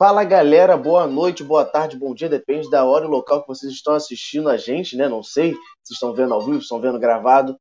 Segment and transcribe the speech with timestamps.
[0.00, 3.72] Fala galera, boa noite, boa tarde, bom dia, depende da hora e local que vocês
[3.72, 5.08] estão assistindo a gente, né?
[5.08, 7.58] Não sei se estão vendo ao vivo, se estão vendo gravado.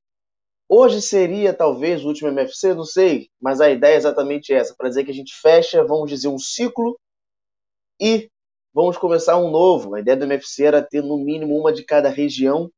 [0.69, 4.87] Hoje seria talvez o último MFC, não sei, mas a ideia é exatamente essa, para
[4.87, 6.95] dizer que a gente fecha, vamos dizer, um ciclo
[7.99, 8.29] e
[8.71, 9.95] vamos começar um novo.
[9.95, 12.69] A ideia do MFC era ter no mínimo uma de cada região,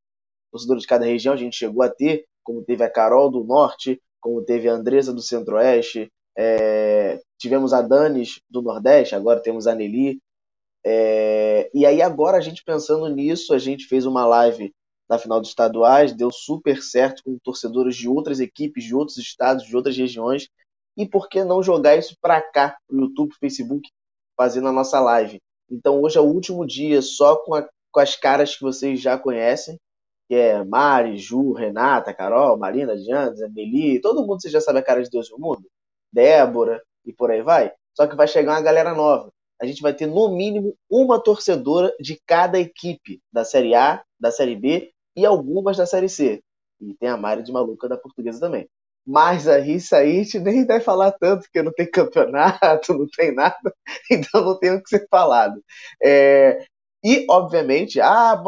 [0.53, 1.33] torcedores de cada região.
[1.33, 5.13] A gente chegou a ter, como teve a Carol do Norte, como teve a Andresa
[5.13, 6.09] do Centro-Oeste,
[6.41, 10.21] é, tivemos a Danis do Nordeste, agora temos a Nelly.
[10.85, 14.73] É, e aí, agora, a gente pensando nisso, a gente fez uma live
[15.09, 19.65] na final dos estaduais, deu super certo com torcedores de outras equipes, de outros estados,
[19.65, 20.47] de outras regiões.
[20.95, 23.89] E por que não jogar isso para cá, no YouTube, Facebook,
[24.37, 25.41] fazendo a nossa live?
[25.69, 29.17] Então hoje é o último dia só com, a, com as caras que vocês já
[29.17, 29.77] conhecem,
[30.29, 34.83] que é Mari, Ju, Renata, Carol, Marina, Diana, Meli, todo mundo você já sabe a
[34.83, 35.67] cara de Deus e o mundo.
[36.11, 37.71] Débora e por aí vai.
[37.95, 39.29] Só que vai chegar uma galera nova.
[39.61, 44.31] A gente vai ter no mínimo uma torcedora de cada equipe da Série A, da
[44.31, 46.41] Série B e algumas da Série C.
[46.79, 48.67] E tem a Mari de maluca da portuguesa também.
[49.05, 53.07] Mas aí isso aí a gente nem vai falar tanto, porque não tem campeonato, não
[53.07, 53.73] tem nada,
[54.11, 55.61] então não tem o que ser falado.
[56.01, 56.63] É,
[57.03, 58.41] e, obviamente, ah,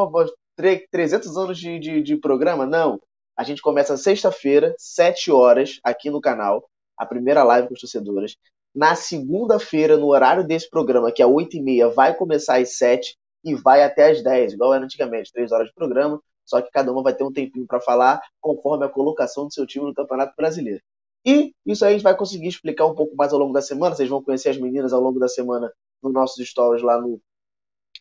[0.91, 2.65] 300 anos de, de, de programa?
[2.65, 2.99] Não.
[3.37, 6.69] A gente começa sexta-feira, 7 horas, aqui no canal,
[7.01, 8.35] a primeira live com os torcedores.
[8.73, 13.83] Na segunda-feira, no horário desse programa, que é 8h30, vai começar às 7 e vai
[13.83, 17.15] até às 10, igual era antigamente, 3 horas de programa só que cada uma vai
[17.15, 20.81] ter um tempinho para falar conforme a colocação do seu time no Campeonato Brasileiro.
[21.25, 23.95] E isso aí a gente vai conseguir explicar um pouco mais ao longo da semana.
[23.95, 25.71] Vocês vão conhecer as meninas ao longo da semana
[26.03, 27.21] nos nossos stories lá no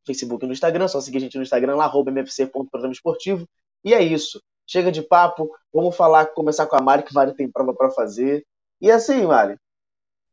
[0.05, 0.89] Facebook e no Instagram.
[0.89, 3.47] Só seguir a gente no Instagram lá, mfc.programa esportivo.
[3.85, 4.43] E é isso.
[4.67, 5.49] Chega de papo.
[5.73, 8.45] Vamos falar, começar com a Mari, que Mari tem prova para fazer.
[8.81, 9.57] E assim, Mari,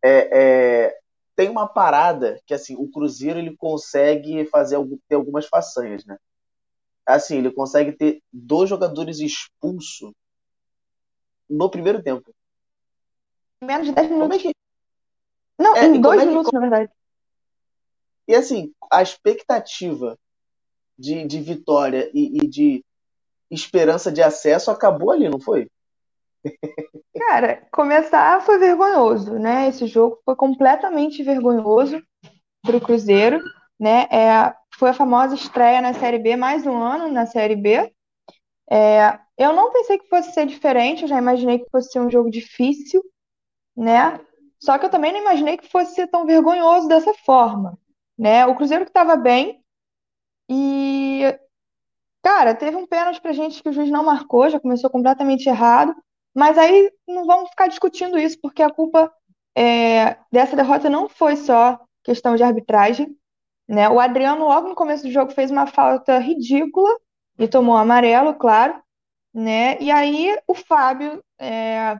[0.03, 0.99] é, é,
[1.35, 4.77] tem uma parada que assim o Cruzeiro ele consegue fazer
[5.07, 6.17] ter algumas façanhas, né?
[7.07, 10.11] assim, ele consegue ter dois jogadores expulsos
[11.49, 12.35] no primeiro tempo.
[13.63, 14.37] Menos de 10 minutos.
[14.37, 14.55] É que...
[15.57, 16.91] Não, é, em dois é minutos, na verdade.
[18.27, 20.19] E assim, a expectativa
[20.99, 22.85] de, de vitória e, e de
[23.49, 25.69] esperança de acesso acabou ali, não foi?
[27.17, 29.67] Cara, começar foi vergonhoso, né?
[29.67, 32.01] Esse jogo foi completamente vergonhoso
[32.61, 33.41] para o Cruzeiro,
[33.79, 34.07] né?
[34.11, 37.91] É, foi a famosa estreia na Série B, mais um ano na Série B.
[38.69, 42.11] É, eu não pensei que fosse ser diferente, eu já imaginei que fosse ser um
[42.11, 43.01] jogo difícil,
[43.75, 44.19] né?
[44.59, 47.77] Só que eu também não imaginei que fosse ser tão vergonhoso dessa forma,
[48.17, 48.45] né?
[48.45, 49.61] O Cruzeiro que estava bem
[50.49, 51.23] e,
[52.23, 55.95] cara, teve um pênalti pra gente que o juiz não marcou, já começou completamente errado,
[56.37, 59.11] mas aí não vamos ficar discutindo isso, porque a culpa
[59.57, 63.17] é, dessa derrota não foi só questão de arbitragem,
[63.67, 63.89] né?
[63.89, 66.95] O Adriano, logo no começo do jogo, fez uma falta ridícula
[67.39, 68.79] e tomou amarelo, claro.
[69.33, 69.81] Né?
[69.81, 71.99] E aí o Fábio é,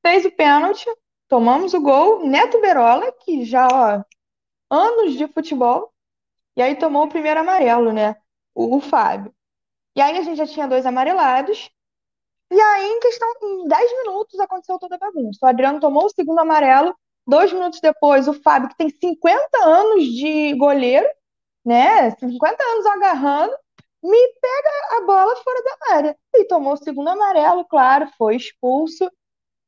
[0.00, 0.86] fez o pênalti,
[1.28, 2.26] tomamos o gol.
[2.26, 4.02] Neto Berola, que já ó,
[4.70, 5.92] anos de futebol,
[6.56, 8.16] e aí tomou o primeiro amarelo, né?
[8.54, 9.30] O, o Fábio.
[9.94, 11.70] E aí a gente já tinha dois amarelados.
[12.52, 15.38] E aí, em questão, em 10 minutos, aconteceu toda a bagunça.
[15.42, 16.94] O Adriano tomou o segundo amarelo
[17.26, 21.06] Dois minutos depois, o Fábio, que tem 50 anos de goleiro,
[21.64, 22.10] né?
[22.10, 23.54] 50 anos agarrando,
[24.02, 26.18] me pega a bola fora da área.
[26.34, 29.08] E tomou o segundo amarelo, claro, foi expulso.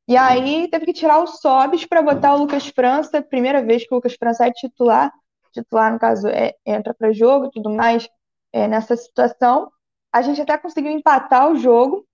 [0.09, 3.23] E aí teve que tirar o Sobis para botar o Lucas França.
[3.23, 5.13] Primeira vez que o Lucas França é titular.
[5.53, 8.09] Titular, no caso, é, entra para jogo e tudo mais
[8.53, 9.71] é, nessa situação.
[10.13, 12.05] A gente até conseguiu empatar o jogo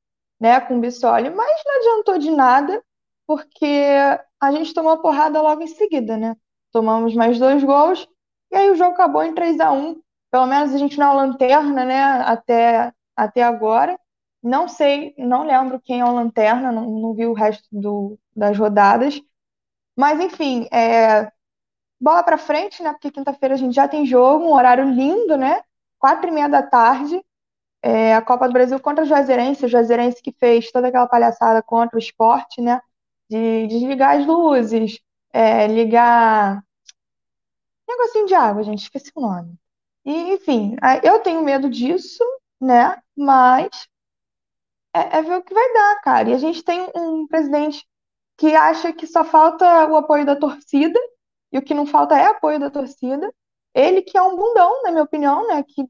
[0.41, 2.83] né, com o Bissoli, mas não adiantou de nada,
[3.27, 3.67] porque
[4.41, 6.37] a gente tomou a porrada logo em seguida, né?
[6.73, 8.09] Tomamos mais dois gols
[8.51, 10.01] e aí o jogo acabou em 3 a 1
[10.31, 12.03] Pelo menos a gente na lanterna, né?
[12.03, 13.99] Até, até agora.
[14.43, 18.57] Não sei, não lembro quem é o lanterna, não, não vi o resto do, das
[18.57, 19.21] rodadas.
[19.97, 21.31] Mas enfim, é,
[22.01, 22.93] bola para frente, né?
[22.93, 25.63] Porque quinta-feira a gente já tem jogo, um horário lindo, né?
[25.99, 27.23] Quatro e meia da tarde.
[27.83, 31.63] É, a Copa do Brasil contra o Juazeirense, o Juazeirense que fez toda aquela palhaçada
[31.63, 32.81] contra o esporte, né?
[33.31, 34.99] de desligar as luzes,
[35.33, 36.65] é, ligar.
[37.89, 39.57] Negocinho de água, gente, esqueci o nome.
[40.05, 42.25] E, enfim, eu tenho medo disso,
[42.61, 43.01] né?
[43.17, 43.89] Mas
[44.95, 46.31] é, é ver o que vai dar, cara.
[46.31, 47.87] E a gente tem um presidente
[48.37, 50.99] que acha que só falta o apoio da torcida,
[51.53, 53.33] e o que não falta é apoio da torcida.
[53.75, 55.63] Ele que é um bundão, na minha opinião, né?
[55.63, 55.85] Que,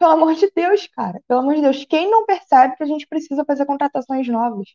[0.00, 3.06] pelo amor de Deus, cara, pelo amor de Deus, quem não percebe que a gente
[3.06, 4.66] precisa fazer contratações novas?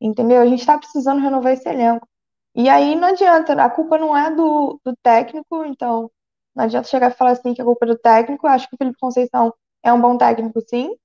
[0.00, 0.42] Entendeu?
[0.42, 2.08] A gente está precisando renovar esse elenco.
[2.56, 6.10] E aí não adianta, a culpa não é do, do técnico, então
[6.54, 8.46] não adianta chegar e falar assim que a culpa é do técnico.
[8.46, 10.96] Eu acho que o Felipe Conceição é um bom técnico, sim.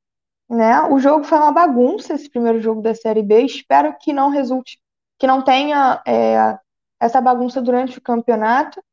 [0.50, 0.82] Né?
[0.84, 3.44] O jogo foi uma bagunça, esse primeiro jogo da Série B.
[3.44, 4.80] Espero que não resulte,
[5.20, 6.58] que não tenha é,
[7.00, 8.84] essa bagunça durante o campeonato,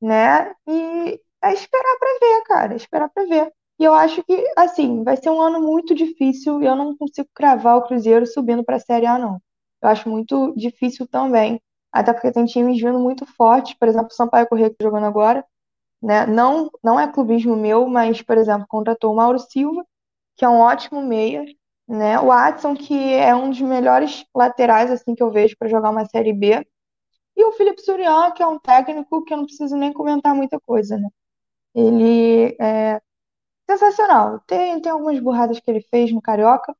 [0.00, 0.52] né?
[0.66, 3.52] E é esperar para ver, cara, é esperar para ver.
[3.78, 7.28] E eu acho que, assim, vai ser um ano muito difícil e eu não consigo
[7.34, 9.40] cravar o Cruzeiro subindo para a Série A, não.
[9.82, 11.60] Eu acho muito difícil também,
[11.92, 15.04] até porque tem times vindo muito fortes, por exemplo, o Sampaio Corrêa que tá jogando
[15.06, 15.44] agora,
[16.02, 16.26] né?
[16.26, 19.84] Não, não é clubismo meu, mas, por exemplo, contratou o Mauro Silva,
[20.36, 21.44] que é um ótimo meia,
[21.88, 22.18] né?
[22.20, 26.06] O Watson, que é um dos melhores laterais assim que eu vejo para jogar uma
[26.06, 26.66] Série B.
[27.36, 30.58] E o Felipe Surian, que é um técnico que eu não preciso nem comentar muita
[30.60, 31.08] coisa, né?
[31.74, 33.00] Ele é
[33.70, 34.40] sensacional.
[34.46, 36.74] Tem, tem algumas burradas que ele fez no Carioca,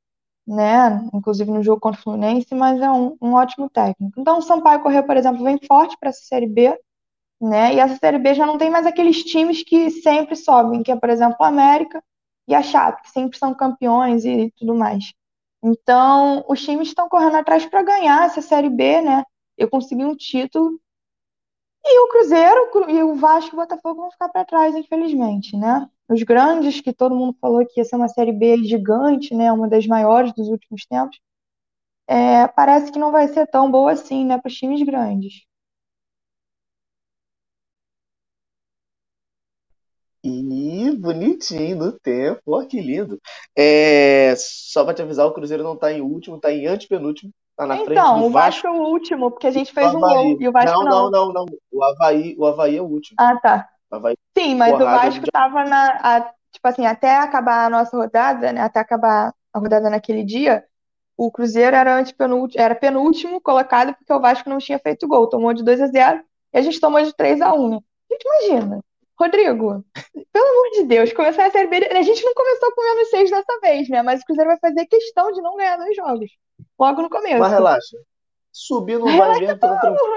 [0.47, 1.09] né?
[1.15, 4.21] Inclusive no jogo contra o Fluminense, mas é um, um ótimo técnico.
[4.21, 6.79] Então, o Sampaio Corrêa, por exemplo, vem forte para essa Série B,
[7.41, 7.75] né?
[7.75, 10.97] E essa Série B já não tem mais aqueles times que sempre sobem, que é,
[10.97, 12.03] por exemplo, a América
[12.49, 15.13] e a Chape, que sempre são campeões e tudo mais.
[15.63, 19.25] Então, os times estão correndo atrás para ganhar essa Série B, né?
[19.59, 20.81] Eu consegui um título.
[21.85, 25.89] E o Cruzeiro e o Vasco e o Botafogo vão ficar para trás, infelizmente, né?
[26.09, 29.53] Os grandes, que todo mundo falou que ia ser uma Série B gigante, né?
[29.53, 31.19] Uma das maiores dos últimos tempos.
[32.09, 34.39] É, parece que não vai ser tão boa assim, né?
[34.39, 35.47] Para os times grandes.
[40.23, 43.21] E bonitinho no tempo, ó, que lindo.
[43.57, 47.65] É, só para te avisar, o Cruzeiro não tá em último, tá em antepenúltimo, tá
[47.65, 50.37] na frente Então, do o Vasco é o último, porque a gente fez um gol
[50.41, 51.33] e o Vasco Não, não, não.
[51.33, 51.47] não, não.
[51.71, 53.17] O Avaí, o Avaí é o último.
[53.19, 53.69] Ah, tá.
[54.37, 55.31] Sim, mas o Vasco de.
[55.31, 58.61] tava na, a- tipo assim, até acabar a nossa rodada, né?
[58.61, 60.65] Até acabar a rodada naquele dia,
[61.17, 65.29] o Cruzeiro era antepenúltimo, era penúltimo colocado porque o Vasco não tinha feito gol.
[65.29, 66.23] Tomou de 2 a 0
[66.53, 67.81] e a gente tomou de 3 a 1.
[68.11, 68.81] Gente, imagina.
[69.19, 69.83] Rodrigo,
[70.31, 71.89] pelo amor de Deus, começar a Série B.
[71.91, 74.03] A gente não começou com menos seis dessa vez, né?
[74.03, 76.31] Mas o Cruzeiro vai fazer questão de não ganhar dois jogos.
[76.79, 77.49] Logo no Mas começo.
[77.49, 77.97] relaxa.
[78.53, 79.33] Subir não vai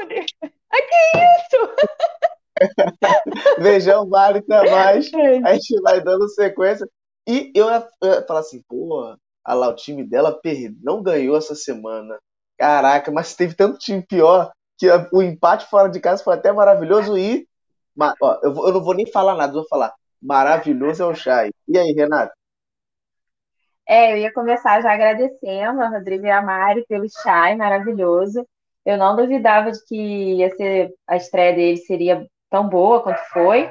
[0.02, 0.28] Rodrigo?
[0.44, 1.76] Ah, que isso?
[3.62, 5.10] Beijão, vale até mais.
[5.14, 5.38] É.
[5.44, 6.88] A gente vai dando sequência.
[7.28, 11.02] E eu ia, eu ia falar assim, pô, a lá, o time dela perdeu, não
[11.04, 12.18] ganhou essa semana.
[12.58, 17.18] Caraca, mas teve tanto time pior que o empate fora de casa foi até maravilhoso
[17.18, 17.48] e.
[18.22, 19.94] ó, eu, vou- eu não vou nem falar nada, vou falar.
[20.22, 21.52] Maravilhoso é o Chay.
[21.68, 22.34] E aí, Renato?
[23.88, 28.46] É, eu ia começar já agradecendo a Rodrigo e a Mari pelo chai maravilhoso.
[28.86, 29.96] Eu não duvidava de que
[30.36, 33.70] ia ser a estreia dele seria tão boa quanto foi.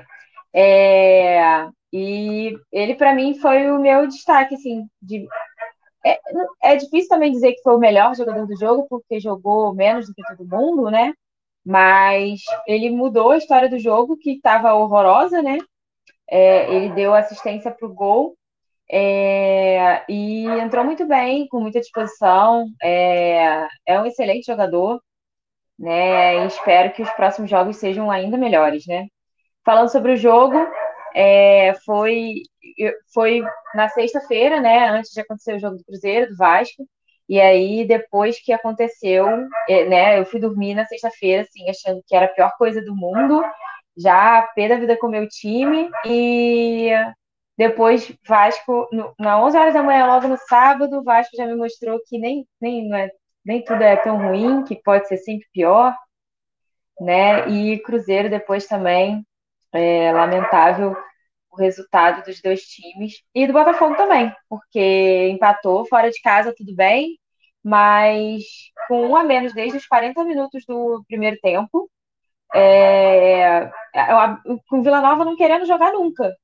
[0.54, 5.26] É, e ele para mim foi o meu destaque assim, de
[6.04, 6.18] é,
[6.62, 10.14] é difícil também dizer que foi o melhor jogador do jogo porque jogou menos do
[10.14, 11.12] que todo mundo, né?
[11.64, 15.58] Mas ele mudou a história do jogo que estava horrorosa, né?
[16.30, 18.38] É, ele deu assistência para o gol
[18.90, 22.66] é, e entrou muito bem, com muita disposição.
[22.82, 25.00] É, é um excelente jogador,
[25.78, 26.46] né?
[26.46, 29.06] Espero que os próximos jogos sejam ainda melhores, né?
[29.64, 30.56] Falando sobre o jogo,
[31.14, 32.42] é, foi,
[33.12, 33.42] foi
[33.74, 34.88] na sexta-feira, né?
[34.88, 36.84] Antes de acontecer o jogo do Cruzeiro, do Vasco.
[37.28, 39.26] E aí, depois que aconteceu,
[39.68, 40.18] é, né?
[40.18, 43.42] Eu fui dormir na sexta-feira, assim, achando que era a pior coisa do mundo.
[43.96, 45.90] Já pé da vida com o meu time.
[46.06, 46.90] E
[47.58, 51.56] depois, Vasco, no, na 11 horas da manhã, logo no sábado, o Vasco já me
[51.56, 53.10] mostrou que nem, nem, não é,
[53.48, 55.96] nem tudo é tão ruim, que pode ser sempre pior,
[57.00, 57.48] né?
[57.48, 59.26] E Cruzeiro depois também,
[59.72, 60.94] é lamentável
[61.50, 63.14] o resultado dos dois times.
[63.34, 67.18] E do Botafogo também, porque empatou fora de casa, tudo bem,
[67.64, 68.42] mas
[68.86, 71.90] com um a menos desde os 40 minutos do primeiro tempo.
[72.54, 73.70] É,
[74.68, 76.34] com Vila Nova não querendo jogar nunca.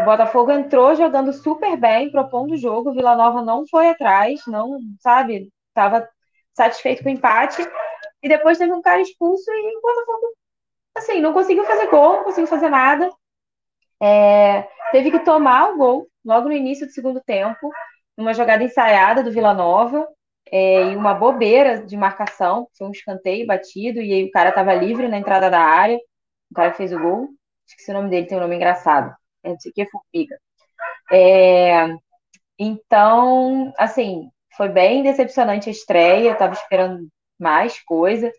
[0.00, 2.92] O Botafogo entrou jogando super bem, propondo o jogo.
[2.92, 6.08] Vila Nova não foi atrás, não, sabe, estava
[6.54, 7.62] satisfeito com o empate.
[8.22, 10.26] E depois teve um cara expulso e o Botafogo,
[10.96, 13.10] assim, não conseguiu fazer gol, não conseguiu fazer nada.
[14.00, 17.70] É, teve que tomar o gol logo no início do segundo tempo,
[18.16, 20.06] numa jogada ensaiada do Vila Nova.
[20.50, 24.74] é, e uma bobeira de marcação, foi um escanteio batido, e aí o cara estava
[24.74, 25.98] livre na entrada da área,
[26.50, 27.28] o cara fez o gol,
[27.66, 30.38] esqueci o nome dele, tem um nome engraçado, é não sei o que, Formiga.
[31.12, 31.88] É,
[32.58, 38.30] então, assim, foi bem decepcionante a estreia, eu estava esperando mais coisa,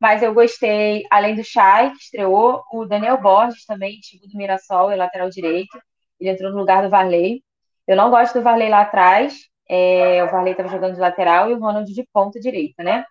[0.00, 4.90] mas eu gostei, além do Chay, que estreou, o Daniel Borges também, time do Mirassol,
[4.90, 5.80] é lateral direito,
[6.18, 7.42] ele entrou no lugar do Varley.
[7.86, 11.54] Eu não gosto do Varley lá atrás, é, o Varley estava jogando de lateral e
[11.54, 13.04] o Ronald de ponta direita, né?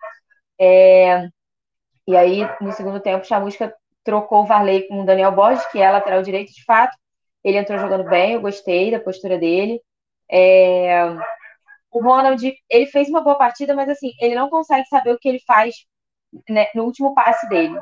[0.60, 1.28] É,
[2.06, 5.90] e aí, no segundo tempo, Chamusca trocou o Varley com o Daniel Borges, que é
[5.90, 6.96] lateral direito de fato.
[7.44, 9.80] Ele entrou jogando bem, eu gostei da postura dele.
[10.30, 11.04] É,
[11.92, 15.28] o Ronald, ele fez uma boa partida, mas assim, ele não consegue saber o que
[15.28, 15.74] ele faz
[16.48, 17.78] né, no último passe dele.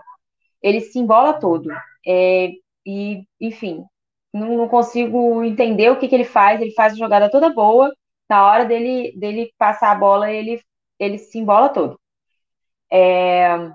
[0.62, 1.70] Ele se embola todo.
[2.06, 2.50] É,
[2.86, 3.84] e, enfim,
[4.32, 6.60] não, não, consigo entender o que, que ele faz.
[6.60, 7.92] Ele faz a jogada toda boa.
[8.28, 10.60] Na hora dele, dele passar a bola, ele,
[10.98, 12.00] ele se embola todo.
[12.92, 13.70] É,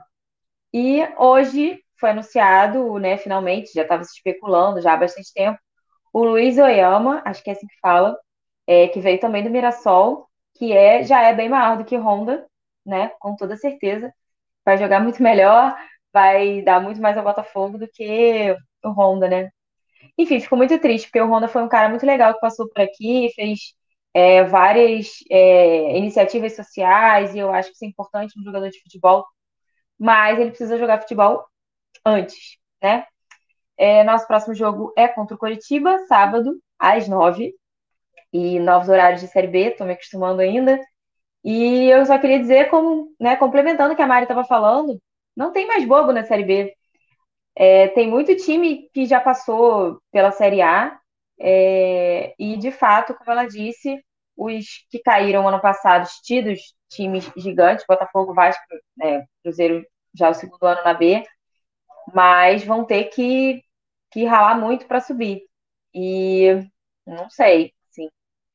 [0.74, 5.60] e hoje foi anunciado, né, finalmente, já estava se especulando já há bastante tempo,
[6.14, 8.18] o Luiz Oyama, acho que é assim que fala,
[8.68, 12.48] é, que veio também do Mirassol, que é, já é bem maior do que Honda,
[12.86, 14.14] né, com toda certeza.
[14.66, 15.76] Vai jogar muito melhor,
[16.14, 19.52] vai dar muito mais ao Botafogo do que o Honda, né?
[20.18, 22.82] Enfim, ficou muito triste, porque o Honda foi um cara muito legal que passou por
[22.82, 23.74] aqui, fez
[24.14, 28.82] é, várias é, iniciativas sociais, e eu acho que isso é importante no jogador de
[28.82, 29.26] futebol,
[30.00, 31.46] mas ele precisa jogar futebol
[32.06, 33.06] antes, né?
[33.78, 37.54] É, nosso próximo jogo é contra o Coritiba, sábado, às nove,
[38.36, 40.80] e novos horários de Série B, estou me acostumando ainda.
[41.44, 45.02] E eu só queria dizer, como, né, complementando o que a Mari estava falando,
[45.36, 46.76] não tem mais bobo na Série B.
[47.56, 51.00] É, tem muito time que já passou pela Série A,
[51.40, 54.04] é, e de fato, como ela disse,
[54.38, 58.64] os que caíram ano passado, tidos times gigantes, Botafogo, Vasco,
[58.98, 61.24] né, Cruzeiro já é o segundo ano na B,
[62.14, 63.62] mas vão ter que,
[64.12, 65.44] que ralar muito para subir.
[65.94, 66.48] E
[67.06, 67.75] não sei,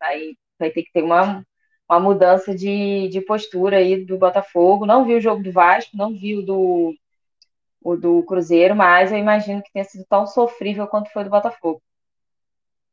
[0.00, 1.44] assim, vai, ter que ter uma,
[1.88, 4.86] uma mudança de, de postura aí do Botafogo.
[4.86, 6.94] Não vi o jogo do Vasco, não vi o do,
[7.82, 11.82] o do Cruzeiro, mas eu imagino que tenha sido tão sofrível quanto foi do Botafogo.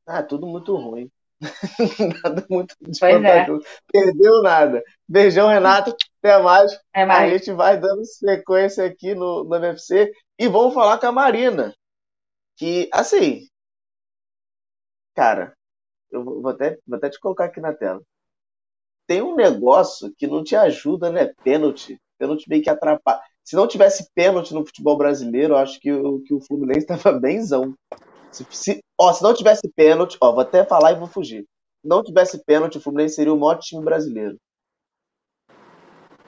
[0.05, 1.11] Ah, tudo muito ruim.
[2.23, 3.45] nada muito pois é.
[3.91, 4.83] Perdeu nada.
[5.07, 5.95] Beijão, Renato.
[6.19, 6.79] Até mais.
[6.93, 7.31] É mais.
[7.31, 11.73] A gente vai dando sequência aqui no, no MFC e vamos falar com a Marina.
[12.55, 13.47] Que, assim,
[15.13, 15.56] cara,
[16.11, 18.01] eu vou até, vou até te colocar aqui na tela.
[19.07, 21.33] Tem um negócio que não te ajuda, né?
[21.43, 21.97] Pênalti.
[22.17, 23.21] Pênalti meio que atrapalha.
[23.43, 27.17] Se não tivesse pênalti no futebol brasileiro, eu acho que, o, que o Fluminense estava
[27.17, 27.73] benzão.
[28.31, 31.45] Se, se, ó, se não tivesse pênalti, ó, vou até falar e vou fugir.
[31.81, 34.37] Se não tivesse pênalti, o Fluminense seria o maior time brasileiro.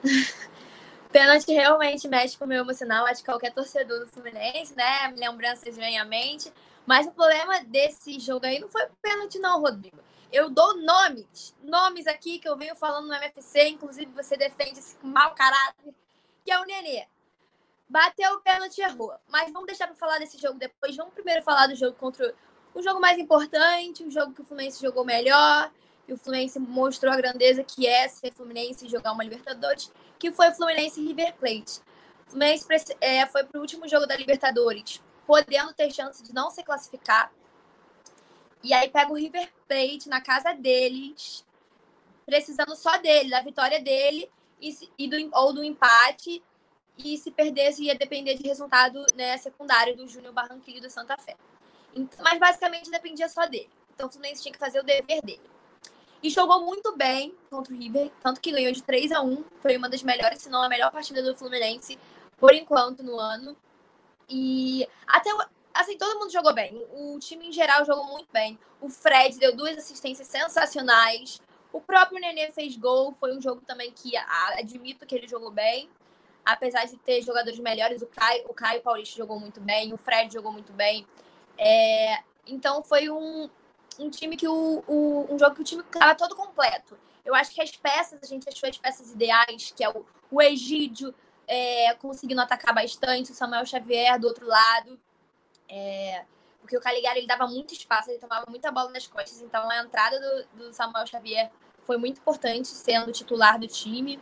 [1.12, 3.04] pênalti realmente mexe com o meu emocional.
[3.04, 5.12] Acho que qualquer torcedor do Fluminense, né?
[5.14, 6.50] Lembranças vêm à mente.
[6.86, 9.98] Mas o problema desse jogo aí não foi pênalti, não, Rodrigo.
[10.32, 14.96] Eu dou nomes, nomes aqui que eu venho falando no MFC, inclusive você defende esse
[15.02, 15.92] mau caráter,
[16.44, 17.06] que é o Nenê.
[17.88, 19.12] Bateu o pênalti e errou.
[19.28, 20.96] Mas vamos deixar para falar desse jogo depois.
[20.96, 22.32] Vamos primeiro falar do jogo contra
[22.72, 25.72] o jogo mais importante, o jogo que o Fluminense jogou melhor,
[26.06, 30.30] e o Fluminense mostrou a grandeza que é ser Fluminense e jogar uma Libertadores, que
[30.30, 31.80] foi o Fluminense River Plate.
[32.26, 32.66] O Fluminense
[33.00, 37.32] é, foi para o último jogo da Libertadores, podendo ter chance de não se classificar.
[38.64, 41.46] E aí pega o River Plate na casa deles,
[42.26, 44.28] precisando só dele, da vitória dele
[44.60, 46.42] e, e do, ou do empate
[46.98, 51.16] e se perdesse ia depender de resultado né, secundário do Júnior Barranquilla e do Santa
[51.16, 51.36] Fé.
[51.94, 53.70] Então, mas basicamente dependia só dele.
[53.94, 55.40] Então o Fluminense tinha que fazer o dever dele.
[56.20, 59.76] E jogou muito bem contra o River, tanto que ganhou de 3 a 1 Foi
[59.76, 61.96] uma das melhores, se não a melhor partida do Fluminense,
[62.36, 63.56] por enquanto, no ano.
[64.30, 65.30] E até,
[65.74, 66.86] assim, todo mundo jogou bem.
[66.92, 68.58] O time em geral jogou muito bem.
[68.80, 71.40] O Fred deu duas assistências sensacionais.
[71.72, 73.12] O próprio Nenê fez gol.
[73.12, 75.90] Foi um jogo também que admito que ele jogou bem
[76.44, 80.32] apesar de ter jogadores melhores, o Caio, o Caio Paulista jogou muito bem, o Fred
[80.32, 81.06] jogou muito bem.
[81.56, 83.48] É, então foi um,
[83.98, 86.98] um time que o, o, um jogo que o time estava todo completo.
[87.24, 90.42] Eu acho que as peças, a gente achou as peças ideais, que é o, o
[90.42, 91.14] Egídio
[91.50, 94.96] é, conseguindo atacar bastante, o Samuel Xavier do outro lado.
[95.68, 96.24] É,
[96.60, 99.78] porque o Caligari ele dava muito espaço, ele tomava muita bola nas costas, então a
[99.78, 101.50] entrada do, do Samuel Xavier
[101.82, 104.20] foi muito importante, sendo titular do time.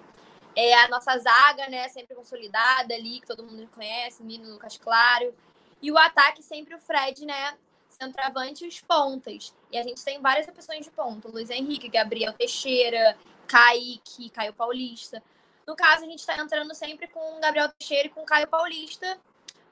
[0.57, 5.35] É a nossa zaga, né, sempre consolidada ali, que todo mundo conhece, Nino, Lucas Claro.
[5.83, 7.59] E o ataque sempre o Fred, né,
[7.91, 9.55] centroavante e os pontas.
[9.71, 11.29] E a gente tem várias opções de ponta.
[11.29, 13.17] Luiz Henrique, Gabriel Teixeira,
[13.47, 15.23] Kaique, Caio Paulista.
[15.69, 18.49] No caso, a gente está entrando sempre com o Gabriel Teixeira e com o Caio
[18.49, 19.21] Paulista,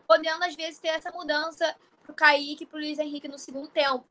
[0.07, 3.39] podendo às vezes ter essa mudança para o Kaique e para o Luiz Henrique no
[3.39, 4.05] segundo tempo,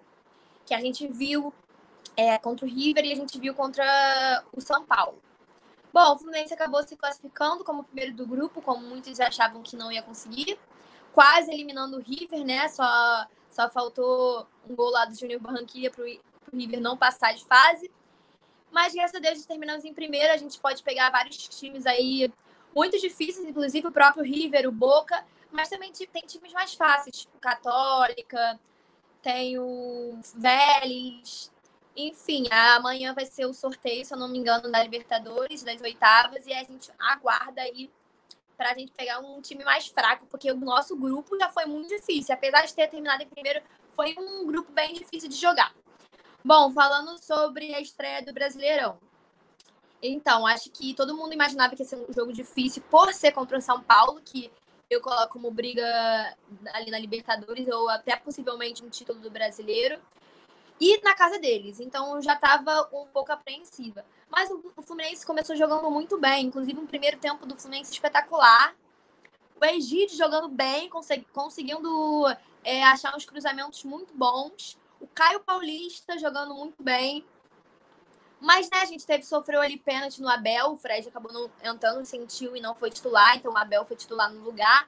[0.66, 1.54] que a gente viu
[2.18, 5.22] é, contra o River e a gente viu contra o São Paulo.
[5.94, 9.92] Bom, o Fluminense acabou se classificando como primeiro do grupo, como muitos achavam que não
[9.92, 10.58] ia conseguir,
[11.14, 12.68] quase eliminando o River, né?
[12.68, 16.20] Só, só faltou um gol lá do Júnior Barranquilla para o
[16.52, 17.92] River não passar de fase.
[18.72, 20.34] Mas graças a Deus terminamos em primeiro.
[20.34, 22.32] A gente pode pegar vários times aí
[22.76, 27.38] muito difíceis, inclusive o próprio River, o Boca, mas também tem times mais fáceis, tipo
[27.40, 28.60] Católica,
[29.22, 31.52] tem o Vélez.
[31.96, 36.46] Enfim, amanhã vai ser o sorteio, se eu não me engano, da Libertadores, das oitavas,
[36.46, 37.90] e a gente aguarda aí
[38.58, 41.90] para a gente pegar um time mais fraco, porque o nosso grupo já foi muito
[41.90, 42.36] difícil.
[42.36, 43.62] Apesar de ter terminado em primeiro,
[43.94, 45.74] foi um grupo bem difícil de jogar.
[46.46, 49.00] Bom, falando sobre a estreia do Brasileirão.
[50.00, 53.58] Então, acho que todo mundo imaginava que ia ser um jogo difícil por ser contra
[53.58, 54.52] o São Paulo, que
[54.88, 55.84] eu coloco como briga
[56.72, 60.00] ali na Libertadores, ou até possivelmente um título do brasileiro.
[60.80, 61.80] E na casa deles.
[61.80, 64.06] Então já estava um pouco apreensiva.
[64.30, 66.46] Mas o Fluminense começou jogando muito bem.
[66.46, 68.76] Inclusive, um primeiro tempo do Fluminense espetacular.
[69.60, 70.92] O Egídio jogando bem,
[71.34, 72.28] conseguindo
[72.64, 74.78] é, achar uns cruzamentos muito bons.
[75.00, 77.26] O Caio Paulista jogando muito bem.
[78.40, 80.72] Mas, né, a gente teve, sofreu ali pênalti no Abel.
[80.72, 83.38] O Fred acabou não entrando, sentiu e não foi titular.
[83.38, 84.88] Então, o Abel foi titular no lugar.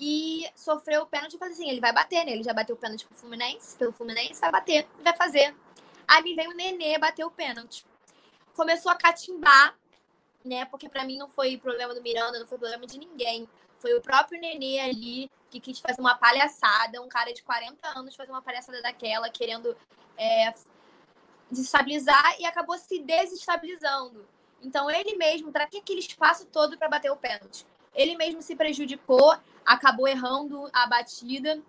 [0.00, 2.32] E sofreu o pênalti falei assim: ele vai bater, né?
[2.32, 5.54] Ele já bateu o pênalti pro Fluminense, pelo Fluminense, vai bater, vai fazer.
[6.08, 7.84] Aí me veio o Nenê bater o pênalti.
[8.54, 9.76] Começou a catimbar,
[10.42, 10.64] né?
[10.64, 13.46] Porque para mim não foi problema do Miranda, não foi problema de ninguém.
[13.80, 18.14] Foi o próprio Nenê ali que quis fazer uma palhaçada, um cara de 40 anos
[18.14, 19.76] fazer uma palhaçada daquela, querendo
[20.16, 20.54] é,
[21.50, 24.24] desestabilizar e acabou se desestabilizando.
[24.62, 27.66] Então ele mesmo, para que aquele espaço todo para bater o pênalti?
[27.94, 31.60] Ele mesmo se prejudicou, acabou errando a batida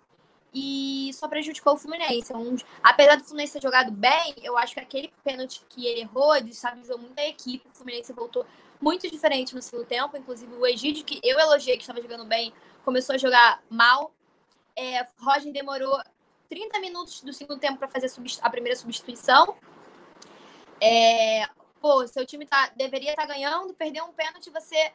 [0.54, 2.32] e só prejudicou o Fluminense.
[2.32, 6.40] Um, apesar do Fluminense ter jogado bem, eu acho que aquele pênalti que ele errou
[6.40, 7.66] desestabilizou muito a equipe.
[7.66, 8.46] O Fluminense voltou
[8.82, 10.16] muito diferente no segundo tempo.
[10.16, 12.52] Inclusive o Egídio, que eu elogiei que estava jogando bem,
[12.84, 14.12] começou a jogar mal.
[14.76, 15.98] É, Roger demorou
[16.48, 18.10] 30 minutos do segundo tempo para fazer
[18.42, 19.56] a primeira substituição.
[20.80, 21.46] É,
[21.80, 24.92] pô, seu time tá, deveria estar tá ganhando, perdeu um pênalti, você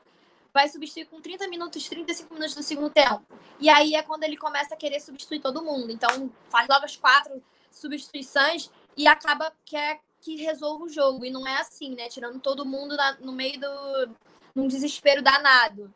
[0.54, 3.24] vai substituir com 30 minutos, 35 minutos do segundo tempo.
[3.60, 5.92] E aí é quando ele começa a querer substituir todo mundo.
[5.92, 11.26] Então faz logo as quatro substituições e acaba que é que resolve o jogo.
[11.26, 12.08] E não é assim, né?
[12.10, 14.16] Tirando todo mundo na, no meio do.
[14.56, 15.94] num desespero danado.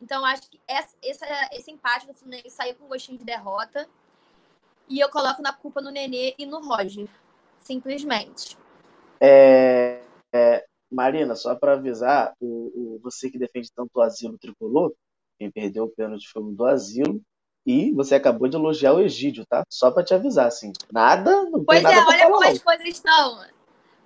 [0.00, 3.88] Então, acho que essa, essa, esse empate do Fluminense saiu com um gostinho de derrota.
[4.88, 7.08] E eu coloco na culpa no Nenê e no Roger.
[7.58, 8.58] Simplesmente.
[9.20, 10.02] É,
[10.34, 12.46] é, Marina, só para avisar, o,
[12.96, 14.92] o, você que defende tanto o asilo tricolor,
[15.38, 17.22] quem perdeu o pênalti foi o do asilo,
[17.64, 19.64] e você acabou de elogiar o Egídio, tá?
[19.70, 22.88] Só para te avisar, assim, nada, não pois tem nada é, olha como as coisas
[22.88, 23.44] estão.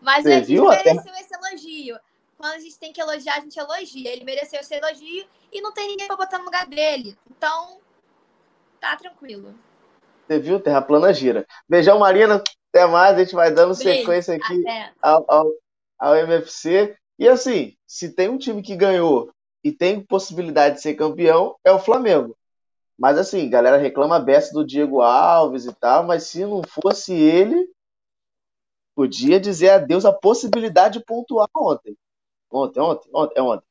[0.00, 1.98] Mas você o Egídio mereceu esse elogio.
[2.36, 4.12] Quando a gente tem que elogiar, a gente elogia.
[4.12, 7.16] Ele mereceu esse elogio e não tem ninguém para botar no lugar dele.
[7.30, 7.78] Então,
[8.80, 9.54] tá tranquilo.
[10.26, 10.60] Você viu?
[10.60, 11.46] Terra plana gira.
[11.68, 12.42] Beijão, Marina.
[12.72, 13.16] Até mais.
[13.16, 13.98] A gente vai dando Beijo.
[14.00, 14.62] sequência aqui
[15.00, 15.52] ao, ao,
[15.98, 16.96] ao MFC.
[17.18, 19.30] E assim, se tem um time que ganhou
[19.64, 22.36] e tem possibilidade de ser campeão, é o Flamengo.
[22.98, 27.12] Mas assim, galera reclama a beça do Diego Alves e tal, mas se não fosse
[27.12, 27.68] ele,
[28.96, 31.94] podia dizer adeus à possibilidade de pontuar ontem.
[32.50, 33.66] Ontem, ontem, ontem, é ontem.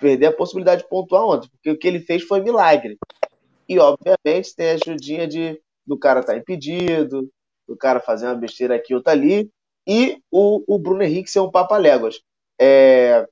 [0.00, 2.98] Perder a possibilidade de pontuar ontem, porque o que ele fez foi milagre.
[3.68, 7.30] E, obviamente, tem a ajudinha de, do cara estar tá impedido,
[7.68, 9.50] do cara fazer uma besteira aqui ou tá ali,
[9.86, 12.20] e o, o Bruno Henrique ser um papa-léguas.
[12.60, 13.26] É,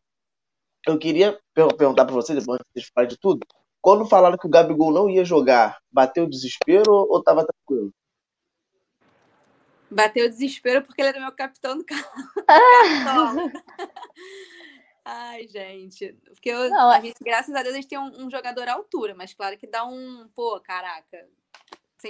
[0.86, 3.44] eu queria perguntar para você, depois de falar de tudo,
[3.80, 7.92] quando falaram que o Gabigol não ia jogar, bateu o desespero ou estava tranquilo?
[9.90, 12.02] Bateu o desespero porque ele era meu capitão do carro.
[15.04, 16.16] Ai, gente.
[16.24, 18.72] Porque eu, não, a gente, graças a Deus, a gente tem um, um, jogador à
[18.74, 21.24] altura, mas claro que dá um, pô, caraca.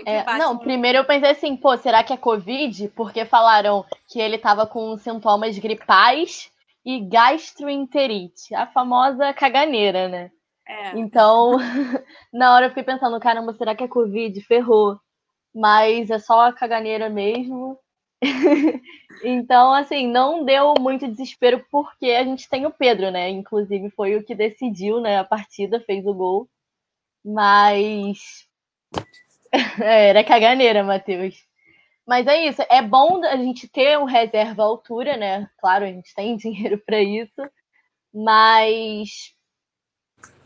[0.04, 0.58] É, não, um...
[0.58, 2.88] primeiro eu pensei assim, pô, será que é Covid?
[2.96, 6.50] Porque falaram que ele tava com sintomas gripais
[6.84, 10.30] e gastroenterite, a famosa caganeira, né?
[10.66, 10.98] É.
[10.98, 11.56] Então,
[12.32, 14.40] na hora eu fiquei pensando, caramba, será que é Covid?
[14.42, 14.98] Ferrou.
[15.56, 17.78] Mas é só a caganeira mesmo.
[19.24, 23.30] então, assim, não deu muito desespero porque a gente tem o Pedro, né?
[23.30, 26.48] Inclusive foi o que decidiu né, a partida, fez o gol.
[27.24, 28.46] Mas.
[29.80, 31.34] É, era caganeira, Matheus.
[32.06, 35.48] Mas é isso, é bom a gente ter um reserva à altura, né?
[35.58, 37.48] Claro, a gente tem dinheiro para isso,
[38.12, 39.34] mas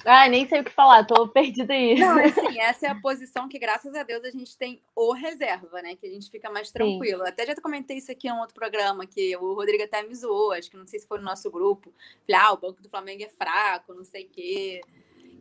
[0.04, 1.98] ah, nem sei o que falar, tô perdida aí.
[1.98, 5.82] Não, assim, essa é a posição que, graças a Deus, a gente tem o reserva,
[5.82, 5.96] né?
[5.96, 7.22] Que a gente fica mais tranquilo.
[7.24, 7.28] Sim.
[7.28, 10.52] Até já comentei isso aqui em um outro programa, que o Rodrigo até me zoou,
[10.52, 11.92] acho que não sei se foi no nosso grupo.
[12.26, 14.80] Falei, ah, o banco do Flamengo é fraco, não sei o quê.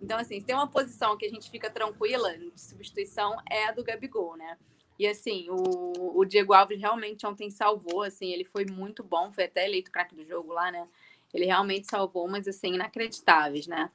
[0.02, 3.84] Então, assim, tem uma posição que a gente fica tranquila de substituição é a do
[3.84, 4.58] Gabigol, né?
[4.98, 9.46] E assim, o, o Diego Alves realmente ontem salvou, assim, ele foi muito bom, foi
[9.46, 10.86] até eleito craque do jogo lá, né?
[11.34, 13.90] Ele realmente salvou, mas assim, inacreditáveis, né?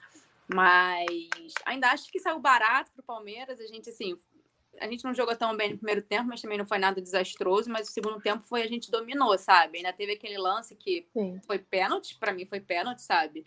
[0.53, 1.07] Mas
[1.65, 3.61] ainda acho que saiu barato para o Palmeiras.
[3.61, 4.15] A gente, assim,
[4.81, 7.71] a gente não jogou tão bem no primeiro tempo, mas também não foi nada desastroso.
[7.71, 9.79] Mas o segundo tempo foi a gente dominou, sabe?
[9.79, 11.41] Ainda teve aquele lance que Sim.
[11.47, 13.45] foi pênalti, para mim foi pênalti, sabe?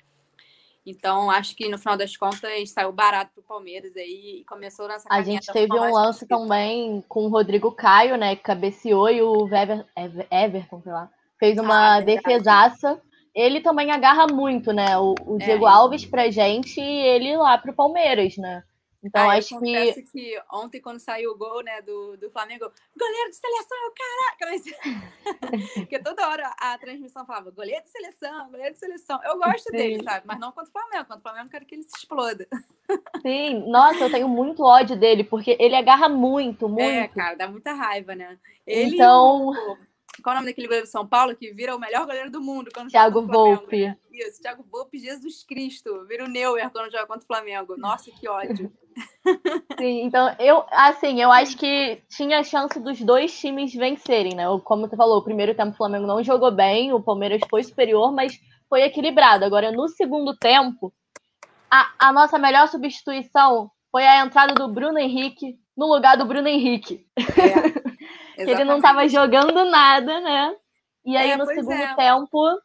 [0.89, 5.05] Então, acho que no final das contas saiu barato pro Palmeiras aí e começou nessa
[5.11, 9.49] A gente teve um lance também com o Rodrigo Caio, né, que cabeceou e o
[9.53, 9.85] Ever,
[10.31, 13.01] Everton, sei lá, fez uma ah, defesaça
[13.37, 14.97] ele também agarra muito, né?
[14.97, 15.45] O, o é.
[15.45, 15.69] Diego é.
[15.69, 18.63] Alves pra gente e ele lá pro Palmeiras, né?
[19.03, 20.01] Então ah, acho que...
[20.11, 22.65] que ontem, quando saiu o gol né, do, do Flamengo,
[22.97, 24.45] goleiro de seleção, caraca!
[24.49, 25.69] Mas...
[25.75, 29.19] Porque toda hora a transmissão falava goleiro de seleção, goleiro de seleção.
[29.23, 29.77] Eu gosto Sim.
[29.77, 30.25] dele, sabe?
[30.25, 31.05] Mas não contra o Flamengo.
[31.05, 32.47] Contra o Flamengo, eu quero que ele se exploda.
[33.21, 36.81] Sim, nossa, eu tenho muito ódio dele, porque ele agarra muito, é, muito.
[36.81, 38.39] É, cara, dá muita raiva, né?
[38.65, 39.53] Ele então...
[40.21, 42.41] Qual é o nome daquele goleiro do São Paulo que vira o melhor goleiro do
[42.41, 43.61] mundo quando Thiago joga contra o Flamengo?
[43.61, 43.97] Volpe.
[44.11, 46.05] Isso, Thiago Volpe, Jesus Cristo.
[46.05, 47.75] Vira o Neuer quando joga contra o Flamengo.
[47.77, 48.71] Nossa, que ódio.
[49.79, 54.45] Sim, então eu, assim, eu acho que tinha a chance dos dois times vencerem, né?
[54.63, 58.11] Como você falou, o primeiro tempo o Flamengo não jogou bem, o Palmeiras foi superior,
[58.11, 59.45] mas foi equilibrado.
[59.45, 60.93] Agora, no segundo tempo,
[61.69, 66.47] a, a nossa melhor substituição foi a entrada do Bruno Henrique no lugar do Bruno
[66.47, 67.05] Henrique.
[67.17, 67.86] É.
[68.45, 70.55] que ele não estava jogando nada, né?
[71.05, 71.95] E aí, é, no segundo é.
[71.95, 72.59] tempo,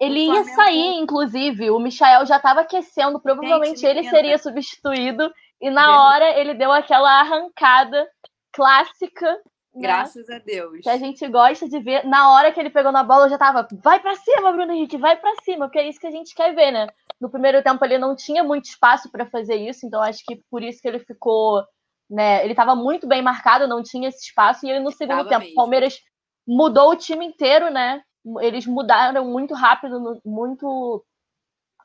[0.00, 1.70] ele ia sair, inclusive.
[1.70, 5.32] O Michael já estava aquecendo, provavelmente Gente, ele seria substituído.
[5.60, 8.08] E na hora ele deu aquela arrancada
[8.52, 9.30] clássica.
[9.74, 9.82] Né?
[9.82, 10.36] Graças né?
[10.36, 10.80] a Deus.
[10.82, 12.04] Que a gente gosta de ver.
[12.04, 14.96] Na hora que ele pegou na bola, eu já tava, vai para cima, Bruno Henrique,
[14.96, 16.86] vai para cima, porque é isso que a gente quer ver, né?
[17.20, 20.62] No primeiro tempo ele não tinha muito espaço para fazer isso, então acho que por
[20.62, 21.64] isso que ele ficou
[22.08, 22.42] né?
[22.42, 25.52] Ele estava muito bem marcado, não tinha esse espaço, e ele no segundo tava tempo,
[25.52, 26.00] o Palmeiras
[26.46, 28.02] mudou o time inteiro, né?
[28.40, 31.04] Eles mudaram muito rápido, muito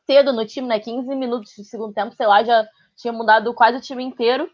[0.05, 0.79] cedo no time, né?
[0.79, 4.49] 15 minutos de segundo tempo, sei lá, já tinha mudado quase o time inteiro.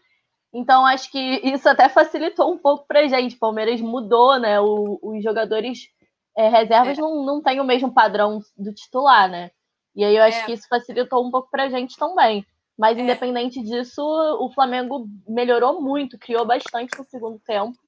[0.52, 3.36] Então, acho que isso até facilitou um pouco pra gente.
[3.36, 4.60] O Palmeiras mudou, né?
[4.60, 5.88] O, os jogadores
[6.36, 7.00] é, reservas é.
[7.00, 9.50] Não, não têm o mesmo padrão do titular, né?
[9.94, 10.44] E aí eu acho é.
[10.44, 12.44] que isso facilitou um pouco pra gente também.
[12.80, 13.02] Mas, é.
[13.02, 17.78] independente disso, o Flamengo melhorou muito, criou bastante no segundo tempo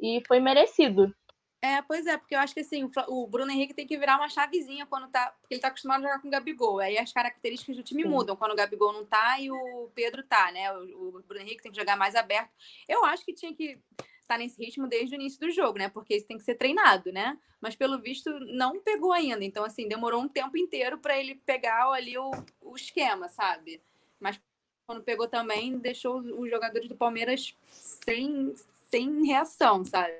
[0.00, 1.14] e foi merecido.
[1.60, 4.30] É, pois é, porque eu acho que assim, o Bruno Henrique tem que virar uma
[4.30, 5.30] chavezinha quando tá.
[5.42, 6.78] Porque ele tá acostumado a jogar com o Gabigol.
[6.78, 8.08] Aí as características do time Sim.
[8.08, 10.72] mudam quando o Gabigol não tá e o Pedro tá, né?
[10.72, 12.48] O, o Bruno Henrique tem que jogar mais aberto.
[12.88, 15.90] Eu acho que tinha que estar tá nesse ritmo desde o início do jogo, né?
[15.90, 17.38] Porque isso tem que ser treinado, né?
[17.60, 19.44] Mas pelo visto não pegou ainda.
[19.44, 22.30] Então, assim, demorou um tempo inteiro para ele pegar ali o,
[22.62, 23.82] o esquema, sabe?
[24.20, 24.40] Mas
[24.86, 28.54] quando pegou também, deixou os jogadores do Palmeiras sem,
[28.90, 30.12] sem reação, sabe?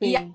[0.00, 0.28] E a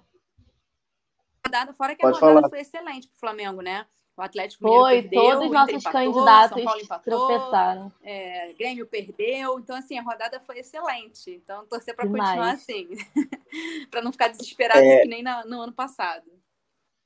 [1.46, 2.50] rodada, fora que Pode a rodada falar.
[2.50, 3.86] foi excelente pro Flamengo, né?
[4.18, 7.94] O Atlético foi, perdeu, todos os nossos empatou, candidatos empatou, tropeçaram.
[8.02, 11.30] É, Grêmio perdeu, então assim, a rodada foi excelente.
[11.30, 12.90] Então torcer para continuar assim,
[13.92, 16.26] para não ficar desesperado é, que nem na, no ano passado.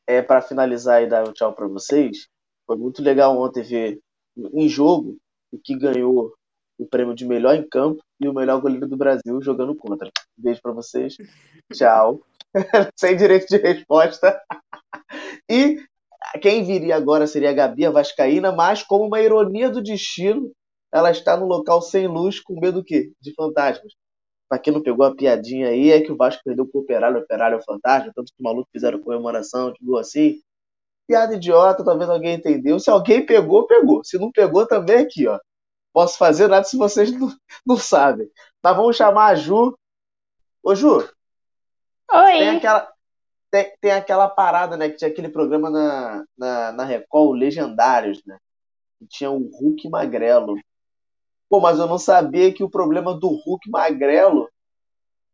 [0.08, 2.30] É para finalizar e dar um tchau para vocês.
[2.66, 4.02] Foi muito legal ontem ver
[4.54, 5.20] em jogo
[5.52, 6.34] o que ganhou
[6.78, 10.10] o prêmio de melhor em campo e o melhor goleiro do Brasil jogando contra.
[10.38, 11.16] Beijo para vocês.
[11.72, 12.22] Tchau.
[12.98, 14.42] Sem direito de resposta.
[15.50, 15.78] e
[16.42, 20.52] quem viria agora seria a Gabi a Vascaína, mas como uma ironia do destino,
[20.94, 23.12] ela está no local sem luz com medo do quê?
[23.22, 23.94] De fantasmas.
[24.50, 27.22] Pra quem não pegou a piadinha aí, é que o Vasco perdeu pro Operário, o
[27.22, 30.42] Operário é o fantasma, tanto que o maluco fizeram comemoração, tipo assim,
[31.12, 32.80] piada idiota, talvez alguém entendeu.
[32.80, 34.02] Se alguém pegou, pegou.
[34.02, 35.38] Se não pegou, também aqui, ó.
[35.92, 37.30] Posso fazer nada se vocês não,
[37.68, 38.32] não sabem.
[38.64, 39.78] Mas vamos chamar a Ju.
[40.64, 41.00] Ô, Ju.
[41.00, 42.32] Oi.
[42.38, 42.94] Tem aquela,
[43.52, 44.88] tem, tem aquela parada, né?
[44.88, 48.38] Que tinha aquele programa na, na, na Record, Legendários, né?
[48.98, 50.56] Que tinha o Hulk Magrelo.
[51.50, 54.50] Pô, mas eu não sabia que o problema do Hulk Magrelo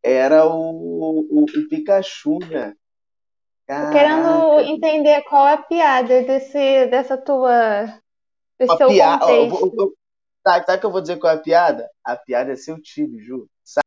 [0.02, 2.74] era o, o, o Pikachu, né?
[3.68, 7.86] Tô querendo entender qual é a piada desse, dessa tua.
[8.58, 9.20] Desse seu piada.
[9.20, 9.98] contexto.
[10.42, 11.90] Tá, tá que eu vou dizer qual é a piada?
[12.02, 13.46] A piada é seu time, Ju.
[13.62, 13.84] Sabe?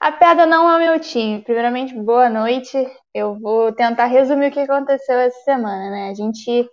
[0.00, 1.42] A pedra não é o meu time.
[1.42, 2.76] Primeiramente, boa noite.
[3.14, 6.10] Eu vou tentar resumir o que aconteceu essa semana, né?
[6.10, 6.68] A gente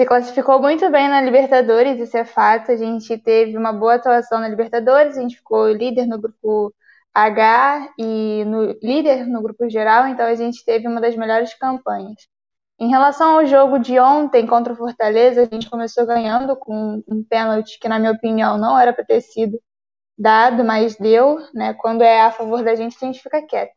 [0.00, 2.72] se classificou muito bem na Libertadores, isso é fato.
[2.72, 6.72] A gente teve uma boa atuação na Libertadores, a gente ficou líder no grupo
[7.26, 12.28] H e no, líder no grupo geral, então a gente teve uma das melhores campanhas.
[12.80, 17.24] Em relação ao jogo de ontem contra o Fortaleza, a gente começou ganhando com um
[17.24, 19.60] pênalti que, na minha opinião, não era para ter sido
[20.16, 21.74] dado, mas deu, né?
[21.74, 23.74] Quando é a favor da gente, a gente fica quieto.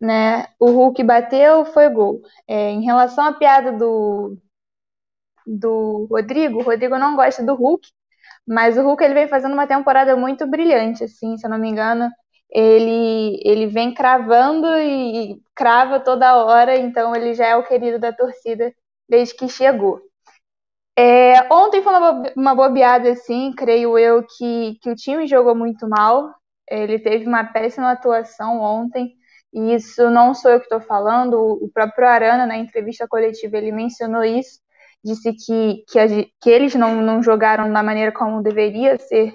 [0.00, 0.46] Né?
[0.60, 2.20] O Hulk bateu, foi gol.
[2.46, 4.36] É, em relação à piada do,
[5.46, 7.88] do Rodrigo, o Rodrigo não gosta do Hulk,
[8.46, 11.68] mas o Hulk ele vem fazendo uma temporada muito brilhante, assim, se eu não me
[11.68, 12.10] engano.
[12.50, 18.12] Ele, ele vem cravando e crava toda hora, então ele já é o querido da
[18.12, 18.72] torcida
[19.08, 20.00] desde que chegou.
[20.98, 25.86] É, ontem foi uma, uma bobeada, assim, creio eu, que, que o time jogou muito
[25.88, 26.34] mal.
[26.68, 29.14] Ele teve uma péssima atuação ontem,
[29.52, 33.72] e isso não sou eu que estou falando, o próprio Arana, na entrevista coletiva, ele
[33.72, 34.58] mencionou isso,
[35.04, 39.34] disse que, que, que eles não, não jogaram da maneira como deveria ser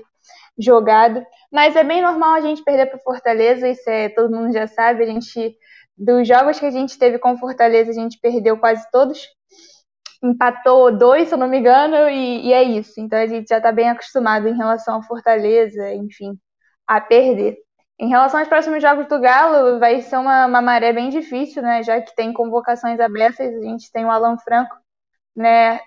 [0.58, 4.68] jogado, mas é bem normal a gente perder para Fortaleza, isso é, todo mundo já
[4.68, 5.56] sabe, a gente,
[5.98, 9.28] dos jogos que a gente teve com Fortaleza, a gente perdeu quase todos,
[10.24, 13.00] empatou dois, se eu não me engano, e, e é isso.
[13.00, 16.38] Então a gente já está bem acostumado em relação ao Fortaleza, enfim,
[16.88, 17.58] a perder.
[18.00, 21.84] Em relação aos próximos jogos do Galo, vai ser uma, uma maré bem difícil, né?
[21.84, 24.76] Já que tem convocações abertas, a gente tem o Alan Franco,
[25.36, 25.80] né?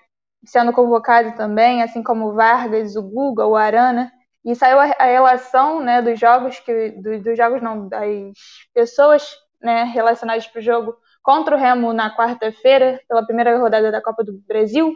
[0.45, 4.11] Sendo convocado também, assim como o Vargas, o Guga, o Arana.
[4.45, 8.31] E saiu a, a relação, né, dos jogos que do, dos jogos não, das
[8.73, 9.27] pessoas,
[9.61, 14.23] né, relacionadas para o jogo contra o Remo na quarta-feira, pela primeira rodada da Copa
[14.23, 14.93] do Brasil.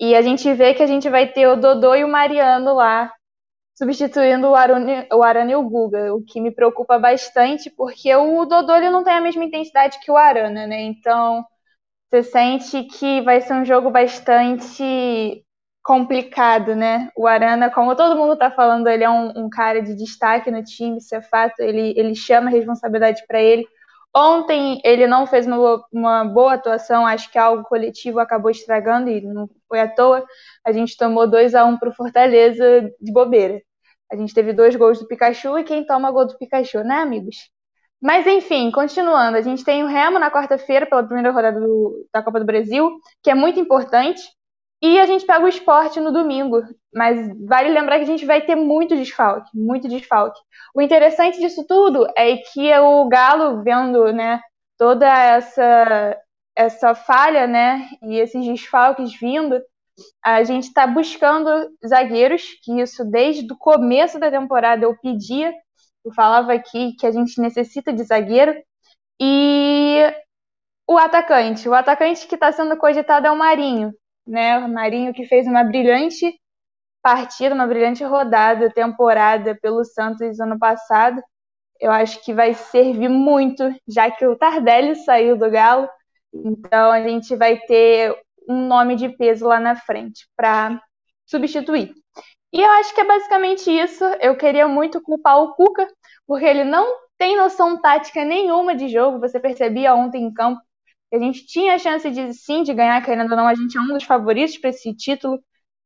[0.00, 3.12] E a gente vê que a gente vai ter o Dodô e o Mariano lá,
[3.76, 8.44] substituindo o Arana, o Arana e o Guga, o que me preocupa bastante, porque o
[8.44, 10.82] Dodô ele não tem a mesma intensidade que o Arana, né?
[10.82, 11.44] Então,
[12.10, 15.44] você sente que vai ser um jogo bastante
[15.88, 17.10] complicado, né?
[17.16, 20.62] O Arana, como todo mundo tá falando, ele é um, um cara de destaque no
[20.62, 23.66] time, isso é fato, ele, ele chama a responsabilidade para ele.
[24.14, 29.22] Ontem ele não fez uma, uma, boa atuação, acho que algo coletivo acabou estragando e
[29.22, 30.26] não foi à toa.
[30.62, 33.58] A gente tomou 2 a 1 um para o Fortaleza de bobeira.
[34.12, 37.36] A gente teve dois gols do Pikachu e quem toma gol do Pikachu, né, amigos?
[38.00, 42.22] Mas enfim, continuando, a gente tem o Remo na quarta-feira pela primeira rodada do, da
[42.22, 42.90] Copa do Brasil,
[43.22, 44.20] que é muito importante.
[44.80, 46.62] E a gente pega o esporte no domingo.
[46.94, 50.40] Mas vale lembrar que a gente vai ter muito desfalque, muito desfalque.
[50.74, 54.40] O interessante disso tudo é que o Galo, vendo né,
[54.78, 56.16] toda essa,
[56.56, 59.60] essa falha né, e esses desfalques vindo,
[60.24, 61.50] a gente está buscando
[61.86, 65.52] zagueiros, que isso desde o começo da temporada eu pedia,
[66.04, 68.54] eu falava aqui que a gente necessita de zagueiro.
[69.20, 70.00] E
[70.88, 73.92] o atacante, o atacante que está sendo cogitado é o Marinho
[74.28, 74.58] né?
[74.58, 76.38] O Marinho que fez uma brilhante
[77.02, 81.22] partida, uma brilhante rodada, temporada pelo Santos ano passado.
[81.80, 85.88] Eu acho que vai servir muito, já que o Tardelli saiu do Galo.
[86.32, 88.14] Então a gente vai ter
[88.48, 90.80] um nome de peso lá na frente para
[91.26, 91.94] substituir.
[92.52, 94.04] E eu acho que é basicamente isso.
[94.20, 95.86] Eu queria muito culpar o Cuca,
[96.26, 96.86] porque ele não
[97.18, 99.20] tem noção tática nenhuma de jogo.
[99.20, 100.60] Você percebia ontem em campo
[101.12, 103.80] a gente tinha a chance de sim de ganhar, querendo ou não, a gente é
[103.80, 105.42] um dos favoritos para esse título,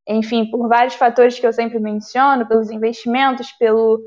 [0.07, 4.01] enfim, por vários fatores que eu sempre menciono, pelos investimentos, pelo,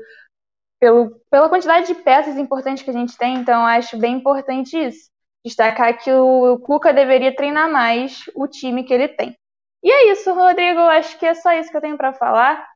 [0.79, 5.09] pelo, pela quantidade de peças importantes que a gente tem, então acho bem importante isso.
[5.43, 9.35] Destacar que o Cuca deveria treinar mais o time que ele tem.
[9.83, 10.79] E é isso, Rodrigo.
[10.81, 12.67] Acho que é só isso que eu tenho para falar.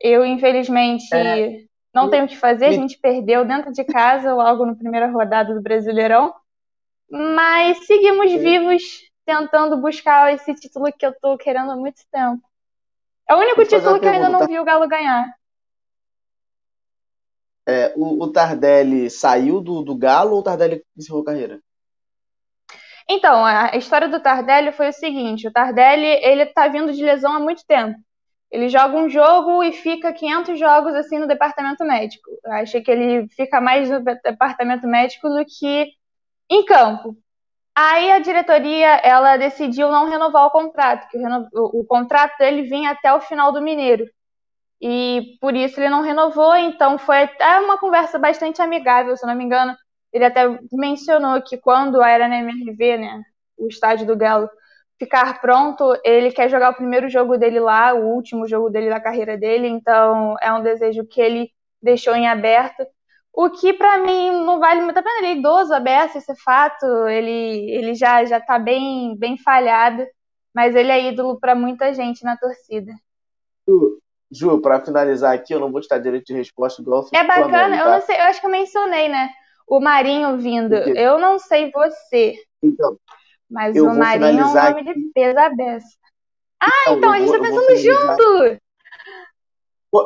[0.00, 2.66] Eu, infelizmente, é, não tenho o que fazer.
[2.66, 6.34] A gente perdeu dentro de casa logo na primeira rodada do Brasileirão.
[7.10, 8.82] Mas seguimos vivos
[9.24, 12.42] tentando buscar esse título que eu tô querendo há muito tempo.
[13.28, 15.26] É o único título que eu ainda não vi o Galo ganhar.
[17.66, 21.60] É, o, o, Tardelli saiu do, do Galo ou o Tardelli encerrou a carreira?
[23.08, 27.32] Então, a história do Tardelli foi o seguinte: o Tardelli ele tá vindo de lesão
[27.32, 27.98] há muito tempo.
[28.50, 32.30] Ele joga um jogo e fica 500 jogos assim no departamento médico.
[32.44, 35.90] Eu achei que ele fica mais no departamento médico do que
[36.50, 37.16] em campo.
[37.76, 42.90] Aí a diretoria ela decidiu não renovar o contrato, que o, o contrato dele vinha
[42.90, 44.06] até o final do Mineiro.
[44.80, 49.34] E por isso ele não renovou, então foi até uma conversa bastante amigável, se não
[49.34, 49.74] me engano.
[50.12, 53.22] Ele até mencionou que quando era na MRV, né,
[53.58, 54.48] o estádio do Galo,
[54.98, 59.00] ficar pronto, ele quer jogar o primeiro jogo dele lá, o último jogo dele da
[59.00, 61.50] carreira dele, então é um desejo que ele
[61.82, 62.86] deixou em aberto
[63.36, 65.18] O que para mim não vale muito a pena.
[65.18, 66.86] Ele é idoso, aberto, esse fato.
[67.08, 70.06] Ele, ele já, já tá bem, bem falhado.
[70.54, 72.92] Mas ele é ídolo para muita gente na torcida.
[73.66, 73.98] Ju,
[74.30, 77.76] Ju para finalizar aqui, eu não vou te dar direito de resposta igual É bacana,
[77.76, 77.90] eu tá?
[77.90, 79.30] não sei, eu acho que eu mencionei, né?
[79.66, 80.74] O Marinho vindo.
[80.74, 82.36] Eu não sei você.
[82.62, 82.96] Então.
[83.50, 84.94] Mas o Marinho é um nome aqui.
[84.94, 85.84] de peso aberto.
[86.60, 88.63] Ah, então, então a gente tá pensando junto!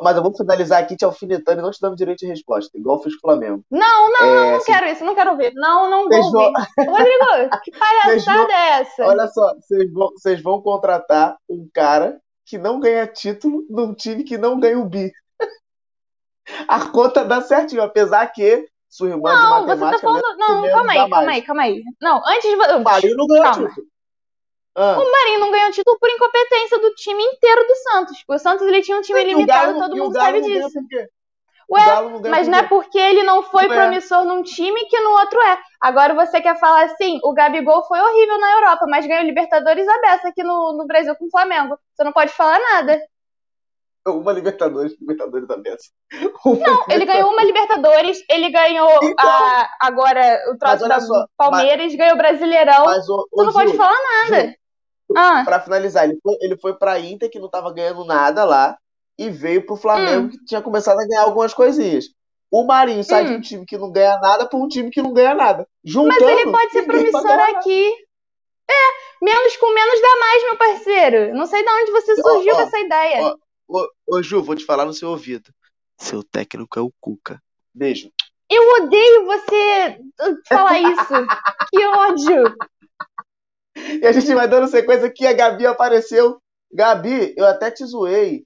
[0.03, 3.03] Mas eu vou finalizar aqui te alfinetando e não te dando direito de resposta, igual
[3.03, 3.65] fiz com o Flamengo.
[3.71, 5.53] Não, não, é, não, não quero isso, não quero ouvir.
[5.55, 6.53] Não, não vou vão...
[6.79, 8.51] Rodrigo, que palhaçada vão...
[8.51, 9.07] é essa?
[9.07, 14.25] Olha só, vocês vão, vocês vão contratar um cara que não ganha título num time
[14.25, 15.11] que não ganha o bi.
[16.69, 20.07] A conta dá certinho, apesar que sua irmã não, de matemática...
[20.07, 20.39] Não, você tá falando...
[20.39, 21.83] Não, calma aí, calma aí, calma aí.
[22.01, 22.57] Não, antes de...
[22.57, 23.89] Marinho não ganhou título.
[24.75, 24.99] Ah.
[24.99, 28.25] O Marinho não ganhou título por incompetência do time inteiro do Santos.
[28.29, 30.79] O Santos ele tinha um time limitado, todo mundo sabe disso.
[31.71, 33.69] Ué, não mas não é porque ele não foi é.
[33.69, 35.59] promissor num time que no outro é.
[35.79, 40.29] Agora você quer falar assim, o Gabigol foi horrível na Europa, mas ganhou Libertadores aberta
[40.29, 41.79] aqui no, no Brasil com o Flamengo.
[41.95, 42.99] Você não pode falar nada.
[44.07, 45.83] Uma Libertadores, Libertadores aberta.
[46.45, 51.87] Não, ele ganhou uma Libertadores, ele ganhou então, a, agora o troço da só, Palmeiras,
[51.87, 52.85] mas, ganhou o Brasileirão.
[52.87, 54.55] Mas, o, Você não pode falar nada.
[55.17, 55.43] Ah.
[55.45, 58.77] Para finalizar, ele foi, ele foi pra Inter, que não tava ganhando nada lá,
[59.19, 60.31] e veio pro Flamengo, hum.
[60.31, 62.07] que tinha começado a ganhar algumas coisinhas.
[62.51, 63.27] O Marinho sai hum.
[63.27, 65.67] de um time que não ganha nada para um time que não ganha nada.
[65.85, 67.93] Juntando, Mas ele pode ser promissor aqui.
[68.71, 71.35] É, menos com menos dá mais, meu parceiro.
[71.35, 73.23] Não sei de onde você surgiu ó, com essa ideia.
[73.23, 73.37] Ó,
[73.69, 75.53] ô, ô, Ju, vou te falar no seu ouvido.
[75.97, 77.43] Seu técnico é o Cuca.
[77.75, 78.11] Beijo.
[78.51, 80.01] Eu odeio você
[80.49, 81.15] falar isso.
[81.71, 82.57] que ódio.
[84.01, 86.41] E a gente vai dando sequência que a Gabi apareceu.
[86.73, 88.45] Gabi, eu até te zoei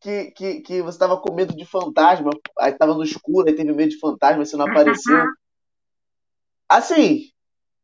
[0.00, 2.30] que, que, que você estava com medo de fantasma.
[2.58, 5.24] Aí estava no escuro, aí teve medo de fantasma, você não apareceu.
[6.68, 7.30] Assim,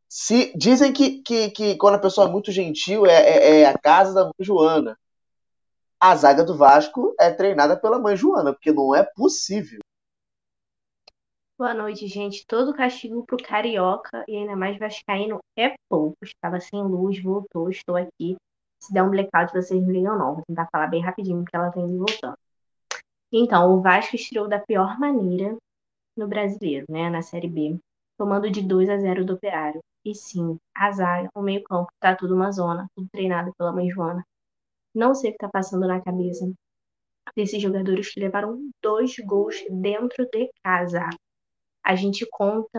[0.09, 3.77] se dizem que, que, que quando a pessoa é muito gentil é, é, é a
[3.79, 4.99] casa da Joana.
[6.07, 9.79] A zaga do Vasco é treinada pela mãe Joana, porque não é possível.
[11.59, 12.45] Boa noite, gente.
[12.47, 16.19] Todo castigo pro Carioca e ainda mais Vascaíno é pouco.
[16.23, 18.37] Estava sem luz, voltou, estou aqui.
[18.83, 20.35] Se der um blackout, vocês me ligam não.
[20.35, 22.37] Vou tentar falar bem rapidinho, porque ela indo voltando.
[23.33, 25.57] Então, o Vasco estreou da pior maneira
[26.19, 27.09] no brasileiro, né?
[27.09, 27.79] Na Série B,
[28.19, 29.81] tomando de 2 a 0 do Operário.
[30.05, 34.23] E sim, a zaga, o meio-campo, tá tudo uma zona, tudo treinado pela mãe Joana.
[34.95, 36.51] Não sei o que tá passando na cabeça
[37.37, 41.09] desses jogadores que levaram dois gols dentro de casa
[41.85, 42.79] a gente conta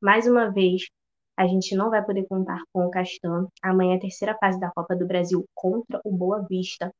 [0.00, 0.82] mais uma vez.
[1.36, 3.46] A gente não vai poder contar com o Castan.
[3.62, 6.90] Amanhã é a terceira fase da Copa do Brasil contra o Boa Vista.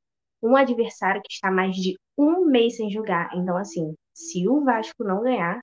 [0.43, 3.31] Um adversário que está mais de um mês sem jogar.
[3.35, 5.61] Então, assim, se o Vasco não ganhar,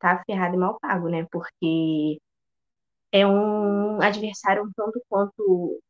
[0.00, 1.26] tá ferrado e mal pago, né?
[1.32, 2.18] Porque
[3.12, 5.80] é um adversário um tanto quanto.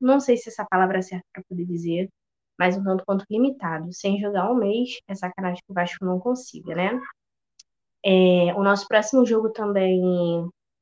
[0.00, 2.08] Não sei se essa palavra é certa para poder dizer,
[2.58, 3.92] mas um tanto quanto limitado.
[3.92, 7.00] Sem jogar um mês, é sacanagem que o Vasco não consiga, né?
[8.04, 10.00] É, o nosso próximo jogo também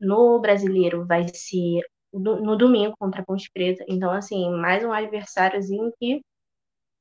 [0.01, 3.85] no brasileiro vai ser no domingo contra a Ponte Preta.
[3.89, 6.23] Então, assim, mais um adversáriozinho que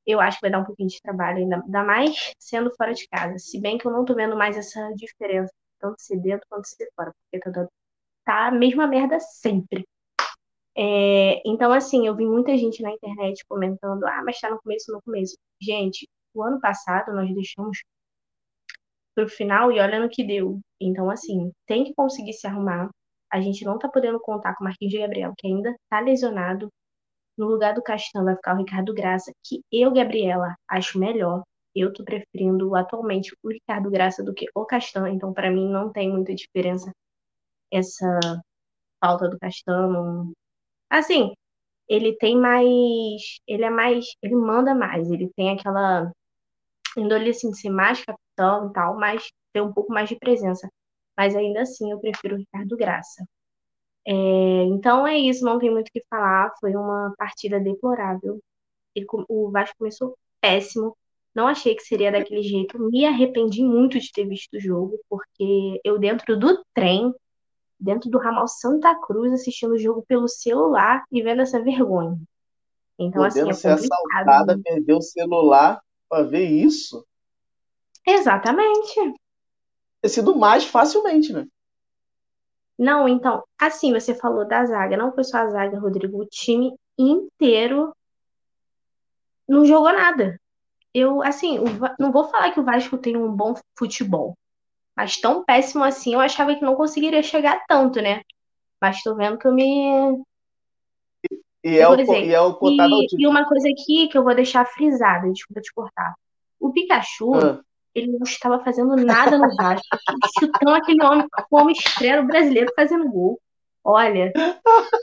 [0.06, 3.38] eu acho que vai dar um pouquinho de trabalho, ainda, mais sendo fora de casa.
[3.40, 6.90] Se bem que eu não tô vendo mais essa diferença, tanto ser dentro quanto ser
[6.96, 7.68] fora, porque tá,
[8.26, 9.86] tá a mesma merda sempre.
[10.78, 14.92] É, então, assim, eu vi muita gente na internet comentando: ah, mas tá no começo,
[14.92, 15.38] no começo.
[15.62, 17.80] Gente, o ano passado nós deixamos
[19.16, 20.60] pro final e olha no que deu.
[20.80, 22.90] Então, assim, tem que conseguir se arrumar.
[23.32, 26.70] A gente não tá podendo contar com o Marquinhos de Gabriel, que ainda tá lesionado.
[27.38, 31.44] No lugar do Castan vai ficar o Ricardo Graça, que eu, Gabriela, acho melhor.
[31.76, 35.92] Eu tô preferindo atualmente o Ricardo Graça do que o Castan, então para mim não
[35.92, 36.92] tem muita diferença
[37.72, 38.20] essa
[39.04, 40.32] falta do Castan.
[40.96, 41.34] Assim,
[41.90, 43.40] ele tem mais.
[43.48, 44.06] Ele é mais.
[44.22, 46.12] Ele manda mais, ele tem aquela
[46.98, 49.24] índole assim de ser mais capitão e tal, mas
[49.54, 50.70] ter um pouco mais de presença.
[51.18, 53.26] Mas ainda assim eu prefiro o Ricardo Graça.
[54.08, 54.14] É,
[54.66, 56.54] então é isso, não tem muito o que falar.
[56.60, 58.42] Foi uma partida deplorável.
[58.96, 60.98] Ele, o Vasco começou péssimo.
[61.36, 62.80] Não achei que seria daquele jeito.
[62.80, 67.14] Me arrependi muito de ter visto o jogo, porque eu, dentro do trem,
[67.80, 72.20] dentro do ramal Santa Cruz, assistindo o jogo pelo celular e vendo essa vergonha.
[72.98, 77.06] Então, Podendo assim, é ser assaltada, perder o celular para ver isso.
[78.08, 79.14] Exatamente.
[80.02, 81.46] Ter sido mais facilmente, né?
[82.78, 86.76] Não, então, assim, você falou da zaga, não foi só a zaga, Rodrigo, o time
[86.98, 87.96] inteiro
[89.48, 90.40] não jogou nada.
[90.94, 91.60] eu, assim,
[92.00, 94.38] não vou falar que o Vasco tem um bom futebol,
[94.96, 98.22] mas tão péssimo assim eu achava que não conseguiria chegar tanto, né?
[98.82, 100.22] Mas tô vendo que eu me.
[101.64, 104.66] E é, o, e é o e, e uma coisa aqui que eu vou deixar
[104.66, 106.14] frisada, desculpa te cortar.
[106.60, 107.60] O Pikachu, ah.
[107.94, 109.86] ele não estava fazendo nada no Vasco,
[110.40, 113.40] chutando aquele homem, o homem estrela brasileiro fazendo gol.
[113.84, 114.32] Olha,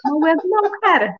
[0.05, 1.16] não aguento não, cara.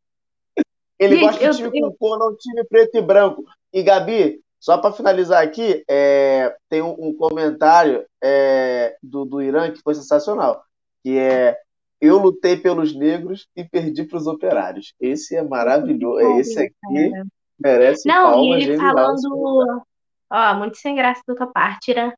[0.99, 3.45] Ele Gente, gosta de time eu, com cor, não time preto e branco.
[3.73, 9.73] E, Gabi, só para finalizar aqui, é, tem um, um comentário é, do, do Irã
[9.73, 10.63] que foi sensacional,
[11.03, 11.59] que é
[12.01, 14.95] eu lutei pelos negros e perdi para os operários.
[15.01, 16.39] Esse é maravilhoso.
[16.39, 17.13] Esse aqui
[17.59, 19.85] merece Não, palmas, e ele falando,
[20.31, 22.13] ó, muito sem graça da tua parte, né?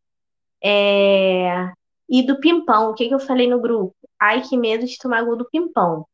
[0.63, 1.73] É...
[2.07, 3.95] E do pimpão, o que, que eu falei no grupo?
[4.21, 6.07] Ai, que medo de tomar gol do pimpão.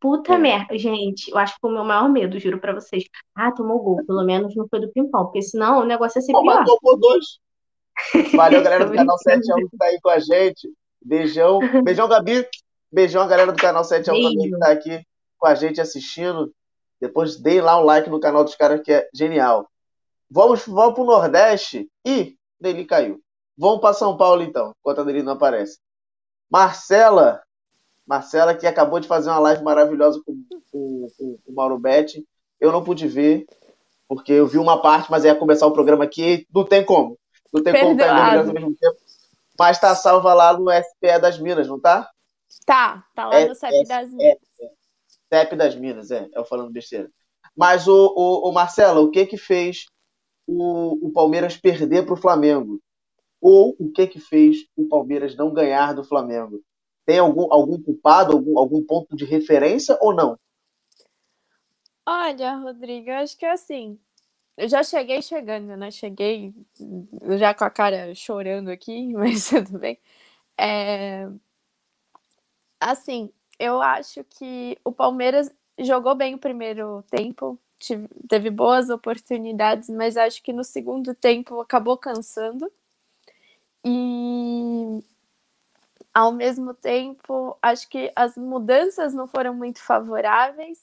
[0.00, 0.38] Puta é.
[0.38, 3.04] merda, gente, eu acho que foi o meu maior medo, juro pra vocês.
[3.34, 6.32] Ah, tomou gol, pelo menos não foi do pimpão, porque senão o negócio ia ser
[6.32, 6.64] Pô, pior.
[6.64, 7.24] Tomou dois.
[8.34, 10.70] Valeu, galera do canal 7 a 1 que tá aí com a gente.
[11.02, 11.60] Beijão.
[11.82, 12.46] Beijão, Gabi.
[12.92, 15.06] Beijão a galera do canal 7 a 1 também que tá aqui
[15.38, 16.52] com a gente assistindo.
[17.00, 19.68] Depois deem lá um like no canal dos caras que é genial.
[20.30, 21.88] Vamos, vamos pro Nordeste.
[22.04, 23.20] e Deli caiu.
[23.56, 25.78] Vamos para São Paulo então, enquanto a Deli não aparece.
[26.50, 27.42] Marcela,
[28.06, 30.32] Marcela, que acabou de fazer uma live maravilhosa com,
[30.70, 32.26] com, com, com o Mauro Betti.
[32.60, 33.46] Eu não pude ver,
[34.08, 36.46] porque eu vi uma parte, mas ia começar o programa aqui.
[36.54, 37.18] Não tem como.
[37.52, 37.98] Não tem Perdoado.
[37.98, 38.96] como estar ao mesmo tempo.
[39.58, 42.08] Mas tá salva lá no SPE das Minas, não tá?
[42.64, 44.38] Tá, tá lá é, no CEP é, das Minas.
[44.60, 46.28] É, CEP das Minas, é.
[46.34, 47.10] Eu falando besteira.
[47.56, 49.86] Mas o, o, o Marcelo, o que que fez
[50.46, 52.80] o, o Palmeiras perder para o Flamengo?
[53.40, 56.60] Ou o que que fez o Palmeiras não ganhar do Flamengo?
[57.06, 60.36] Tem algum, algum culpado, algum, algum ponto de referência ou não?
[62.04, 63.98] Olha, Rodrigo, eu acho que é assim.
[64.56, 65.90] Eu já cheguei chegando, né?
[65.90, 66.52] Cheguei
[67.38, 69.98] já com a cara chorando aqui, mas tudo bem.
[70.58, 71.28] É...
[72.80, 77.58] Assim, eu acho que o Palmeiras jogou bem o primeiro tempo,
[78.28, 82.70] teve boas oportunidades, mas acho que no segundo tempo acabou cansando.
[83.84, 85.02] E
[86.16, 90.80] ao mesmo tempo, acho que as mudanças não foram muito favoráveis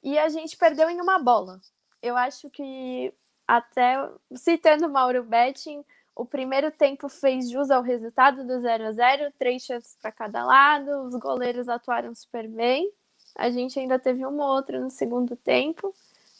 [0.00, 1.60] e a gente perdeu em uma bola.
[2.00, 3.12] Eu acho que
[3.48, 5.84] até citando Mauro Betting,
[6.14, 10.44] o primeiro tempo fez jus ao resultado do 0 a 0 três chances para cada
[10.44, 12.88] lado, os goleiros atuaram super bem.
[13.34, 15.92] A gente ainda teve uma ou outra no segundo tempo.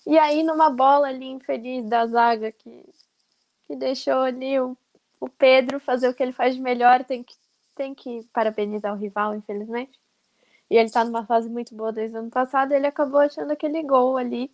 [0.06, 2.84] E aí, numa bola ali infeliz da zaga que,
[3.64, 4.76] que deixou ali o,
[5.20, 7.34] o Pedro fazer o que ele faz de melhor, tem que
[7.76, 9.98] tem que parabenizar o rival, infelizmente.
[10.70, 13.82] E ele tá numa fase muito boa desde o ano passado, ele acabou achando aquele
[13.82, 14.50] gol ali.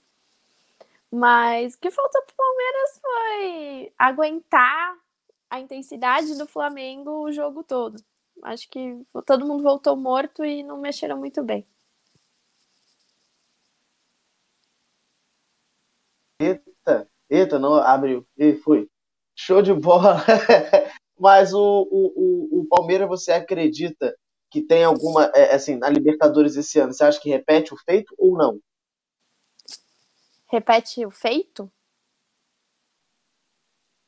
[1.11, 4.97] Mas o que faltou pro Palmeiras foi aguentar
[5.49, 8.03] a intensidade do Flamengo o jogo todo.
[8.43, 11.67] Acho que todo mundo voltou morto e não mexeram muito bem.
[16.41, 18.27] Eita, eita, não abriu.
[18.37, 18.91] E foi.
[19.35, 20.17] Show de bola.
[21.23, 24.13] Mas o, o, o, Palmeiras, você acredita
[24.51, 28.13] que tem alguma, é, assim, na Libertadores esse ano, você acha que repete o feito
[28.19, 28.59] ou não?
[30.51, 31.71] Repete o feito?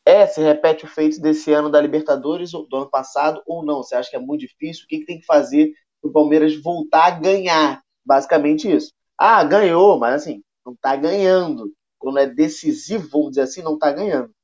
[0.04, 3.76] É, se repete o feito desse ano da Libertadores do ano passado ou não?
[3.76, 4.82] Você acha que é muito difícil?
[4.84, 7.80] O que, que tem que fazer para o Palmeiras voltar a ganhar?
[8.04, 8.92] Basicamente isso.
[9.16, 11.72] Ah, ganhou, mas assim, não está ganhando.
[11.96, 14.34] Quando é decisivo, vamos dizer assim, não está ganhando.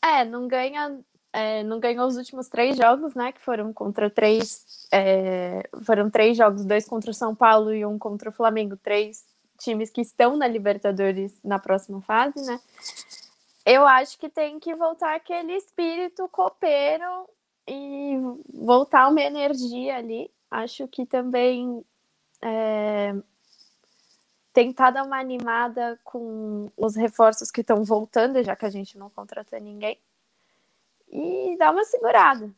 [0.00, 1.02] É, não ganha
[1.38, 3.30] é, não ganhou os últimos três jogos, né?
[3.30, 4.88] Que foram contra três.
[4.90, 9.24] É, foram três jogos, dois contra o São Paulo e um contra o Flamengo, três
[9.58, 12.60] times que estão na Libertadores na próxima fase, né?
[13.64, 17.28] Eu acho que tem que voltar aquele espírito copeiro
[17.68, 18.16] e
[18.52, 20.30] voltar uma energia ali.
[20.50, 21.84] Acho que também
[22.42, 23.14] é,
[24.52, 29.10] tentar dar uma animada com os reforços que estão voltando, já que a gente não
[29.10, 30.00] contratou ninguém
[31.10, 32.50] e dá uma segurada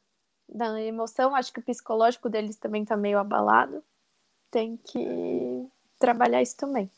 [0.48, 1.34] da emoção.
[1.34, 3.82] Acho que o psicológico deles também tá meio abalado.
[4.50, 6.90] Tem que trabalhar isso também.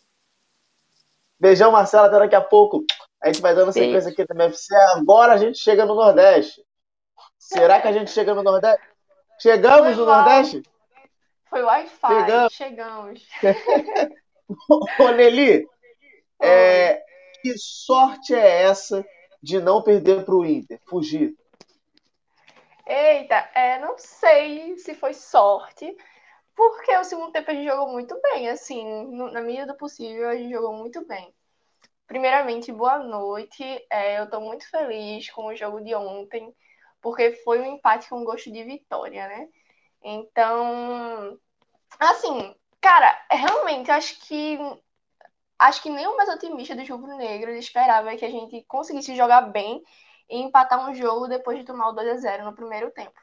[1.39, 2.85] Beijão, Marcela, até daqui a pouco.
[3.21, 4.75] A gente vai dando sequência aqui MFC.
[4.97, 6.65] Agora a gente chega no Nordeste.
[7.39, 8.83] Será que a gente chega no Nordeste?
[9.39, 10.07] Chegamos Foi no.
[10.07, 10.63] Nordeste?
[11.51, 12.09] Foi Wi-Fi.
[12.09, 12.53] Chegamos.
[12.53, 13.29] Chegamos.
[15.01, 15.67] Ô, Nelly,
[16.41, 17.03] é,
[17.43, 19.05] que sorte é essa
[19.43, 20.81] de não perder para o Inter?
[20.87, 21.35] Fugir.
[22.87, 25.97] Eita, é, não sei se foi sorte,
[26.57, 30.29] porque o segundo tempo a gente jogou muito bem, assim, no, na medida do possível
[30.31, 31.35] a gente jogou muito bem.
[32.07, 33.65] primeiramente, boa noite.
[33.91, 36.55] É, eu estou muito feliz com o jogo de ontem,
[37.03, 39.49] porque foi um empate com gosto de vitória, né?
[40.03, 41.39] Então,
[42.01, 44.59] assim, cara, realmente acho que
[45.59, 49.43] acho que nem o mais otimista do Rubro Negro esperava que a gente conseguisse jogar
[49.43, 49.83] bem
[50.33, 53.21] e empatar um jogo depois de tomar o 2 a 0 no primeiro tempo,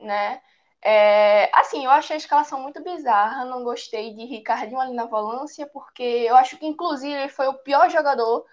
[0.00, 0.42] né?
[0.82, 5.66] É, assim, eu achei a escalação muito bizarra, não gostei de Ricardinho ali na volância,
[5.68, 8.46] porque eu acho que, inclusive, ele foi o pior jogador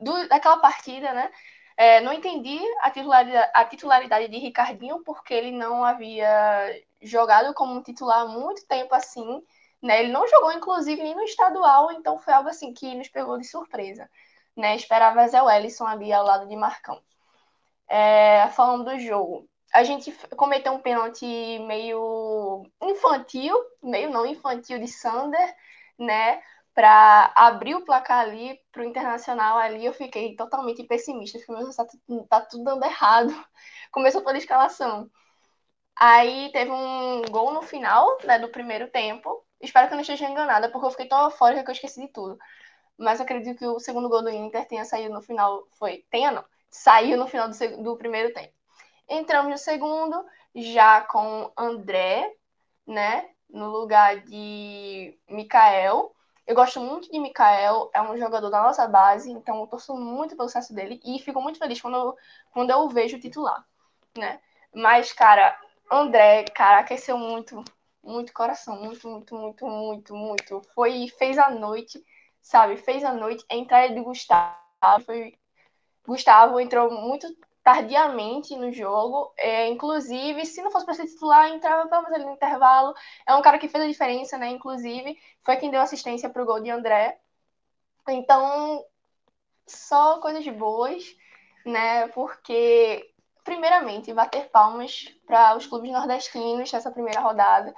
[0.00, 1.30] do, daquela partida, né?
[1.76, 7.82] É, não entendi a titularidade, a titularidade de Ricardinho, porque ele não havia jogado como
[7.82, 9.42] titular há muito tempo assim,
[9.82, 10.00] né?
[10.02, 13.46] Ele não jogou, inclusive, nem no estadual, então foi algo assim que nos pegou de
[13.46, 14.10] surpresa,
[14.58, 14.76] né?
[14.76, 17.00] Esperava Zé Wellison ali ao lado de Marcão.
[17.88, 21.26] É, falando do jogo, a gente cometeu um pênalti
[21.66, 25.54] meio infantil, meio não infantil de Sander,
[25.98, 26.42] né?
[26.74, 31.74] Para abrir o placar ali para o Internacional ali, eu fiquei totalmente pessimista, porque meu
[31.74, 31.86] tá,
[32.28, 33.32] tá tudo dando errado.
[33.90, 35.10] Começou pela escalação.
[35.96, 39.44] Aí teve um gol no final, né, do primeiro tempo.
[39.60, 42.08] Espero que eu não esteja enganada, porque eu fiquei tão eufórica que eu esqueci de
[42.12, 42.38] tudo.
[42.98, 46.44] Mas acredito que o segundo gol do Inter tenha saído no final, foi, tenha não,
[46.70, 48.52] saiu no final do, do primeiro tempo.
[49.08, 50.24] Entramos no segundo,
[50.54, 52.34] já com André,
[52.86, 53.30] né?
[53.48, 56.14] No lugar de Mikael.
[56.46, 60.34] Eu gosto muito de Mikael, é um jogador da nossa base, então eu torço muito
[60.34, 62.16] pelo sucesso dele e fico muito feliz quando eu,
[62.50, 63.62] quando eu vejo titular,
[64.16, 64.40] né?
[64.74, 65.58] Mas, cara,
[65.90, 67.62] André, cara, aqueceu muito,
[68.02, 70.62] muito coração, muito, muito, muito, muito, muito.
[70.74, 72.02] Foi, fez a noite,
[72.42, 72.76] sabe?
[72.76, 73.44] Fez a noite.
[73.50, 74.56] A entrada de Gustavo
[75.04, 75.38] foi.
[76.06, 77.26] Gustavo entrou muito
[77.62, 79.32] tardiamente no jogo.
[79.36, 82.94] É, inclusive, se não fosse para ser titular, entrava pelo menos ali no intervalo.
[83.26, 84.48] É um cara que fez a diferença, né?
[84.48, 87.18] Inclusive, foi quem deu assistência para o gol de André.
[88.08, 88.82] Então,
[89.66, 91.04] só coisas boas,
[91.66, 92.08] né?
[92.08, 93.12] Porque,
[93.44, 97.74] primeiramente, bater palmas para os clubes nordestinos nessa primeira rodada,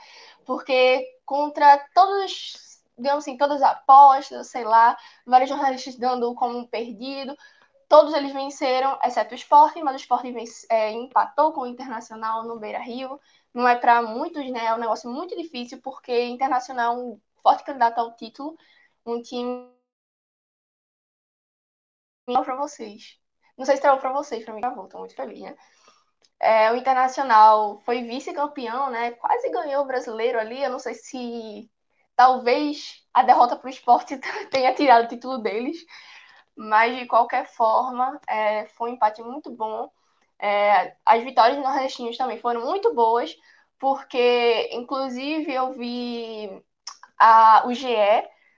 [0.46, 2.69] porque contra todos,
[3.00, 4.96] digamos assim, todas as apostas, sei lá,
[5.26, 7.36] vários jornalistas dando como um perdido,
[7.90, 12.44] Todos eles venceram, exceto o Sport, mas o Sport vence, é, empatou com o Internacional
[12.44, 13.20] no Beira Rio.
[13.52, 14.66] Não é para muitos, né?
[14.66, 18.56] É um negócio muito difícil, porque Internacional é um forte candidato ao título,
[19.04, 19.68] um time.
[22.26, 23.18] para vocês.
[23.58, 25.56] Não sei se travou para vocês, para mim travou, estou muito feliz, né?
[26.40, 29.12] É, o Internacional foi vice-campeão, né?
[29.12, 30.62] Quase ganhou o brasileiro ali.
[30.62, 31.70] Eu não sei se
[32.20, 34.18] talvez a derrota para o esporte
[34.52, 35.78] tenha tirado o título deles.
[36.54, 39.90] Mas, de qualquer forma, é, foi um empate muito bom.
[40.38, 43.34] É, as vitórias dos também foram muito boas,
[43.78, 46.62] porque, inclusive, eu vi
[47.18, 47.88] a, o GE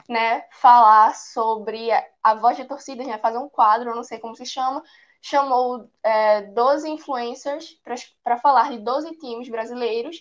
[0.08, 4.34] né, falar sobre a, a voz de torcida, né, fazer um quadro, não sei como
[4.34, 4.82] se chama,
[5.20, 7.80] chamou é, 12 influencers
[8.24, 10.16] para falar de 12 times brasileiros.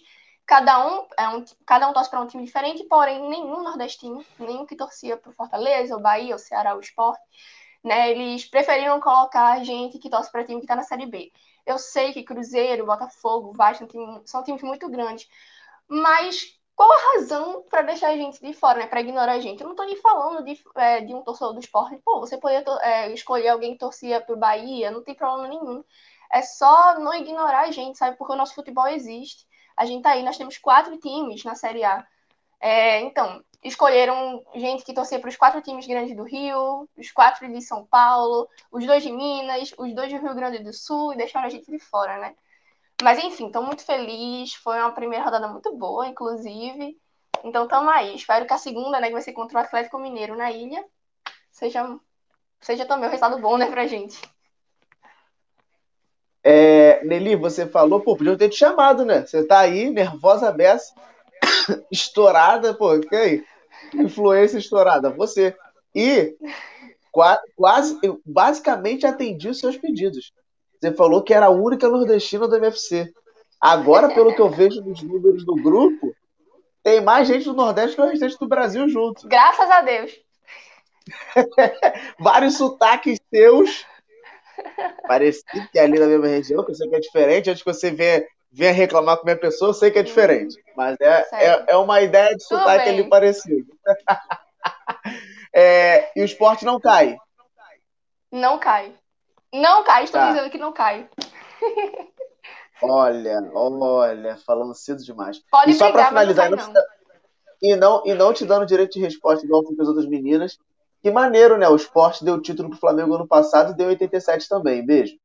[0.51, 4.65] Cada um, é um, cada um torce para um time diferente, porém nenhum nordestino, nenhum
[4.65, 7.17] que torcia para o Fortaleza, o Bahia, o Ceará, o Sport
[7.83, 8.11] né?
[8.11, 11.31] Eles preferiram colocar gente que torce para time que está na Série B.
[11.65, 13.87] Eu sei que Cruzeiro, Botafogo, Vasco
[14.25, 15.29] são times muito grandes,
[15.87, 18.87] mas qual a razão para deixar a gente de fora, né?
[18.87, 19.61] Para ignorar a gente?
[19.61, 22.01] Eu não estou nem falando de, é, de um torcedor do esporte.
[22.03, 25.83] Pô, você poderia é, escolher alguém que torcia para o Bahia, não tem problema nenhum.
[26.31, 28.17] É só não ignorar a gente, sabe?
[28.17, 29.45] Porque o nosso futebol existe.
[29.81, 32.05] A gente tá aí, nós temos quatro times na Série A.
[32.59, 37.51] É, então, escolheram gente que torcia para os quatro times grandes do Rio, os quatro
[37.51, 41.17] de São Paulo, os dois de Minas, os dois do Rio Grande do Sul e
[41.17, 42.35] deixaram a gente de fora, né?
[43.01, 44.53] Mas enfim, estou muito feliz.
[44.53, 46.95] Foi uma primeira rodada muito boa, inclusive.
[47.43, 48.13] Então tamo aí.
[48.13, 50.85] Espero que a segunda, né, que vai ser contra o Atlético Mineiro na ilha,
[51.49, 51.99] seja,
[52.59, 54.21] seja também um resultado bom, né, pra gente.
[56.43, 59.25] É, Nelly, você falou, pô, podia ter te chamado, né?
[59.25, 60.93] Você tá aí, nervosa beça,
[61.91, 63.43] estourada, pô, que aí?
[63.93, 65.09] influência estourada?
[65.09, 65.55] Você.
[65.93, 66.35] E
[67.55, 70.31] quase, basicamente atendi os seus pedidos.
[70.79, 73.13] Você falou que era a única nordestina do MFC.
[73.59, 76.15] Agora, pelo que eu vejo nos números do grupo,
[76.81, 79.27] tem mais gente do Nordeste que o restante do Brasil junto.
[79.27, 80.11] Graças a Deus.
[82.17, 83.85] Vários sotaques seus.
[85.07, 87.49] Parecido que é ali na mesma região, que eu sei que é diferente.
[87.49, 90.61] Antes que você venha, venha reclamar com a minha pessoa, eu sei que é diferente.
[90.75, 93.73] Mas é, é, é, uma ideia de sotaque ali parecido.
[95.53, 97.17] é, e o esporte não cai.
[98.31, 98.93] Não cai.
[99.53, 100.31] Não cai, estou tá.
[100.31, 101.09] dizendo que não cai.
[102.81, 105.39] olha, olha, falando cedo demais.
[105.51, 106.81] Pode e só para finalizar, não, não.
[107.61, 110.57] E, não, e não te dando direito de resposta igual com as outras meninas,
[111.01, 111.67] Que maneiro, né?
[111.67, 114.85] O esporte deu título pro Flamengo ano passado e deu 87 também.
[114.85, 115.15] Beijo.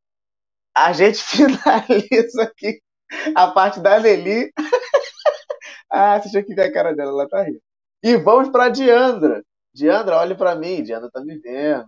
[0.74, 2.81] A gente finaliza aqui
[3.35, 4.53] a parte da Nelly.
[5.91, 7.61] ah, você tinha que ver a cara dela, ela tá rindo.
[8.03, 9.45] E vamos pra Diandra.
[9.74, 10.83] Diandra, olhe para mim.
[10.83, 11.87] Diandra tá me vendo.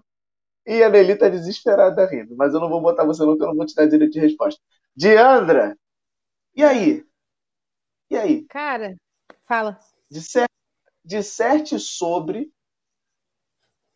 [0.67, 2.37] E a Nelly tá desesperada rindo.
[2.37, 4.21] Mas eu não vou botar você não, porque eu não vou te dar direito de
[4.21, 4.61] resposta.
[4.95, 5.77] Diandra,
[6.55, 7.07] e aí?
[8.11, 8.45] E aí?
[8.49, 8.97] Cara,
[9.47, 9.79] fala.
[10.11, 10.53] Disserte,
[11.05, 12.53] disserte sobre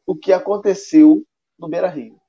[0.06, 1.22] o que aconteceu
[1.58, 2.20] no Beira Rio.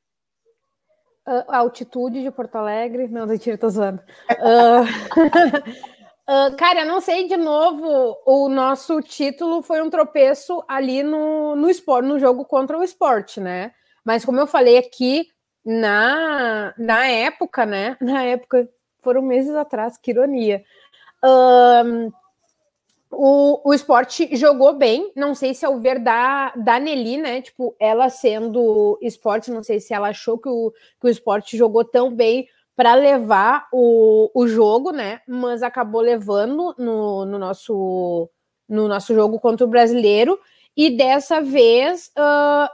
[1.25, 3.07] A altitude de Porto Alegre.
[3.07, 4.01] Não, mentira, tô zoando.
[4.31, 4.83] uh,
[6.51, 8.17] uh, cara, não sei de novo.
[8.25, 13.39] O nosso título foi um tropeço ali no, no esporte, no jogo contra o esporte,
[13.39, 13.71] né?
[14.03, 15.27] Mas como eu falei aqui,
[15.65, 17.95] na, na época, né?
[18.01, 18.67] Na época,
[19.01, 20.63] foram meses atrás, que ironia.
[21.23, 22.11] Um,
[23.15, 27.41] o, o esporte jogou bem, não sei se é o ver da, da Nelly, né?
[27.41, 31.85] Tipo, ela sendo esporte, não sei se ela achou que o, que o esporte jogou
[31.85, 35.21] tão bem para levar o, o jogo, né?
[35.27, 38.29] Mas acabou levando no, no, nosso,
[38.67, 40.39] no nosso jogo contra o brasileiro.
[40.75, 42.67] E dessa vez uh,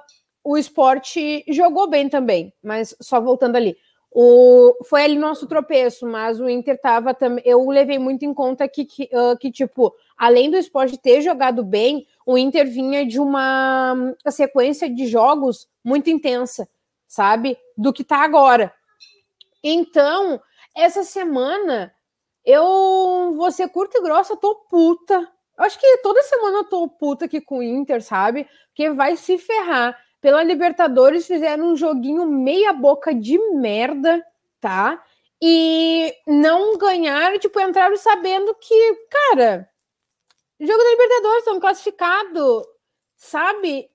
[0.43, 3.77] o esporte jogou bem também, mas só voltando ali.
[4.11, 7.43] O, foi ali nosso tropeço, mas o Inter tava também.
[7.45, 11.63] Eu levei muito em conta que, que, uh, que, tipo, além do esporte ter jogado
[11.63, 13.95] bem, o Inter vinha de uma,
[14.29, 16.67] sequência de jogos muito intensa,
[17.07, 17.57] sabe?
[17.77, 18.73] Do que tá agora.
[19.63, 20.41] Então,
[20.75, 21.93] essa semana,
[22.43, 25.15] eu vou ser curta e grossa, tô puta.
[25.57, 28.47] Eu acho que toda semana eu tô puta aqui com o Inter, sabe?
[28.69, 34.23] Porque vai se ferrar pela Libertadores fizeram um joguinho meia boca de merda,
[34.59, 35.01] tá?
[35.41, 39.69] E não ganharam, tipo, entraram sabendo que, cara,
[40.59, 42.65] jogo da Libertadores, estão classificados,
[43.15, 43.89] sabe?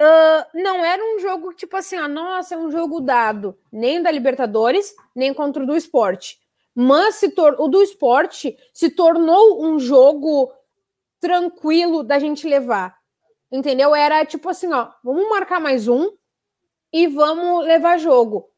[0.00, 4.10] Uh, não era um jogo tipo assim, ah, nossa, é um jogo dado, nem da
[4.10, 6.38] Libertadores, nem contra o do esporte.
[6.74, 7.20] Mas
[7.58, 10.52] o do esporte se tornou um jogo
[11.20, 12.97] tranquilo da gente levar.
[13.50, 13.94] Entendeu?
[13.94, 16.10] Era tipo assim, ó, vamos marcar mais um
[16.92, 18.48] e vamos levar jogo.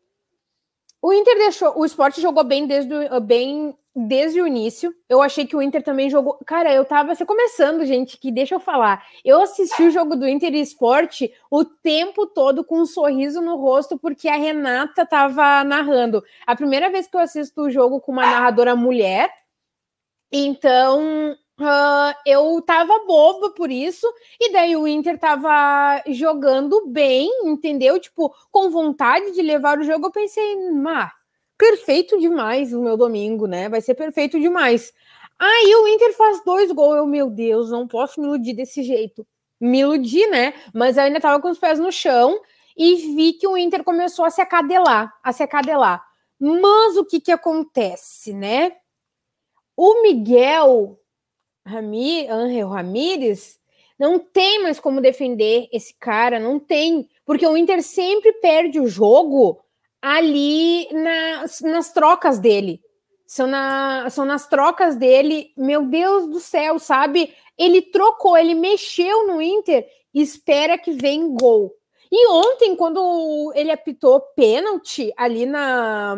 [1.03, 2.91] O Inter deixou, o esporte jogou bem desde,
[3.23, 4.95] bem desde o início.
[5.09, 6.39] Eu achei que o Inter também jogou.
[6.45, 9.03] Cara, eu tava você começando, gente, que deixa eu falar.
[9.25, 13.57] Eu assisti o jogo do Inter e Esporte o tempo todo com um sorriso no
[13.57, 16.23] rosto, porque a Renata tava narrando.
[16.47, 19.33] A primeira vez que eu assisto o jogo com uma narradora mulher.
[20.31, 24.07] Então, Uh, eu tava boba por isso,
[24.41, 28.01] e daí o Inter tava jogando bem, entendeu?
[28.01, 30.07] Tipo, com vontade de levar o jogo.
[30.07, 30.57] Eu pensei,
[30.89, 31.13] ah,
[31.59, 33.69] perfeito demais o meu domingo, né?
[33.69, 34.91] Vai ser perfeito demais.
[35.39, 36.97] Aí o Inter faz dois gols.
[36.97, 39.27] Eu, meu Deus, não posso me iludir desse jeito.
[39.61, 40.55] Me iludi, né?
[40.73, 42.41] Mas eu ainda tava com os pés no chão
[42.75, 46.03] e vi que o Inter começou a se acadelar, a se acadelar.
[46.39, 48.73] Mas o que que acontece, né?
[49.77, 51.00] O Miguel
[51.71, 53.59] Rami, Angel Ramírez,
[53.99, 58.89] não tem mais como defender esse cara, não tem, porque o Inter sempre perde o
[58.89, 59.61] jogo
[60.01, 62.81] ali nas, nas trocas dele.
[63.27, 67.33] São, na, são nas trocas dele, meu Deus do céu, sabe?
[67.57, 71.73] Ele trocou, ele mexeu no Inter, espera que vem gol.
[72.11, 76.17] E ontem, quando ele apitou pênalti ali na,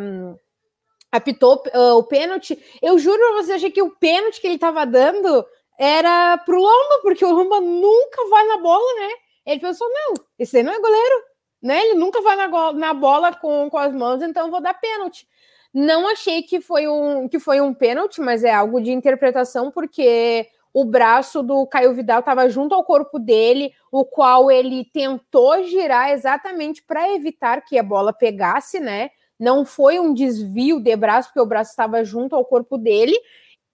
[1.12, 4.86] apitou uh, o pênalti, eu juro pra você, achei que o pênalti que ele tava
[4.86, 5.44] dando
[5.78, 9.10] era pro Lomba, porque o Lomba nunca vai na bola, né?
[9.44, 11.22] Ele pensou, não, esse aí não é goleiro,
[11.62, 11.84] né?
[11.84, 15.26] Ele nunca vai na, na bola com, com as mãos, então vou dar pênalti.
[15.74, 20.46] Não achei que foi um que foi um pênalti, mas é algo de interpretação, porque
[20.72, 26.10] o braço do Caio Vidal estava junto ao corpo dele, o qual ele tentou girar
[26.10, 29.10] exatamente para evitar que a bola pegasse, né?
[29.42, 33.18] Não foi um desvio de braço, porque o braço estava junto ao corpo dele.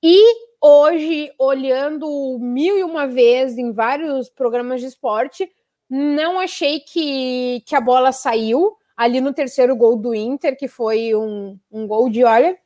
[0.02, 0.18] E
[0.58, 5.46] hoje, olhando mil e uma vezes em vários programas de esporte,
[5.88, 11.14] não achei que, que a bola saiu ali no terceiro gol do Inter, que foi
[11.14, 12.58] um, um gol de olha.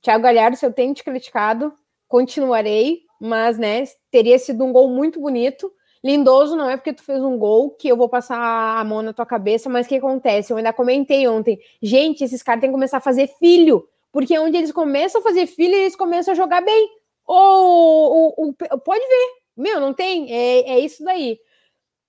[0.00, 1.72] Thiago Galhardo, se eu tenho te criticado,
[2.06, 3.82] continuarei, mas né,
[4.12, 5.72] teria sido um gol muito bonito.
[6.04, 9.12] Lindoso não é porque tu fez um gol que eu vou passar a mão na
[9.12, 10.52] tua cabeça, mas o que acontece?
[10.52, 11.58] Eu ainda comentei ontem.
[11.82, 15.46] Gente, esses caras têm que começar a fazer filho, porque onde eles começam a fazer
[15.46, 16.88] filho, eles começam a jogar bem.
[17.26, 20.32] Ou, ou, ou pode ver, meu, não tem?
[20.32, 21.38] É, é isso daí.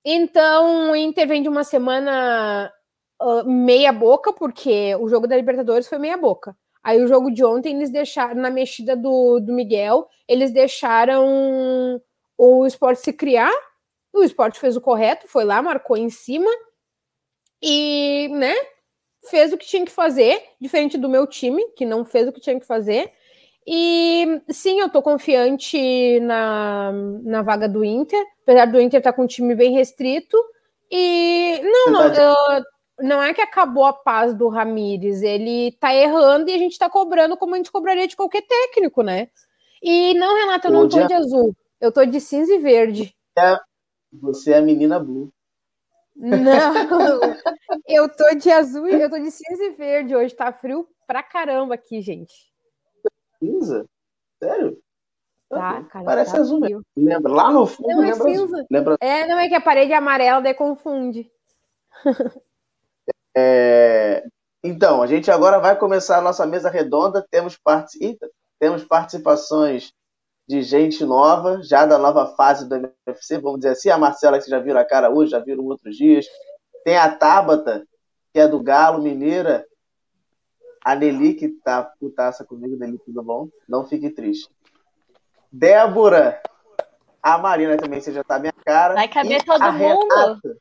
[0.05, 2.71] Então, o Inter vem de uma semana
[3.21, 6.55] uh, meia boca, porque o jogo da Libertadores foi meia boca.
[6.83, 12.01] Aí o jogo de ontem, eles deixaram, na mexida do, do Miguel, eles deixaram
[12.38, 13.51] o esporte se criar,
[14.18, 16.49] O esporte fez o correto, foi lá, marcou em cima
[17.61, 18.53] e, né,
[19.30, 22.41] fez o que tinha que fazer, diferente do meu time, que não fez o que
[22.41, 23.11] tinha que fazer.
[23.65, 26.91] E sim, eu tô confiante na,
[27.24, 30.38] na vaga do Inter, apesar do Inter estar tá com um time bem restrito.
[30.89, 32.63] E não, não, eu,
[33.01, 36.89] não é que acabou a paz do Ramires, ele tá errando e a gente tá
[36.89, 39.28] cobrando como a gente cobraria de qualquer técnico, né?
[39.84, 43.13] E não, Renata, eu não tô de azul, eu tô de cinza e verde.
[43.38, 43.59] É,
[44.12, 45.32] você é a menina blue.
[46.16, 46.74] Não,
[47.88, 51.22] eu tô de azul e eu tô de cinza e verde hoje, tá frio pra
[51.22, 52.51] caramba aqui, gente.
[53.39, 53.86] Cinza?
[54.41, 54.82] Sério?
[55.49, 56.82] Tá, cara, Parece tá azul mesmo.
[56.95, 57.32] Lembra?
[57.32, 58.66] Lá no fundo não, é lembra é azul.
[58.70, 58.97] Lembra...
[58.99, 61.30] É, não é que a parede amarela daí confunde.
[63.39, 64.24] É...
[64.64, 67.24] Então, a gente agora vai começar a nossa mesa redonda.
[67.30, 68.18] Temos, partic...
[68.60, 69.93] Temos participações
[70.47, 73.89] de gente nova, já da nova fase do MFC, vamos dizer assim.
[73.89, 76.25] A Marcela, que já viram a cara hoje, já viram outros dias.
[76.85, 77.85] Tem a Tabata,
[78.33, 79.65] que é do Galo Mineira.
[80.83, 82.77] A Nelly, que tá putaça comigo.
[82.77, 83.49] Nelly, tudo bom?
[83.67, 84.49] Não fique triste.
[85.51, 86.41] Débora.
[87.21, 88.93] A Marina também, você já tá minha cara.
[88.93, 90.07] Vai caber todo mundo.
[90.07, 90.57] Renata,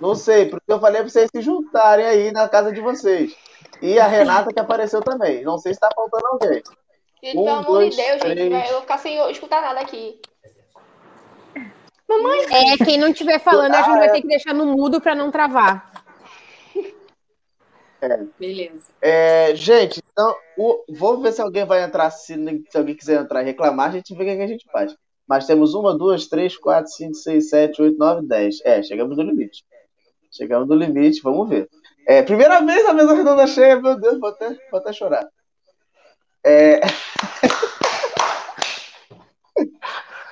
[0.00, 3.36] não sei, porque eu falei pra vocês se juntarem aí na casa de vocês.
[3.80, 5.44] E a Renata que apareceu também.
[5.44, 6.60] Não sei se tá faltando alguém.
[7.22, 8.38] Gente, um, pelo amor de Deus, três...
[8.38, 10.20] gente, eu vou ficar sem escutar nada aqui.
[12.08, 12.40] Mamãe.
[12.50, 15.30] É, quem não estiver falando, a gente vai ter que deixar no mudo para não
[15.30, 15.90] travar.
[18.02, 18.24] É.
[18.36, 18.90] Beleza.
[19.00, 22.34] É, gente, então, o, vou ver se alguém vai entrar, se,
[22.68, 24.92] se, alguém quiser entrar e reclamar, a gente vê o que, que a gente faz.
[25.28, 28.56] Mas temos uma, duas, três, quatro, cinco, seis, sete, oito, nove, dez.
[28.64, 29.64] É, chegamos no limite.
[30.32, 31.68] Chegamos no limite, vamos ver.
[32.04, 35.24] É, primeira vez a mesa redonda cheia, meu Deus, vou até, vou até chorar.
[36.44, 36.80] É...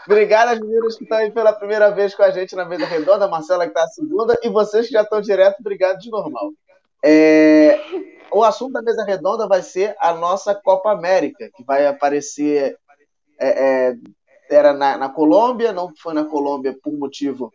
[0.07, 3.27] Obrigado às meninas que estão aí pela primeira vez com a gente na mesa redonda,
[3.27, 6.53] a Marcela que está a segunda, e vocês que já estão direto, obrigado de normal.
[7.03, 7.79] É...
[8.33, 12.77] O assunto da mesa redonda vai ser a nossa Copa América, que vai aparecer.
[13.39, 13.97] É, é,
[14.51, 17.53] era na, na Colômbia, não foi na Colômbia por motivo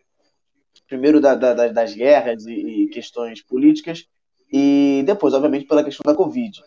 [0.86, 4.06] primeiro da, da, das guerras e, e, questões políticas,
[4.52, 6.62] e depois, obviamente, pela questão da Covid.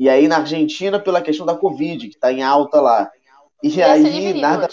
[0.00, 3.12] E aí na Argentina, pela questão da Covid, que está em alta lá.
[3.62, 4.66] E, e aí nada.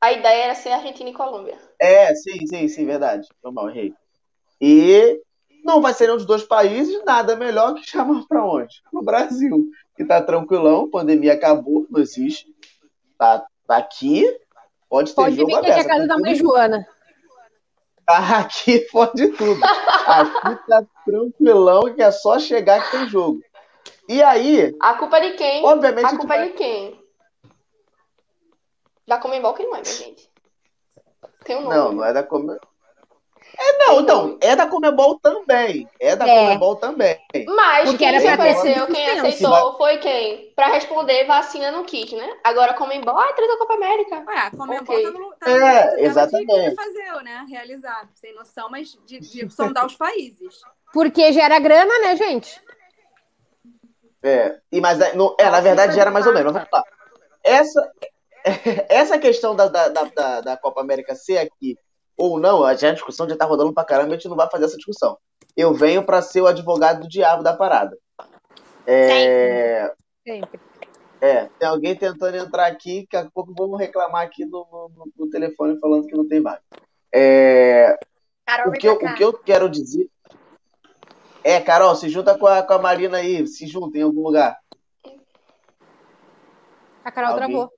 [0.00, 1.58] A ideia era ser Argentina e Colômbia.
[1.78, 3.28] É, sim, sim, sim, verdade.
[3.42, 3.92] Foi mal, errei.
[4.58, 5.20] E
[5.62, 8.82] não vai ser nenhum dos dois países, nada melhor que chamar para onde?
[8.90, 12.46] No Brasil, que tá tranquilão, pandemia acabou, não existe.
[13.18, 14.24] Tá, tá aqui,
[14.88, 15.66] pode ter pode jogo aberto.
[15.66, 16.88] Pode vir que é a casa da mãe Joana.
[18.08, 19.60] Aqui pode tudo.
[19.62, 23.40] Aqui tá tranquilão que é só chegar que tem jogo.
[24.10, 24.76] E aí.
[24.80, 25.64] A culpa é de quem?
[25.64, 26.04] Obviamente.
[26.04, 27.00] A culpa é de quem?
[29.06, 30.28] Da Comembol que não é, minha gente.
[31.44, 31.76] Tem um nome.
[31.76, 32.58] Não, não é da Comembol.
[33.56, 35.88] É, não, não, é da Comebol também.
[36.00, 36.40] É da é.
[36.40, 37.20] Comebol também.
[37.46, 40.52] Mas Porque quem se ofereceu, quem aceitou foi quem?
[40.56, 42.36] Pra responder vacina no kit, né?
[42.42, 44.24] Agora a Comebol, ah, traz a Copa América.
[44.26, 45.04] Ué, a Comebol okay.
[45.04, 46.74] tá no, tá é, exatamente.
[46.74, 47.46] fazer, né?
[47.48, 50.62] Realizar, sem noção, mas de, de sondar os países.
[50.92, 52.60] Porque gera grana, né, gente?
[54.22, 56.52] É, e, mas é, no, é, na verdade gera mais ou menos.
[56.52, 56.82] Vamos lá.
[57.42, 57.92] Essa,
[58.88, 61.76] essa questão da, da, da, da Copa América ser aqui
[62.20, 64.76] ou não, a discussão já tá rodando pra caramba, a gente não vai fazer essa
[64.76, 65.16] discussão.
[65.56, 67.96] Eu venho para ser o advogado do diabo da parada.
[68.86, 69.90] É...
[70.26, 70.60] Sempre.
[71.18, 75.08] É, tem alguém tentando entrar aqui, que daqui a pouco vamos reclamar aqui no, no,
[75.16, 76.60] no telefone falando que não tem vaga.
[77.12, 77.98] É...
[78.66, 80.06] o, que eu, o que eu quero dizer.
[81.42, 84.58] É, Carol, se junta com a, com a Marina aí, se junta em algum lugar.
[87.04, 87.48] A Carol alguém...
[87.48, 87.72] travou.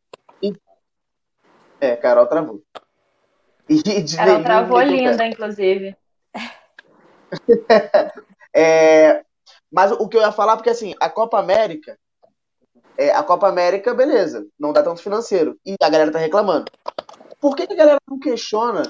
[1.81, 2.63] É, Carol travou.
[3.69, 5.97] E de Ela travou linda, inclusive.
[8.55, 9.25] é,
[9.71, 11.99] mas o que eu ia falar, porque assim, a Copa América,
[12.97, 15.59] é, a Copa América, beleza, não dá tanto financeiro.
[15.65, 16.71] E a galera tá reclamando.
[17.41, 18.83] Por que, que a galera não questiona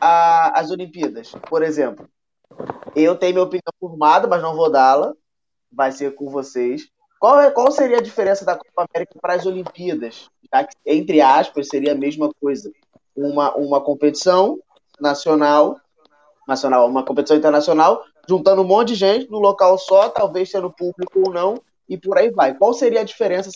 [0.00, 2.08] a, as Olimpíadas, por exemplo?
[2.94, 5.14] Eu tenho minha opinião formada, mas não vou dá-la.
[5.70, 6.88] Vai ser com vocês.
[7.18, 10.28] Qual, é, qual seria a diferença da Copa América para as Olimpíadas?
[10.52, 12.70] Já que, entre aspas, seria a mesma coisa
[13.14, 14.58] uma, uma competição
[15.00, 15.78] nacional,
[16.46, 21.20] nacional, uma competição internacional, juntando um monte de gente no local só, talvez sendo público
[21.26, 22.54] ou não, e por aí vai.
[22.54, 23.50] Qual seria a diferença,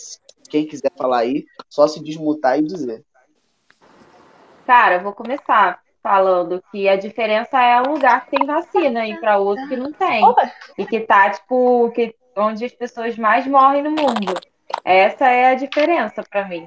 [0.49, 3.03] quem quiser falar aí, só se desmutar e dizer.
[4.65, 9.37] Cara, vou começar falando que a diferença é o lugar que tem vacina e para
[9.37, 10.23] outro que não tem.
[10.77, 14.33] E que tá, tipo, que, onde as pessoas mais morrem no mundo.
[14.85, 16.65] Essa é a diferença para mim.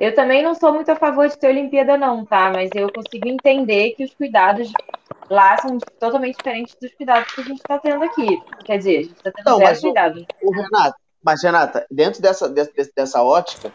[0.00, 2.50] Eu também não sou muito a favor de ter Olimpíada, não, tá?
[2.52, 4.72] Mas eu consigo entender que os cuidados
[5.30, 8.42] lá são totalmente diferentes dos cuidados que a gente está tendo aqui.
[8.64, 10.26] Quer dizer, a gente está tendo não, zero cuidado.
[10.42, 13.70] O, o Renato, mas, Renata, dentro dessa, dessa, dessa ótica,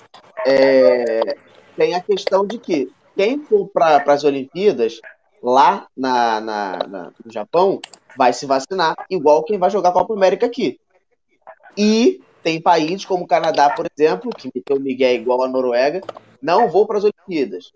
[0.45, 1.37] é,
[1.77, 5.01] tem a questão de que quem for para as Olimpíadas,
[5.41, 7.81] lá na, na, na, no Japão,
[8.15, 10.79] vai se vacinar, igual quem vai jogar Copa América aqui.
[11.75, 16.01] E tem países como o Canadá, por exemplo, que meteu Miguel igual a Noruega,
[16.41, 17.71] não vou para as Olimpíadas.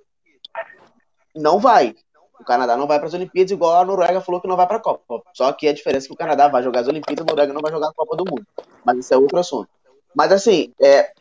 [1.36, 1.96] Não vai.
[2.40, 4.78] O Canadá não vai para as Olimpíadas, igual a Noruega falou que não vai para
[4.78, 5.24] a Copa.
[5.34, 7.62] Só que a diferença é que o Canadá vai jogar as Olimpíadas, a Noruega não
[7.62, 8.46] vai jogar a Copa do Mundo.
[8.86, 9.70] Mas isso é outro assunto.
[10.16, 11.12] Mas assim, é,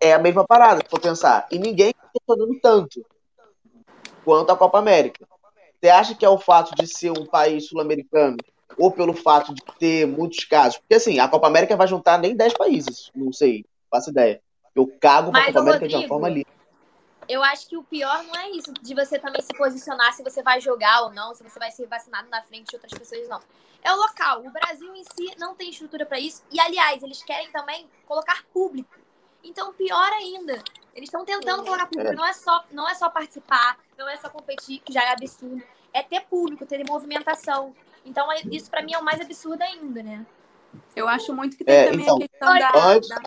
[0.00, 1.46] é a mesma parada, se for pensar.
[1.50, 3.04] E ninguém está questionando tanto
[4.24, 5.26] quanto a Copa América.
[5.80, 8.36] Você acha que é o fato de ser um país sul-americano
[8.78, 10.78] ou pelo fato de ter muitos casos?
[10.78, 14.40] Porque assim, a Copa América vai juntar nem 10 países, não sei, faço ideia.
[14.74, 16.46] Eu cago para a Copa América Rodrigo, de uma forma ali
[17.28, 20.42] eu acho que o pior não é isso, de você também se posicionar se você
[20.42, 23.40] vai jogar ou não, se você vai ser vacinado na frente de outras pessoas, não.
[23.82, 24.42] É o local.
[24.44, 26.42] O Brasil em si não tem estrutura para isso.
[26.50, 28.94] E, aliás, eles querem também colocar público.
[29.44, 30.62] Então, pior ainda.
[30.94, 32.14] Eles estão tentando colocar público.
[32.14, 35.62] Não é, só, não é só participar, não é só competir, que já é absurdo.
[35.92, 37.74] É ter público, ter movimentação.
[38.04, 40.26] Então, é, isso para mim é o mais absurdo ainda, né?
[40.96, 43.22] Eu acho muito que tem é, também então, a questão da, da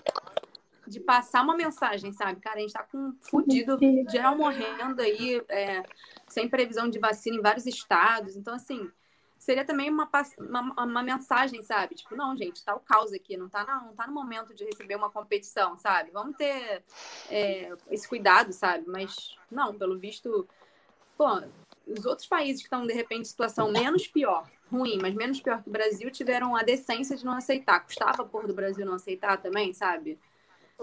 [0.87, 2.39] de passar uma mensagem, sabe?
[2.39, 3.77] Cara, a gente tá com fudido,
[4.09, 5.83] geral morrendo aí, é,
[6.27, 8.35] sem previsão de vacina em vários estados.
[8.35, 8.89] Então, assim,
[9.37, 11.95] seria também uma, uma, uma, mensagem, sabe?
[11.95, 14.63] Tipo, não, gente, tá o caos aqui, não tá, não, não tá no momento de
[14.65, 16.11] receber uma competição, sabe?
[16.11, 16.83] Vamos ter
[17.29, 18.85] é, esse cuidado, sabe?
[18.87, 20.47] Mas, não, pelo visto,
[21.17, 21.41] pô,
[21.87, 25.61] os outros países que estão, de repente, em situação menos pior, ruim, mas menos pior
[25.63, 27.79] que o Brasil, tiveram a decência de não aceitar.
[27.79, 30.19] Custava por do Brasil não aceitar também, sabe?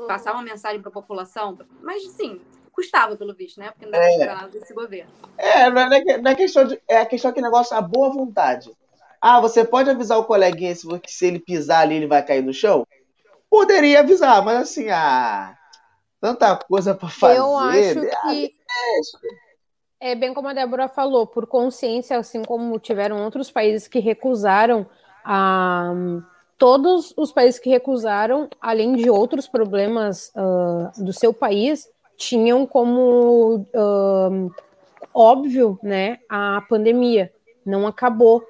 [0.06, 2.40] passar uma mensagem para a população, mas sim,
[2.74, 3.70] custava pelo visto, né?
[3.70, 4.10] Porque não dá é.
[4.10, 5.10] esperar nada desse governo.
[5.38, 6.80] É, não é, não é questão de.
[6.88, 8.70] É a questão que negócio a boa vontade.
[9.20, 12.52] Ah, você pode avisar o coleguinha se, se ele pisar ali, ele vai cair no
[12.52, 12.86] chão?
[13.48, 15.56] Poderia avisar, mas assim, ah,
[16.20, 17.38] tanta coisa para fazer.
[17.38, 18.52] Eu acho ah, que.
[20.00, 24.86] É bem como a Débora falou, por consciência, assim como tiveram outros países que recusaram
[25.24, 25.94] a
[26.58, 33.66] todos os países que recusaram, além de outros problemas uh, do seu país, tinham como
[33.74, 34.54] uh,
[35.12, 37.32] óbvio, né, a pandemia
[37.64, 38.42] não acabou.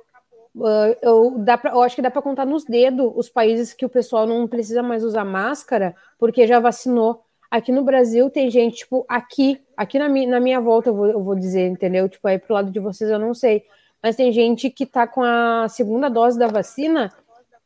[0.55, 3.85] Uh, eu, dá pra, eu acho que dá para contar nos dedos os países que
[3.85, 7.23] o pessoal não precisa mais usar máscara porque já vacinou.
[7.51, 11.07] Aqui no Brasil tem gente, tipo, aqui, aqui na minha, na minha volta, eu vou,
[11.07, 12.09] eu vou dizer, entendeu?
[12.09, 13.65] Tipo, aí pro lado de vocês eu não sei.
[14.03, 17.13] Mas tem gente que tá com a segunda dose da vacina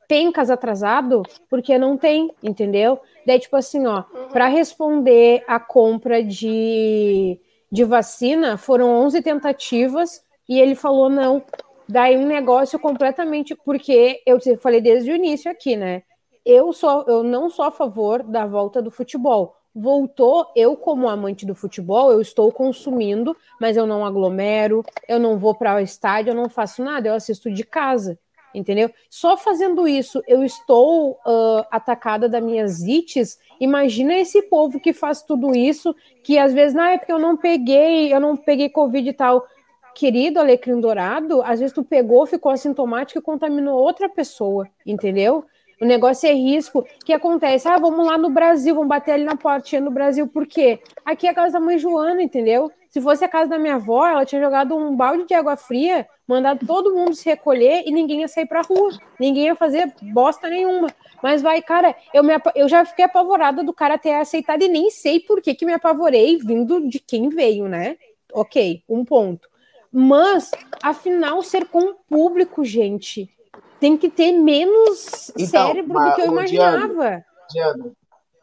[0.08, 2.98] pencas atrasado porque não tem, entendeu?
[3.26, 4.28] Daí, tipo assim, ó, uhum.
[4.28, 7.38] para responder a compra de,
[7.70, 11.44] de vacina, foram 11 tentativas e ele falou não.
[11.86, 16.02] Daí um negócio completamente, porque eu falei desde o início aqui, né?
[16.44, 19.54] Eu sou, eu não sou a favor da volta do futebol.
[19.74, 25.38] Voltou, eu como amante do futebol, eu estou consumindo, mas eu não aglomero, eu não
[25.38, 28.18] vou para o estádio, eu não faço nada, eu assisto de casa
[28.54, 28.90] entendeu?
[29.10, 33.38] Só fazendo isso eu estou uh, atacada das minhas ites.
[33.60, 38.12] Imagina esse povo que faz tudo isso, que às vezes na época eu não peguei,
[38.12, 39.46] eu não peguei covid e tal.
[39.94, 45.44] Querido alecrim dourado, às vezes tu pegou, ficou assintomático e contaminou outra pessoa, entendeu?
[45.80, 46.80] O negócio é risco.
[46.80, 47.68] O que acontece?
[47.68, 50.26] Ah, vamos lá no Brasil, vamos bater ali na portinha no Brasil.
[50.26, 50.80] Por quê?
[51.04, 52.70] Aqui é a casa da mãe Joana, entendeu?
[52.98, 56.04] Se fosse a casa da minha avó, ela tinha jogado um balde de água fria
[56.26, 58.90] mandar todo mundo se recolher e ninguém ia sair pra rua.
[59.20, 60.88] Ninguém ia fazer bosta nenhuma.
[61.22, 64.90] Mas vai, cara, eu, me, eu já fiquei apavorada do cara ter aceitado e nem
[64.90, 67.96] sei por que, que me apavorei vindo de quem veio, né?
[68.32, 69.48] Ok, um ponto.
[69.92, 70.50] Mas,
[70.82, 73.30] afinal, ser com o público, gente,
[73.78, 77.24] tem que ter menos então, cérebro do que eu imaginava.
[77.48, 77.92] Diana,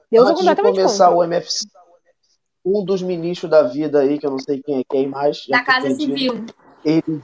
[0.09, 1.19] Deus antes de começar contra.
[1.19, 1.67] o MFC,
[2.65, 5.45] um dos ministros da vida aí, que eu não sei quem é quem mais.
[5.47, 6.45] Da Casa Civil.
[6.83, 7.21] Ele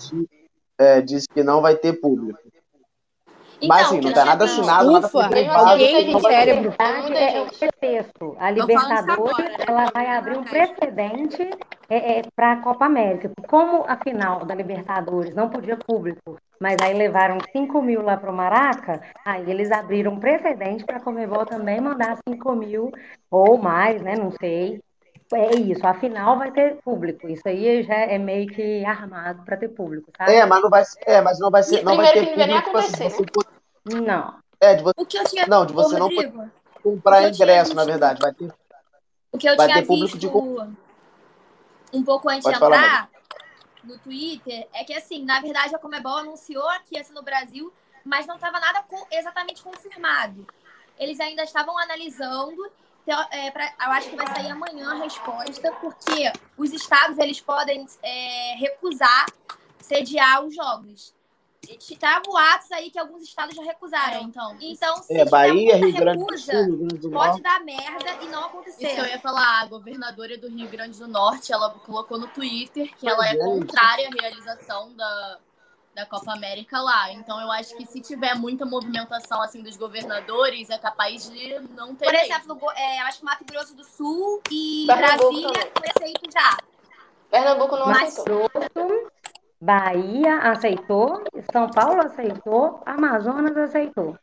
[0.77, 2.39] é, disse que não vai ter público.
[3.61, 6.73] Então, Mas assim, não tá nada assinado, Ufa, nada alguém tem cérebro.
[6.79, 8.35] É, é o pretexto.
[8.39, 11.47] A Libertadores ela vai abrir um precedente
[11.87, 13.29] é, é, para a Copa América.
[13.47, 18.31] Como a final da Libertadores não podia público, mas aí levaram 5 mil lá para
[18.31, 22.91] o Maraca, aí eles abriram um precedente para a Comebol também mandar 5 mil
[23.29, 24.15] ou mais, né?
[24.15, 24.81] Não sei,
[25.35, 27.27] é isso, afinal vai ter público.
[27.27, 30.33] Isso aí já é meio que armado para ter público, sabe?
[30.33, 32.37] É, mas não vai ser, é, mas não vai ser, não vai ter público.
[32.37, 33.09] Nem assim, acontecer,
[33.85, 34.01] né?
[34.01, 34.35] Não.
[34.59, 35.47] É, de você, o que eu tinha...
[35.47, 36.51] não, de você Ô, não
[36.83, 38.53] comprar ingresso, na verdade, vai ter
[39.31, 40.27] O que eu vai tinha visto de...
[40.27, 43.09] um pouco antes Pode de entrar
[43.83, 47.73] no Twitter é que, assim, na verdade, a Comebol anunciou que ia ser no Brasil,
[48.05, 50.45] mas não estava nada exatamente confirmado.
[50.97, 52.71] Eles ainda estavam analisando
[53.09, 57.85] é, pra, eu acho que vai sair amanhã a resposta, porque os estados eles podem
[58.03, 59.25] é, recusar
[59.91, 61.13] sediar os jogos.
[61.99, 64.57] Tá boatos aí que alguns estados já recusaram, é, então.
[64.59, 68.87] Então, se é, Bahia, Rio Grande do Sul, pode dar merda e não acontecer.
[68.87, 72.91] Isso eu ia falar, a governadora do Rio Grande do Norte, ela colocou no Twitter
[72.97, 75.39] que ela é, é contrária à realização da,
[76.01, 77.11] da Copa América lá.
[77.13, 81.95] Então eu acho que se tiver muita movimentação assim dos governadores, é capaz de não
[81.95, 82.05] ter.
[82.05, 86.31] Por exemplo, é, eu acho que Mato Grosso do Sul e Pernambuco Brasília foi aceito
[86.31, 86.57] já.
[87.29, 88.17] Pernambuco não Mas...
[88.17, 88.49] aceitou.
[89.63, 94.17] Bahia aceitou, São Paulo aceitou, Amazonas aceitou.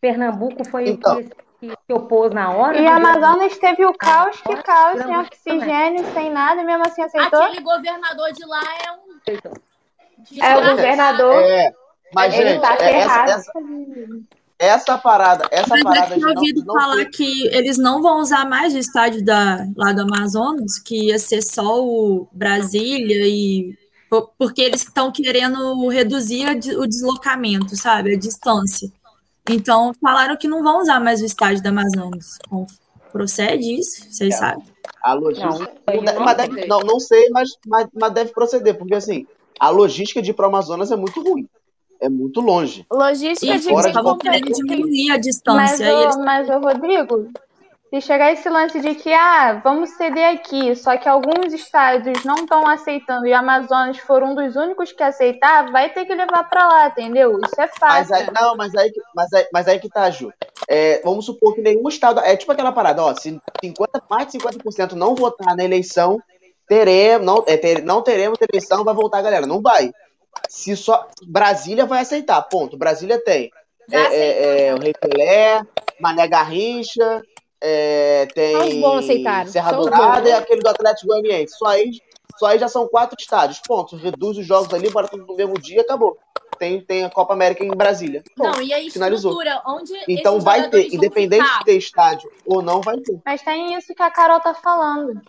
[0.00, 1.18] Pernambuco foi então.
[1.18, 2.78] o que, que se opôs na hora.
[2.78, 7.42] E Amazonas teve o caos, que caos, sem oxigênio, sem nada, e mesmo assim aceitou.
[7.42, 9.18] Aquele governador de lá é um.
[10.40, 11.42] É o governador.
[11.42, 11.72] É,
[12.14, 13.52] mas, ele gente, tá é, essa, essa,
[14.58, 16.14] essa, parada, essa parada.
[16.14, 20.02] Eu tinha ouvido falar que eles não vão usar mais o estádio da, lá do
[20.02, 23.76] Amazonas, que ia ser só o Brasília e
[24.38, 26.46] porque eles estão querendo reduzir
[26.78, 28.88] o deslocamento, sabe, a distância.
[29.48, 32.38] Então falaram que não vão usar mais o estádio da Amazonas.
[33.12, 34.10] Procede isso?
[34.10, 34.36] Vocês é.
[34.36, 34.64] sabem?
[35.02, 35.72] A logística.
[35.86, 39.26] Não, não, mas não, não sei, mas, mas, mas deve proceder, porque assim,
[39.58, 41.48] a logística de ir para o Amazonas é muito ruim.
[42.00, 42.84] É muito longe.
[42.90, 45.56] Logística de fora de diminuir a distância.
[45.56, 46.16] Mas, eles...
[46.16, 47.30] mas o Rodrigo,
[47.94, 52.34] se chegar esse lance de que, ah, vamos ceder aqui, só que alguns estados não
[52.34, 56.48] estão aceitando e o Amazonas for um dos únicos que aceitar, vai ter que levar
[56.48, 57.38] para lá, entendeu?
[57.40, 58.10] Isso é fácil.
[58.10, 60.32] Mas aí, não, mas aí, mas aí, mas aí que tá, Ju.
[60.68, 62.20] É, vamos supor que nenhum estado.
[62.20, 66.20] É tipo aquela parada, ó, se 50, mais de 50% não votar na eleição,
[66.66, 69.46] teremos, não, é, ter, não teremos eleição, vai voltar a galera.
[69.46, 69.92] Não vai.
[70.48, 71.08] Se só.
[71.26, 72.76] Brasília vai aceitar, ponto.
[72.76, 73.50] Brasília tem.
[73.90, 75.62] É, é, é, o Rei Pelé,
[76.00, 77.22] Mané Garrincha,
[77.60, 78.82] é, tem
[79.46, 81.56] Serra Dourada e aquele do Atlético Goianiense.
[81.56, 81.92] Só aí,
[82.38, 83.60] só aí já são quatro estádios.
[83.66, 83.96] Ponto.
[83.96, 86.18] Reduz os jogos ali, bora tudo no mesmo dia acabou.
[86.58, 88.22] Tem, tem a Copa América em Brasília.
[88.36, 88.56] Ponto.
[88.56, 88.78] Não, e a
[89.66, 93.18] onde Então vai ter, independente de ter estádio ou não, vai ter.
[93.24, 95.20] Mas tem isso que a Carol tá falando.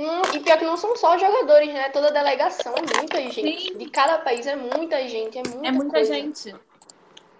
[0.00, 1.90] Hum, e pior que não são só jogadores, né?
[1.90, 3.34] Toda a delegação, é muita gente.
[3.34, 3.76] Sim.
[3.76, 6.14] De cada país é muita gente, é muita, é muita coisa.
[6.14, 6.54] gente.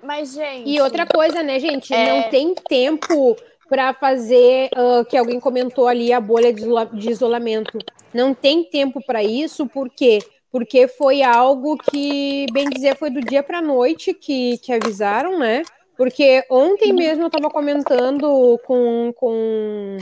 [0.02, 0.68] Mas, gente.
[0.68, 1.94] E outra coisa, né, gente?
[1.94, 2.12] É...
[2.12, 3.34] Não tem tempo
[3.66, 7.78] para fazer, uh, que alguém comentou ali, a bolha de isolamento.
[8.12, 10.18] Não tem tempo para isso, por quê?
[10.52, 15.62] Porque foi algo que, bem dizer, foi do dia para noite que, que avisaram, né?
[15.96, 19.96] Porque ontem mesmo eu estava comentando com, com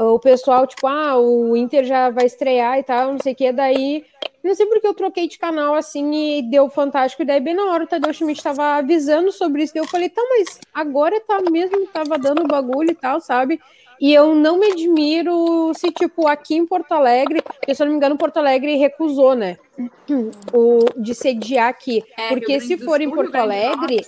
[0.00, 3.52] o pessoal, tipo, ah, o Inter já vai estrear e tal, não sei o que,
[3.52, 4.04] daí,
[4.42, 7.64] não sei porque eu troquei de canal assim e deu fantástico, e daí bem na
[7.66, 11.38] hora o Tadeu Schmidt estava avisando sobre isso, daí eu falei, tá, mas agora tá
[11.50, 13.60] mesmo, tava dando bagulho e tal, sabe?
[14.00, 17.92] E eu não me admiro se, tipo, aqui em Porto Alegre, porque se eu não
[17.92, 19.58] me engano, Porto Alegre recusou, né?
[20.52, 22.02] O, de sediar aqui.
[22.16, 24.00] É, porque se for em Porto Alegre,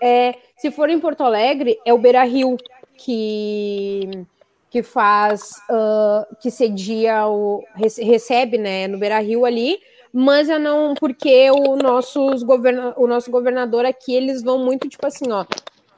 [0.00, 2.56] é, se for em Porto Alegre, é o Beira Rio
[2.96, 4.08] que
[4.70, 9.80] que faz, uh, que cedia o recebe, né, no Beira Rio ali,
[10.12, 15.06] mas eu não, porque o, nossos governa, o nosso governador aqui, eles vão muito tipo
[15.06, 15.44] assim, ó,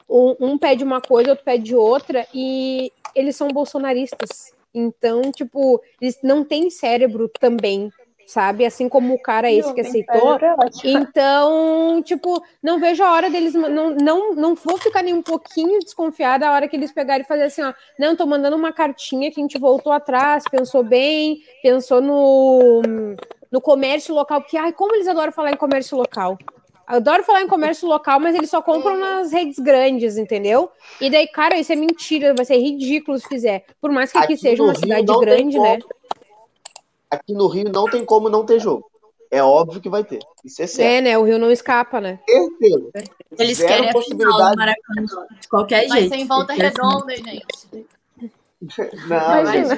[0.09, 4.53] um, um pede uma coisa, outro pede outra, e eles são bolsonaristas.
[4.73, 7.91] Então, tipo, eles não têm cérebro também
[8.25, 8.65] sabe?
[8.65, 10.37] Assim como o cara esse que aceitou.
[10.83, 13.53] Então, tipo, não vejo a hora deles.
[13.53, 17.27] Não, não, não vou ficar nem um pouquinho desconfiada a hora que eles pegarem e
[17.27, 17.73] fazer assim, ó.
[17.99, 22.81] Não, tô mandando uma cartinha que a gente voltou atrás, pensou bem, pensou no,
[23.51, 26.37] no comércio local, porque, ai, como eles adoram falar em comércio local.
[26.87, 30.71] adoro falar em comércio local, mas eles só compram nas redes grandes, entendeu?
[30.99, 33.65] E daí, cara, isso é mentira, vai ser ridículo se fizer.
[33.79, 35.79] Por mais que aqui, aqui seja uma cidade grande, né?
[37.13, 38.89] Aqui no Rio não tem como não ter jogo.
[39.31, 40.19] É óbvio que vai ter.
[40.45, 40.87] Isso é certo.
[40.87, 41.17] É, né?
[41.17, 42.19] O Rio não escapa, né?
[42.29, 42.91] Certeza.
[43.39, 46.09] Eles Zero querem a final do Maracanã, de qualquer Vai jeito.
[46.09, 47.87] Vai ser em volta redonda, gente.
[49.09, 49.69] Não, mas, mas,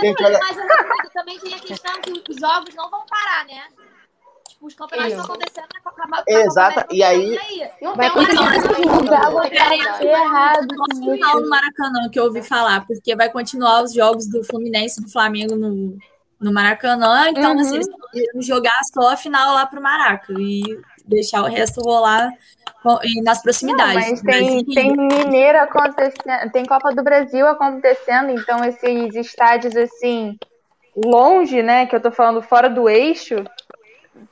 [0.00, 0.38] gente, olha...
[0.38, 3.62] mas também tem a questão que os jogos não vão parar, né?
[4.46, 6.30] Tipo, os campeonatos estão acontecendo na Copa América.
[6.30, 7.38] Exato, e aí...
[7.80, 8.54] Não vai continuar
[10.02, 10.66] errado.
[11.40, 15.10] no Maracanã que eu ouvi falar, porque vai continuar os jogos do Fluminense e do
[15.10, 15.96] Flamengo no
[16.44, 17.60] no Maracanã, então uhum.
[17.60, 20.62] assim, eles estão jogar só a final lá pro Maraca e
[21.06, 22.30] deixar o resto rolar
[23.22, 23.94] nas proximidades.
[23.94, 30.38] Não, mas tem, tem Mineiro acontecendo, tem Copa do Brasil acontecendo, então esses estádios assim
[30.94, 33.42] longe, né, que eu tô falando fora do eixo,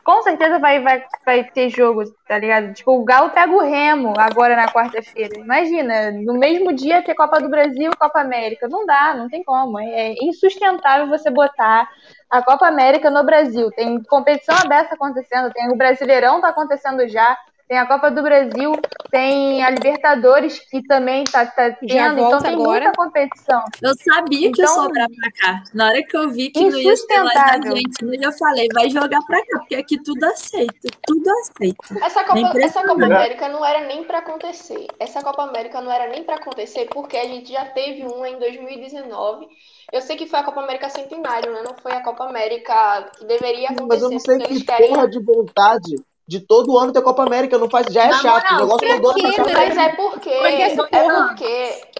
[0.04, 2.72] com certeza vai, vai, vai ter jogo, tá ligado?
[2.72, 5.38] Tipo, o Galo pega o Remo agora na quarta-feira.
[5.38, 8.68] Imagina, no mesmo dia ter Copa do Brasil e Copa América.
[8.68, 9.78] Não dá, não tem como.
[9.78, 11.88] É insustentável você botar
[12.30, 13.70] a Copa América no Brasil.
[13.70, 17.36] Tem competição aberta acontecendo, tem o Brasileirão tá acontecendo já
[17.72, 18.78] tem a Copa do Brasil,
[19.10, 22.84] tem a Libertadores, que também tá, tá tendo, então tem agora.
[22.84, 23.64] muita competição.
[23.80, 25.62] Eu sabia então, que ia então, sobrar pra cá.
[25.72, 28.68] Na hora que eu vi que não ia ser lá da Argentina, eu já falei,
[28.74, 32.04] vai jogar pra cá, porque aqui tudo aceita, tudo aceita.
[32.04, 34.86] Essa Copa, essa Copa América não era nem pra acontecer.
[35.00, 38.38] Essa Copa América não era nem pra acontecer, porque a gente já teve uma em
[38.38, 39.48] 2019.
[39.90, 41.62] Eu sei que foi a Copa América Centenário, né?
[41.64, 43.86] Não foi a Copa América que deveria acontecer.
[43.88, 47.68] Mas eu não sei que porra de vontade de todo ano ter Copa América, não
[47.68, 48.50] faz, já é não, chato.
[48.52, 49.14] Não, o negócio mudou
[49.52, 51.92] Mas é porque, é porque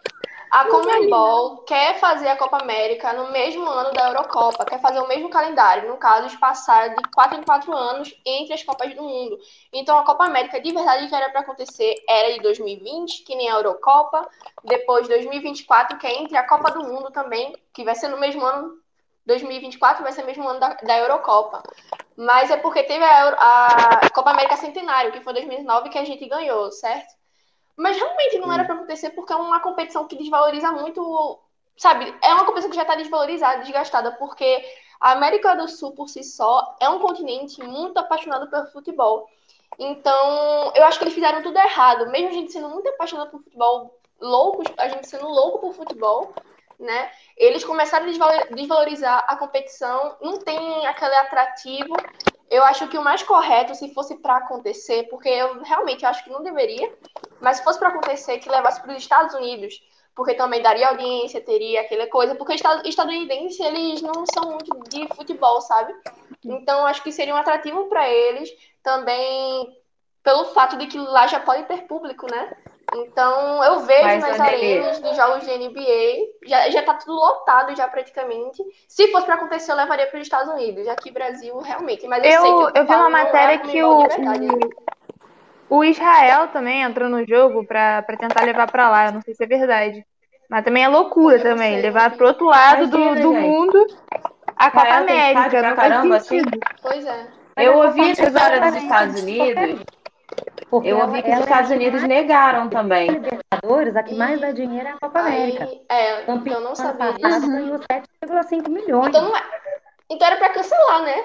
[0.50, 5.08] a Comembol quer fazer a Copa América no mesmo ano da Eurocopa, quer fazer o
[5.08, 9.02] mesmo calendário, no caso, de passar de 4 em 4 anos entre as Copas do
[9.02, 9.38] Mundo.
[9.70, 13.50] Então, a Copa América, de verdade, que era para acontecer, era de 2020, que nem
[13.50, 14.26] a Eurocopa,
[14.64, 18.44] depois 2024, que é entre a Copa do Mundo também, que vai ser no mesmo
[18.44, 18.81] ano
[19.26, 21.62] 2024 vai ser mesmo ano da, da Eurocopa.
[22.16, 26.04] Mas é porque teve a, Euro, a, Copa América Centenário, que foi 2009, que a
[26.04, 27.14] gente ganhou, certo?
[27.76, 31.40] Mas realmente não era para acontecer porque é uma competição que desvaloriza muito.
[31.76, 32.14] Sabe?
[32.22, 34.62] É uma competição que já está desvalorizada, desgastada, porque
[35.00, 39.28] a América do Sul, por si só, é um continente muito apaixonado pelo futebol.
[39.78, 42.10] Então, eu acho que eles fizeram tudo errado.
[42.10, 46.32] Mesmo a gente sendo muito apaixonado por futebol, loucos, a gente sendo louco por futebol,
[46.82, 47.10] né?
[47.36, 51.94] Eles começaram a desvalorizar a competição, não tem aquele atrativo.
[52.50, 56.30] Eu acho que o mais correto, se fosse para acontecer, porque eu realmente acho que
[56.30, 56.92] não deveria,
[57.40, 59.80] mas se fosse para acontecer, que levasse para os Estados Unidos,
[60.14, 62.54] porque também daria audiência, teria aquela coisa, porque
[62.84, 65.94] estadunidenses, eles não são muito de futebol, sabe?
[66.44, 68.50] Então, acho que seria um atrativo para eles,
[68.82, 69.74] também
[70.22, 72.54] pelo fato de que lá já pode ter público, né?
[72.94, 77.74] Então, eu vejo Mas nas arenas de jogos de NBA, já, já tá tudo lotado
[77.74, 78.62] já praticamente.
[78.86, 80.86] Se fosse para acontecer, eu levaria para os Estados Unidos.
[80.88, 82.06] Aqui Brasil, realmente.
[82.06, 86.82] Mas eu, eu sei que eu vi uma matéria que o, o, o Israel também
[86.82, 89.06] entrou no jogo para tentar levar para lá.
[89.06, 90.06] Eu não sei se é verdade.
[90.48, 93.86] Mas também é loucura eu também, levar para outro lado Imagina, do, do mundo
[94.54, 95.62] a Copa América.
[95.62, 96.58] Não caramba, faz sentido.
[96.62, 96.82] Assim.
[96.82, 97.26] Pois é.
[97.56, 99.82] Eu ouvi essa história dos Estados Unidos
[100.70, 103.10] porque eu ouvi que os Estados Unidos negaram também.
[103.10, 105.64] Libertadores, a que mais dá dinheiro é a Copa América.
[105.64, 107.46] Aí, é, Campeão, eu não sabia disso.
[107.46, 109.08] ganhou 7,5 milhões.
[109.08, 109.42] Então, não é...
[110.10, 111.24] então era para cancelar, né?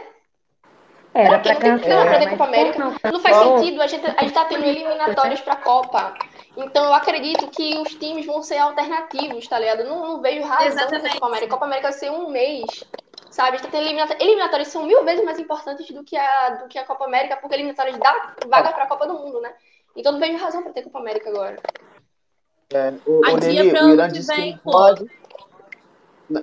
[1.14, 2.06] Era para cancelar.
[2.06, 2.80] Não, pra Copa América.
[2.80, 6.14] Não, não faz sentido, a gente, a gente tá tendo eliminatórias para a Copa.
[6.58, 9.86] Então eu acredito que os times vão ser alternativos, tá ligado?
[9.86, 11.46] Não, não vejo razão da Copa América.
[11.46, 12.84] A Copa América vai ser um mês
[13.38, 13.62] sabe?
[13.62, 13.78] Tá
[14.20, 17.54] eliminatórias são mil vezes mais importantes do que a, do que a Copa América, porque
[17.56, 19.54] eliminatórias dá vaga para a Copa do Mundo, né?
[19.96, 21.58] Então não vejo razão para ter Copa América agora.
[22.74, 25.06] É, o, o, Nelly, o Irã disse que não pode.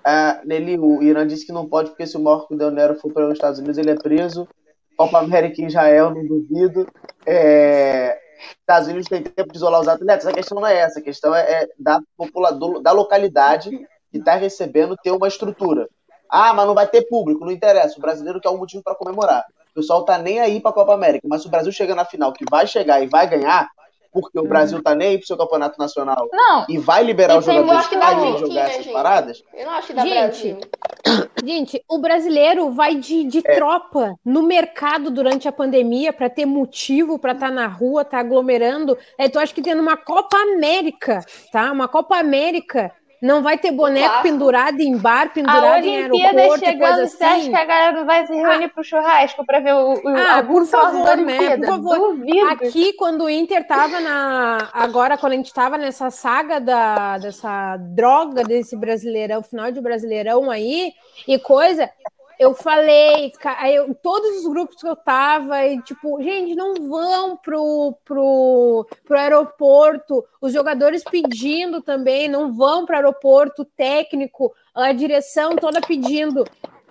[0.07, 3.13] É, Nelly, o Irã disse que não pode, porque se o Marco Del Nero for
[3.13, 4.49] para os Estados Unidos, ele é preso.
[4.97, 6.87] Copa América em Israel, não duvido.
[7.27, 8.17] É,
[8.61, 10.29] Estados Unidos tem tempo de isolar os atletas.
[10.29, 13.71] A questão não é essa, a questão é, é da, populador, da localidade
[14.13, 15.89] que está recebendo ter uma estrutura.
[16.29, 17.99] Ah, mas não vai ter público, não interessa.
[17.99, 19.45] O brasileiro quer um motivo para comemorar.
[19.71, 22.05] O pessoal tá nem aí para a Copa América, mas se o Brasil chegar na
[22.05, 23.69] final, que vai chegar e vai ganhar,
[24.15, 26.65] porque o Brasil tá nem aí pro seu campeonato nacional não.
[26.69, 29.43] e vai liberar os jogadores para jogar essas paradas.
[29.53, 30.57] Eu não acho que dá gente,
[31.45, 33.55] gente, o brasileiro vai de, de é.
[33.57, 38.21] tropa no mercado durante a pandemia para ter motivo para estar tá na rua, tá
[38.21, 38.97] aglomerando.
[39.19, 41.21] É, tu acha que tendo uma Copa América,
[41.51, 41.73] tá?
[41.73, 47.07] Uma Copa América não vai ter boneco pendurado em bar, pendurado em aeroporto, chegando, coisa
[47.07, 48.69] Você acha que a galera não vai se reunir ah.
[48.69, 51.57] pro churrasco para ver o, o ah, por favor, né?
[51.57, 51.99] Por favor.
[51.99, 52.49] Duvido.
[52.49, 54.69] Aqui, quando o Inter tava na...
[54.73, 60.51] Agora, quando a gente tava nessa saga da, dessa droga desse Brasileirão, final de Brasileirão
[60.51, 60.93] aí,
[61.27, 61.91] e coisa
[62.39, 63.33] eu falei,
[63.73, 69.19] eu, todos os grupos que eu tava, e tipo, gente, não vão pro, pro, pro
[69.19, 76.45] aeroporto, os jogadores pedindo também, não vão para o aeroporto, técnico, a direção toda pedindo.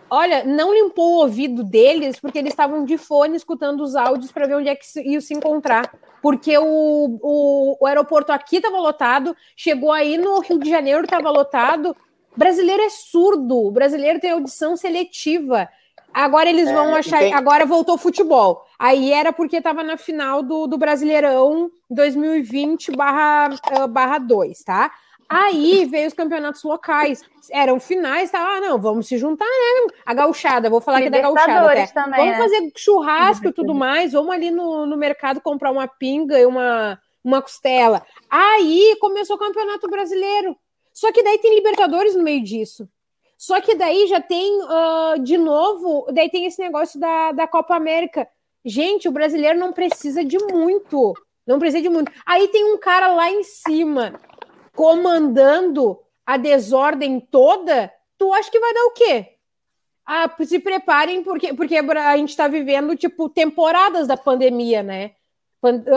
[0.09, 4.45] Olha, não limpou o ouvido deles, porque eles estavam de fone escutando os áudios para
[4.45, 5.91] ver onde é que iam se encontrar.
[6.21, 11.29] Porque o, o, o aeroporto aqui estava lotado, chegou aí no Rio de Janeiro, estava
[11.29, 11.95] lotado,
[12.35, 15.69] Brasileiro é surdo, o brasileiro tem audição seletiva.
[16.13, 17.19] Agora eles vão é, achar.
[17.19, 17.33] Tem...
[17.33, 18.65] Agora voltou futebol.
[18.77, 24.91] Aí era porque estava na final do, do Brasileirão 2020 barra, uh, barra 2, tá?
[25.27, 27.23] Aí veio os campeonatos locais.
[27.49, 28.39] Eram finais, tá?
[28.39, 29.93] Ah, não, vamos se juntar, né?
[30.05, 31.87] A gauchada, vou falar aqui da gauchada até.
[31.87, 32.37] Também, vamos né?
[32.37, 34.13] fazer churrasco e tudo mais.
[34.13, 38.03] Vamos ali no, no mercado comprar uma pinga e uma, uma costela.
[38.29, 40.55] Aí começou o campeonato brasileiro.
[40.93, 42.87] Só que daí tem Libertadores no meio disso.
[43.37, 47.75] Só que daí já tem, uh, de novo, daí tem esse negócio da, da Copa
[47.75, 48.27] América.
[48.63, 51.13] Gente, o brasileiro não precisa de muito.
[51.45, 52.11] Não precisa de muito.
[52.25, 54.13] Aí tem um cara lá em cima
[54.73, 57.91] comandando a desordem toda.
[58.17, 59.27] Tu acha que vai dar o quê?
[60.05, 65.11] Ah, se preparem, porque, porque a gente está vivendo, tipo, temporadas da pandemia, né?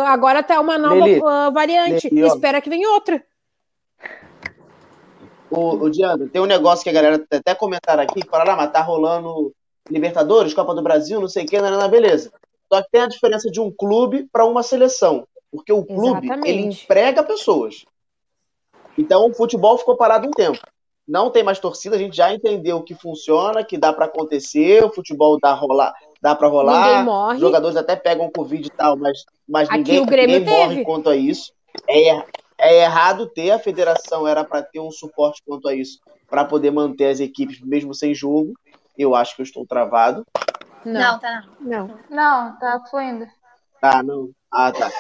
[0.07, 2.09] Agora tá uma nova Lili, uh, variante.
[2.09, 3.23] Lili, Espera que venha outra.
[5.51, 8.67] O, o Diana, tem um negócio que a galera até comentaram aqui, que falaram, ah,
[8.67, 9.53] tá rolando
[9.89, 12.33] Libertadores, Copa do Brasil, não sei o que, não, não, beleza.
[12.73, 15.27] Só que tem a diferença de um clube para uma seleção.
[15.51, 16.49] Porque o clube, Exatamente.
[16.49, 17.85] ele emprega pessoas.
[18.99, 20.59] Então o futebol ficou parado um tempo.
[21.07, 24.91] Não tem mais torcida, a gente já entendeu que funciona, que dá para acontecer, o
[24.91, 27.35] futebol dá rolar, dá para rolar.
[27.35, 31.53] Os jogadores até pegam Covid e tal, mas, mas ninguém, ninguém morre quanto a isso.
[31.89, 32.25] É,
[32.59, 36.71] é errado ter, a federação era para ter um suporte quanto a isso, para poder
[36.71, 38.55] manter as equipes mesmo sem jogo.
[38.97, 40.25] Eu acho que eu estou travado.
[40.85, 41.99] Não, não tá não.
[42.09, 43.27] Não, tá fluindo.
[43.81, 44.31] Tá, não.
[44.51, 44.91] Ah, tá.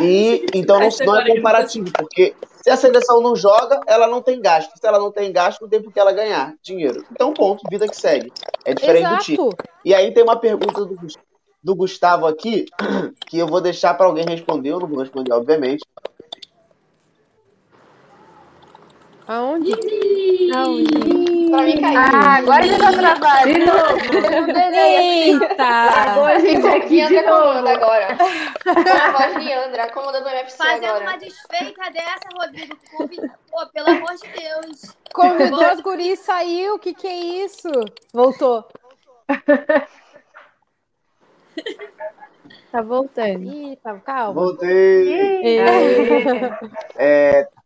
[0.00, 4.40] E então não, não é comparativo, porque se a seleção não joga, ela não tem
[4.40, 4.72] gasto.
[4.78, 7.04] Se ela não tem gasto, não tem por que ela ganhar dinheiro.
[7.10, 8.32] Então, ponto, vida que segue.
[8.64, 9.20] É diferente Exato.
[9.20, 9.70] do time.
[9.84, 10.96] E aí tem uma pergunta do,
[11.62, 12.66] do Gustavo aqui,
[13.26, 15.84] que eu vou deixar para alguém responder, eu não vou responder, obviamente.
[19.30, 19.72] Aonde?
[20.52, 21.50] Aonde?
[21.50, 21.98] Pra mim caiu.
[22.00, 23.46] Ah, agora já tá travado.
[23.46, 24.58] De novo.
[24.74, 25.64] Eita!
[25.64, 28.08] Agora a gente aqui anda comando agora.
[28.10, 31.04] A voz de Andra, comandando o UFC Fazendo agora.
[31.04, 32.76] uma desfeita dessa, Rodrigo.
[33.52, 34.96] Pô, pelo amor de Deus.
[35.14, 36.74] Convidou as guris, saiu.
[36.74, 37.70] O que que é isso?
[38.12, 38.66] Voltou.
[42.72, 43.44] Tá voltando.
[43.44, 44.32] Ih, tá, calma.
[44.32, 45.58] Voltei.
[46.96, 47.48] É,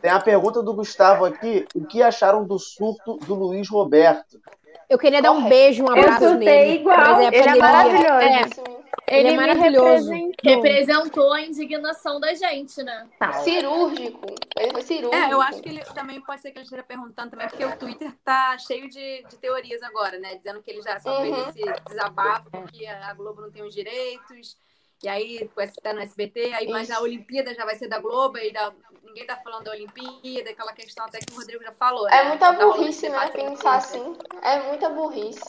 [0.00, 4.40] tem a pergunta do Gustavo aqui: o que acharam do surto do Luiz Roberto?
[4.88, 6.76] Eu queria dar um beijo, um abraço eu nele.
[6.76, 7.20] igual.
[7.20, 8.66] É ele é maravilhoso.
[9.08, 10.10] É, ele, ele é maravilhoso.
[10.10, 10.44] Representou.
[10.44, 11.32] representou.
[11.32, 13.08] a indignação da gente, né?
[13.18, 13.32] Tá.
[13.32, 14.26] Cirúrgico.
[14.56, 15.14] Ele foi cirúrgico.
[15.14, 17.76] É, eu acho que ele também pode ser que ele esteja perguntando também, porque o
[17.76, 20.36] Twitter tá cheio de, de teorias agora, né?
[20.36, 21.34] Dizendo que ele já só uhum.
[21.34, 24.56] fez esse desabafo porque a Globo não tem os direitos.
[25.02, 25.50] E aí,
[25.82, 28.72] tá no SBT, aí mas a Olimpíada já vai ser da Globo, e da,
[29.06, 32.08] ninguém tá falando da Olimpíada, aquela questão até que o Rodrigo já falou.
[32.08, 32.28] É né?
[32.30, 33.28] muita então, burrice, né?
[33.28, 34.16] Pensar assim.
[34.42, 35.40] É muita burrice.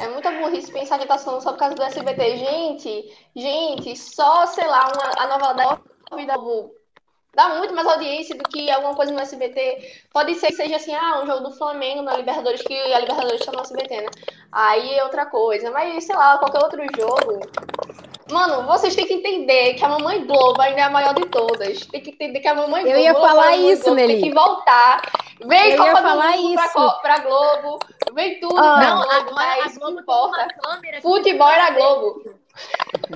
[0.00, 2.36] É muita burrice pensar que tá falando só por causa do SBT.
[2.36, 6.34] Gente, gente, só, sei lá, uma, a novela da vida
[7.34, 10.04] dá muito mais audiência do que alguma coisa no SBT.
[10.12, 13.44] Pode ser que seja assim, ah, um jogo do Flamengo na Libertadores, que a Libertadores
[13.44, 14.10] tá no SBT, né?
[14.52, 15.70] Aí é outra coisa.
[15.72, 17.40] Mas, sei lá, qualquer outro jogo,
[18.30, 21.86] Mano, vocês têm que entender que a Mamãe Globo ainda é a maior de todas.
[21.86, 22.96] Tem que entender que a Mamãe Globo.
[22.96, 25.02] Eu ia falar isso, Globo, Tem que voltar.
[25.46, 27.78] Vem Eu Copa do Mundo pra, pra, Globo.
[28.12, 29.12] Vem tudo ah, pra Globo.
[29.12, 30.48] Agora, mas não importa.
[31.00, 32.22] Futebol era Globo.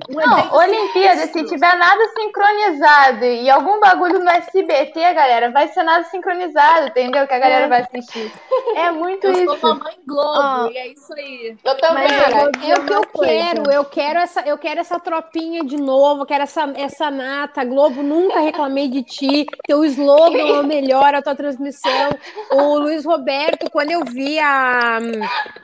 [0.09, 6.05] Não, Olimpíada, se tiver nada sincronizado e algum bagulho no SBT, galera, vai ser nada
[6.05, 7.27] sincronizado, entendeu?
[7.27, 7.69] Que a galera é.
[7.69, 8.33] vai assistir.
[8.75, 9.43] É muito eu isso.
[9.43, 10.69] Eu sou mamãe Globo, ah.
[10.73, 11.57] e é isso aí.
[11.65, 12.05] Eu também.
[12.05, 16.25] Mas, é o que eu quero, eu quero essa, eu quero essa tropinha de novo,
[16.25, 17.65] quero essa, essa nata.
[17.65, 19.47] Globo, nunca reclamei de ti.
[19.67, 22.11] Teu slogan é o melhor, a tua transmissão.
[22.51, 24.99] O Luiz Roberto, quando eu vi a,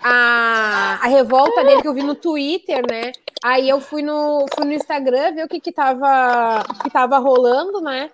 [0.02, 3.12] a, a revolta dele que eu vi no Twitter, né?
[3.42, 7.80] Aí eu fui no, fui no Instagram ver o que que tava, que tava rolando,
[7.80, 8.10] né?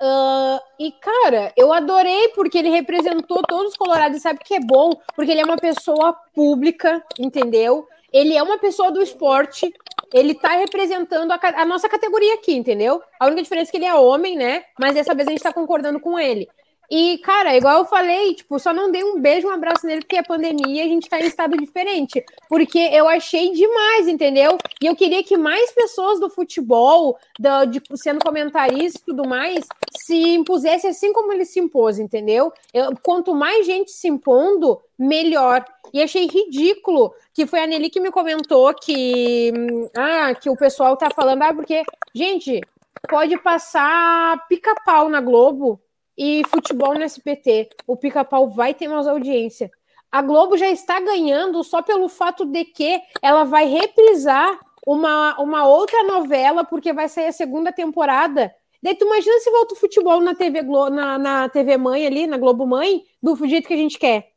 [0.00, 4.22] Uh, e, cara, eu adorei porque ele representou todos os colorados.
[4.22, 4.92] Sabe que é bom?
[5.14, 7.86] Porque ele é uma pessoa pública, entendeu?
[8.12, 9.72] Ele é uma pessoa do esporte.
[10.12, 13.02] Ele tá representando a, a nossa categoria aqui, entendeu?
[13.18, 14.64] A única diferença é que ele é homem, né?
[14.78, 16.48] Mas dessa vez a gente tá concordando com ele.
[16.90, 20.16] E, cara, igual eu falei, tipo, só não dei um beijo, um abraço nele, porque
[20.16, 22.24] a pandemia a gente tá em estado diferente.
[22.48, 24.56] Porque eu achei demais, entendeu?
[24.80, 29.66] E eu queria que mais pessoas do futebol, do, de, sendo comentaristas e tudo mais,
[29.98, 32.50] se impusesse assim como ele se impôs, entendeu?
[32.72, 35.62] Eu, quanto mais gente se impondo, melhor.
[35.92, 39.52] E achei ridículo que foi a Nelly que me comentou que,
[39.94, 41.82] ah, que o pessoal tá falando, ah, porque,
[42.14, 42.62] gente,
[43.08, 45.78] pode passar pica-pau na Globo
[46.18, 47.70] e futebol no SPT.
[47.86, 49.70] O pica-pau vai ter mais audiência.
[50.10, 55.66] A Globo já está ganhando só pelo fato de que ela vai reprisar uma, uma
[55.66, 58.52] outra novela, porque vai sair a segunda temporada.
[58.82, 62.26] Daí tu imagina se volta o futebol na TV, Glo na, na TV Mãe ali,
[62.26, 64.32] na Globo Mãe, do jeito que a gente quer.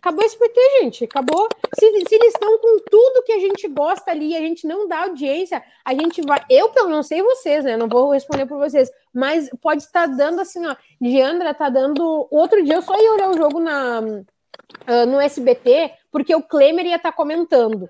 [0.00, 1.04] Acabou esse PT, gente.
[1.04, 1.46] Acabou.
[1.78, 5.02] Se, se eles estão com tudo que a gente gosta ali, a gente não dá
[5.02, 6.40] audiência, a gente vai.
[6.48, 7.76] Eu, pelo não sei vocês, né?
[7.76, 10.74] Não vou responder por vocês, mas pode estar dando assim, ó.
[10.98, 12.26] Diandra tá dando.
[12.30, 16.86] Outro dia eu só ia olhar o jogo na, uh, no SBT, porque o Klemer
[16.86, 17.88] ia estar tá comentando,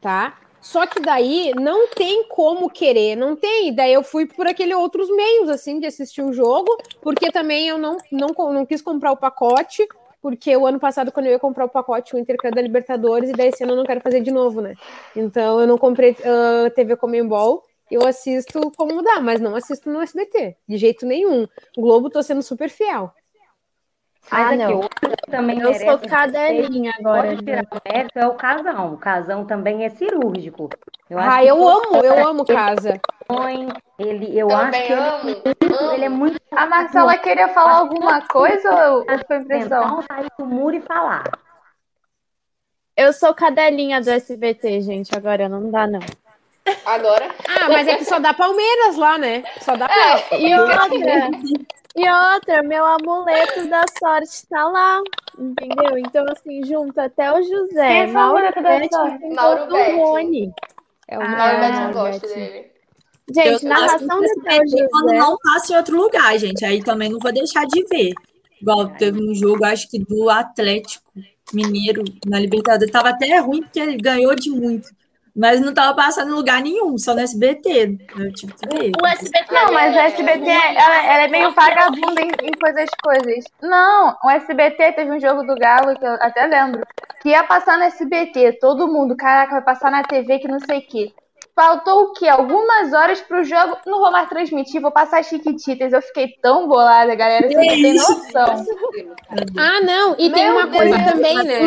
[0.00, 0.38] tá?
[0.62, 3.74] Só que daí não tem como querer, não tem.
[3.74, 7.78] Daí eu fui por aquele outros meios, assim, de assistir o jogo, porque também eu
[7.78, 9.86] não, não, não quis comprar o pacote,
[10.20, 13.32] porque o ano passado, quando eu ia comprar o pacote, o Intercâmbio da Libertadores, e
[13.32, 14.74] daí esse ano eu não quero fazer de novo, né?
[15.16, 19.90] Então eu não comprei uh, ah, TV Comembol, eu assisto como dá, mas não assisto
[19.90, 21.46] no SBT, de jeito nenhum.
[21.76, 23.12] O Globo tô sendo super fiel.
[24.30, 24.88] Ah, não.
[25.28, 27.28] também eu sou cadelinha agora.
[27.28, 28.94] Pode tirar mérito, é o casão.
[28.94, 30.68] O casão também é cirúrgico.
[31.08, 33.00] Eu ah, eu amo, eu amo casa.
[33.98, 35.92] Ele, eu também acho amo, que ele, amo.
[35.92, 36.40] ele é muito.
[36.52, 39.82] A Marcela queria falar alguma coisa ou foi impressão?
[39.82, 41.24] Então, sair do muro e falar.
[42.96, 45.10] Eu sou cadelinha do SBT, gente.
[45.16, 46.00] Agora não dá, não.
[46.84, 47.34] Agora?
[47.48, 49.42] Ah, mas é que só dá Palmeiras lá, né?
[49.60, 50.78] Só dá é, E outra,
[51.96, 55.02] e outra, meu amuleto da sorte tá lá,
[55.38, 55.98] entendeu?
[55.98, 59.92] Então, assim, junto até o José, Quem Mauro Betti Mauro Betti.
[59.96, 60.52] Rony.
[61.08, 62.70] É o ah, Mauro Betti, eu gosto dele.
[63.34, 64.88] Gente, narração do Theo José.
[64.90, 68.12] Quando não passa em outro lugar, gente, aí também não vou deixar de ver.
[68.60, 71.10] Igual teve um jogo, acho que do Atlético
[71.52, 72.92] Mineiro na Libertadores.
[72.92, 74.88] Tava até ruim porque ele ganhou de muito.
[75.34, 77.98] Mas não tava passando em lugar nenhum, só no SBT.
[78.18, 78.92] Eu tive que ver.
[79.00, 83.44] O SBT não, mas o SBT ela, ela é meio vagabunda em, em coisas coisas.
[83.62, 86.82] Não, o SBT teve um jogo do Galo, que eu até lembro,
[87.22, 90.78] que ia passar no SBT, todo mundo, caraca, vai passar na TV que não sei
[90.78, 91.12] o quê.
[91.54, 92.26] Faltou o quê?
[92.26, 93.76] Algumas horas pro jogo.
[93.84, 95.92] Não vou mais transmitir, vou passar chiquititas.
[95.92, 97.46] Eu fiquei tão bolada, galera.
[97.46, 98.64] Vocês não têm noção.
[99.58, 100.14] Ah, não.
[100.18, 101.60] E Meu tem uma Deus coisa também, né?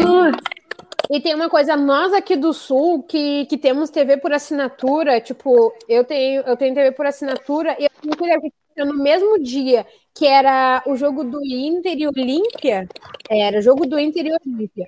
[1.14, 5.72] E tem uma coisa, nós aqui do Sul, que, que temos TV por assinatura, tipo,
[5.88, 10.82] eu tenho, eu tenho TV por assinatura, e eu tenho no mesmo dia que era
[10.88, 12.90] o jogo do Inter e Olímpia,
[13.30, 14.88] era o jogo do Inter e Olímpia.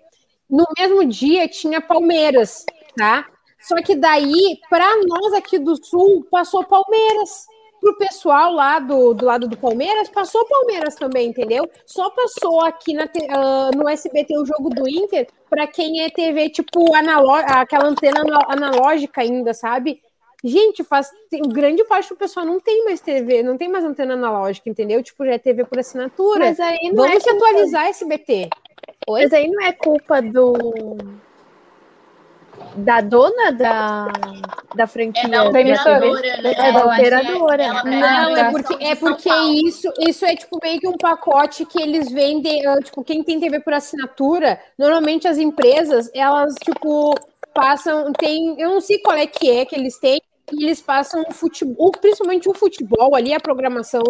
[0.49, 2.65] No mesmo dia tinha Palmeiras,
[2.97, 3.27] tá?
[3.59, 7.45] Só que daí, para nós aqui do Sul, passou Palmeiras
[7.85, 11.69] pro pessoal lá do, do lado do Palmeiras, passou Palmeiras também, entendeu?
[11.85, 16.49] Só passou aqui na, uh, no SBT o jogo do Inter para quem é TV,
[16.49, 20.01] tipo, aquela antena analógica ainda, sabe?
[20.43, 24.15] Gente, faz tem, grande parte do pessoal não tem mais TV, não tem mais antena
[24.15, 25.03] analógica, entendeu?
[25.03, 26.39] Tipo, já é TV por assinatura.
[26.39, 28.49] Mas aí não Vamos é atualizar SBT.
[29.07, 29.23] Oi?
[29.23, 30.97] Mas aí não é culpa do
[32.75, 34.07] da dona da,
[34.75, 35.23] da franquia.
[35.23, 36.53] É da operadora, né?
[36.57, 37.83] É da operadora.
[37.83, 39.29] Não, é porque, é porque
[39.65, 43.39] isso, isso é tipo meio que um pacote que eles vendem, ah, tipo, quem tem
[43.39, 47.15] TV por assinatura, normalmente as empresas, elas, tipo,
[47.53, 50.21] passam, tem, eu não sei qual é que é que eles têm,
[50.51, 54.03] eles passam o futebol, principalmente o futebol ali, a programação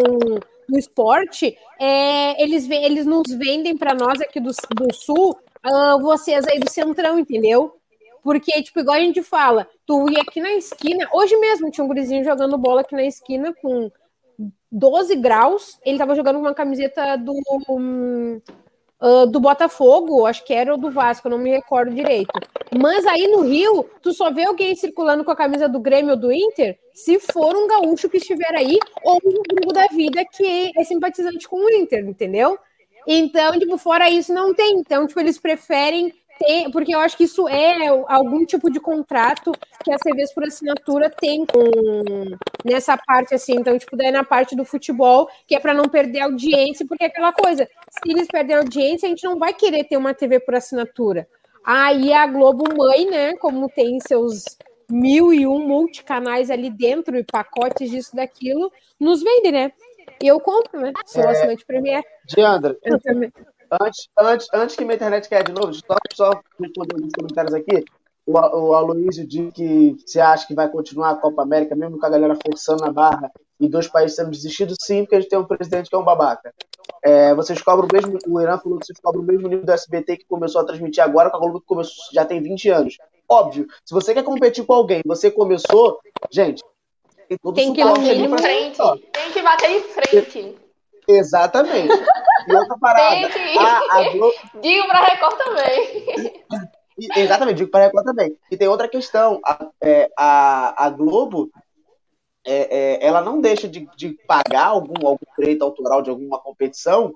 [0.68, 6.44] do esporte, é, eles, eles nos vendem para nós aqui do, do Sul, uh, vocês
[6.46, 7.76] aí do Centrão, entendeu?
[8.26, 11.86] Porque, tipo, igual a gente fala, tu ia aqui na esquina, hoje mesmo tinha um
[11.86, 13.88] gurizinho jogando bola aqui na esquina com
[14.68, 17.32] 12 graus, ele tava jogando uma camiseta do,
[17.68, 18.40] um,
[19.00, 22.32] uh, do Botafogo, acho que era o do Vasco, não me recordo direito.
[22.76, 26.20] Mas aí no Rio, tu só vê alguém circulando com a camisa do Grêmio ou
[26.20, 30.72] do Inter, se for um gaúcho que estiver aí, ou um grupo da vida que
[30.76, 32.58] é simpatizante com o Inter, entendeu?
[33.06, 34.80] Então, tipo, fora isso, não tem.
[34.80, 39.52] Então, tipo, eles preferem tem, porque eu acho que isso é algum tipo de contrato
[39.84, 43.54] que as TVs por assinatura têm com, nessa parte assim.
[43.56, 47.06] Então, tipo, daí na parte do futebol, que é para não perder audiência, porque é
[47.08, 50.54] aquela coisa, se eles perderem audiência, a gente não vai querer ter uma TV por
[50.54, 51.28] assinatura.
[51.64, 54.44] Aí a Globo Mãe, né, como tem seus
[54.88, 59.72] mil e um multicanais ali dentro e pacotes disso, daquilo, nos vende, né?
[60.22, 60.92] E eu compro, né?
[61.06, 61.30] Sou é...
[61.30, 62.02] assinante Premier.
[62.26, 63.32] Diandra, eu também.
[63.70, 66.30] Antes, antes, antes que minha internet caia de novo, só, só
[66.60, 67.84] responder alguns comentários aqui.
[68.26, 72.06] O, o Aloysio diz que você acha que vai continuar a Copa América, mesmo com
[72.06, 75.38] a galera forçando a barra e dois países sendo desistidos, sim, porque a gente tem
[75.38, 76.52] um presidente que é um babaca.
[77.02, 79.72] É, vocês cobram o mesmo, o Irã falou que vocês cobram o mesmo nível do
[79.72, 82.98] SBT que começou a transmitir agora, com a Globo que começou, já tem 20 anos.
[83.28, 85.98] Óbvio, se você quer competir com alguém, você começou,
[86.30, 86.62] gente,
[87.28, 88.78] tem, tem que bater em frente.
[89.12, 90.56] Tem que bater em frente.
[91.08, 91.94] Exatamente.
[92.48, 93.28] E outra parada.
[93.58, 94.34] A, a Globo...
[94.62, 96.44] Digo pra Record também.
[97.16, 98.38] Exatamente, digo para Record também.
[98.50, 99.40] E tem outra questão.
[99.44, 101.50] A, é, a, a Globo
[102.46, 102.54] é,
[103.04, 107.14] é, ela não deixa de, de pagar algum, algum direito autoral de alguma competição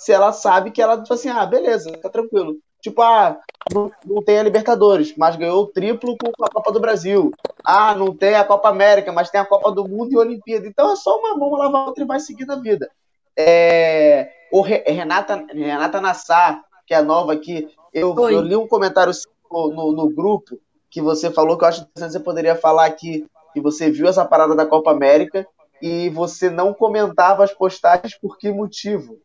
[0.00, 2.56] se ela sabe que ela, tipo assim, ah, beleza, tá tranquilo.
[2.80, 3.38] Tipo, ah,
[3.70, 7.30] não, não tem a Libertadores, mas ganhou o triplo com a Copa do Brasil.
[7.62, 10.66] Ah, não tem a Copa América, mas tem a Copa do Mundo e a Olimpíada.
[10.66, 12.90] Então é só uma mão lavar outra e vai seguir a vida.
[13.36, 19.12] É, o Renata, Renata Nassar, que é nova aqui, eu, eu li um comentário
[19.50, 20.58] no, no, grupo
[20.88, 24.24] que você falou que eu acho que você poderia falar aqui que você viu essa
[24.24, 25.46] parada da Copa América
[25.82, 29.18] e você não comentava as postagens por que motivo?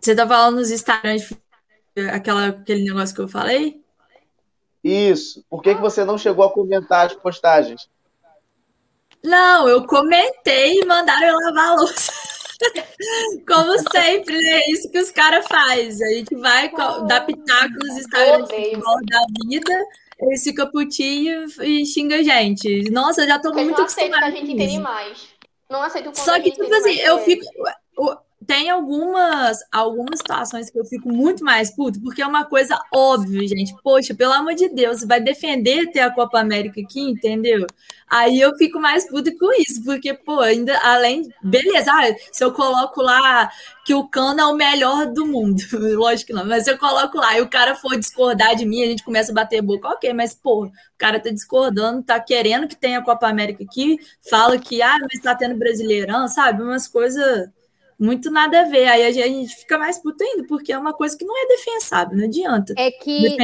[0.00, 1.32] Você tá falando nos Instagrams,
[2.12, 3.80] aquela, aquele negócio que eu falei?
[4.82, 5.44] Isso.
[5.48, 7.88] Por que, que você não chegou a comentar as postagens?
[9.22, 12.29] Não, eu comentei e mandaram eu lavar a louça.
[13.46, 14.60] Como sempre, né?
[14.60, 16.06] É isso que os caras fazem.
[16.06, 16.70] A gente vai
[17.06, 19.86] dar pitaco nos Instagrams da vida,
[20.20, 22.90] eles ficam putinhos e xingam a gente.
[22.90, 24.10] Nossa, eu já tô Porque muito acostumada.
[24.10, 25.28] Não aceito que a gente entende mais.
[25.70, 27.44] Não aceito Só que, tipo assim, eu fico
[28.46, 33.46] tem algumas, algumas situações que eu fico muito mais puto, porque é uma coisa óbvia,
[33.46, 33.74] gente.
[33.82, 37.66] Poxa, pelo amor de Deus, você vai defender ter a Copa América aqui, entendeu?
[38.08, 41.28] Aí eu fico mais puto com isso, porque, pô, ainda além.
[41.42, 43.50] Beleza, ah, se eu coloco lá
[43.84, 45.60] que o Cano é o melhor do mundo,
[45.96, 48.82] lógico que não, mas se eu coloco lá e o cara for discordar de mim,
[48.82, 52.66] a gente começa a bater boca, ok, mas, pô, o cara tá discordando, tá querendo
[52.66, 53.98] que tenha a Copa América aqui,
[54.28, 56.62] fala que, ah, mas tá tendo Brasileirão, sabe?
[56.62, 57.48] Umas coisas
[58.00, 58.88] muito nada a ver.
[58.88, 62.16] Aí a gente fica mais puto ainda, porque é uma coisa que não é defensável,
[62.16, 62.72] não adianta.
[62.78, 63.36] É que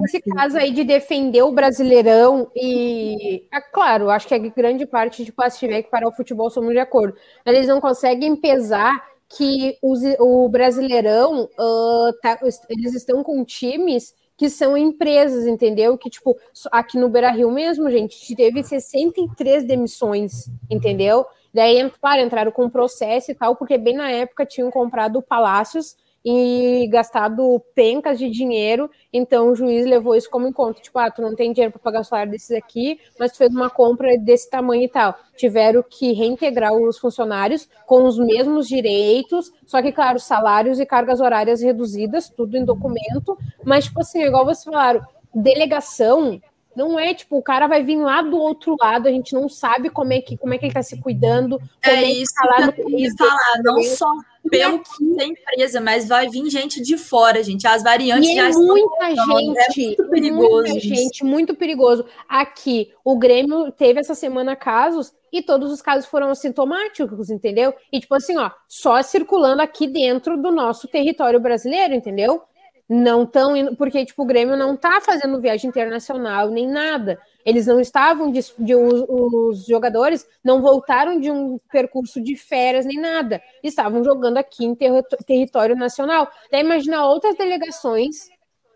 [0.00, 5.22] nesse caso aí de defender o Brasileirão e, é claro, acho que a grande parte
[5.22, 7.16] de se tiver que parar o futebol somos de acordo.
[7.44, 8.92] Eles não conseguem pesar
[9.28, 12.38] que os, o Brasileirão uh, tá,
[12.70, 15.98] eles estão com times que são empresas, entendeu?
[15.98, 16.38] Que, tipo,
[16.70, 21.26] aqui no Beira Rio mesmo, gente, teve 63 demissões, entendeu?
[21.58, 26.86] Daí, claro, entraram com processo e tal, porque bem na época tinham comprado palácios e
[26.88, 31.20] gastado pencas de dinheiro, então o juiz levou isso como em conta, tipo, ah, tu
[31.20, 34.48] não tem dinheiro para pagar o salário desses aqui, mas tu fez uma compra desse
[34.48, 35.18] tamanho e tal.
[35.36, 41.20] Tiveram que reintegrar os funcionários com os mesmos direitos, só que, claro, salários e cargas
[41.20, 45.04] horárias reduzidas, tudo em documento, mas, tipo assim, igual vocês falaram,
[45.34, 46.40] delegação
[46.78, 49.90] não é tipo, o cara vai vir lá do outro lado, a gente não sabe
[49.90, 51.60] como é que, como é que ele tá se cuidando.
[51.82, 54.12] É, é isso tá lá que eu ia falar, não só
[54.48, 57.66] pelo que da empresa, mas vai vir gente de fora, gente.
[57.66, 60.68] As variantes e já é muita estão gente, é muito perigoso.
[60.68, 62.06] Muita gente, muito perigoso.
[62.28, 67.74] Aqui, o Grêmio teve essa semana casos e todos os casos foram assintomáticos, entendeu?
[67.92, 72.42] E tipo assim, ó, só circulando aqui dentro do nosso território brasileiro, entendeu?
[72.88, 77.20] Não estão indo, porque tipo, o Grêmio não está fazendo viagem internacional nem nada.
[77.44, 82.86] Eles não estavam de, de os, os, jogadores não voltaram de um percurso de férias
[82.86, 83.42] nem nada.
[83.62, 86.30] Estavam jogando aqui em ter, território nacional.
[86.50, 88.28] Daí imagina outras delegações,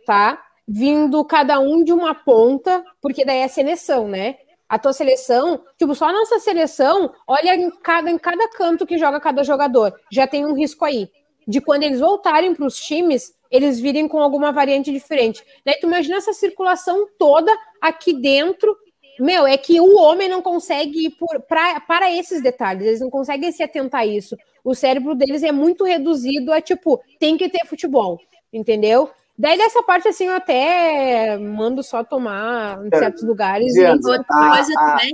[0.04, 0.42] tá?
[0.68, 4.36] Vindo cada um de uma ponta, porque daí é seleção, né?
[4.68, 8.96] A tua seleção, tipo, só a nossa seleção, olha em cada, em cada canto que
[8.96, 9.94] joga cada jogador.
[10.10, 11.10] Já tem um risco aí.
[11.46, 15.44] De quando eles voltarem para os times, eles virem com alguma variante diferente.
[15.64, 18.76] Daí tu imagina essa circulação toda aqui dentro.
[19.20, 23.10] Meu, é que o homem não consegue ir por, pra, para esses detalhes, eles não
[23.10, 24.36] conseguem se atentar a isso.
[24.64, 28.18] O cérebro deles é muito reduzido a tipo, tem que ter futebol,
[28.52, 29.10] entendeu?
[29.36, 33.76] Daí dessa parte, assim, eu até mando só tomar em é, certos lugares.
[33.76, 35.12] É, outra coisa também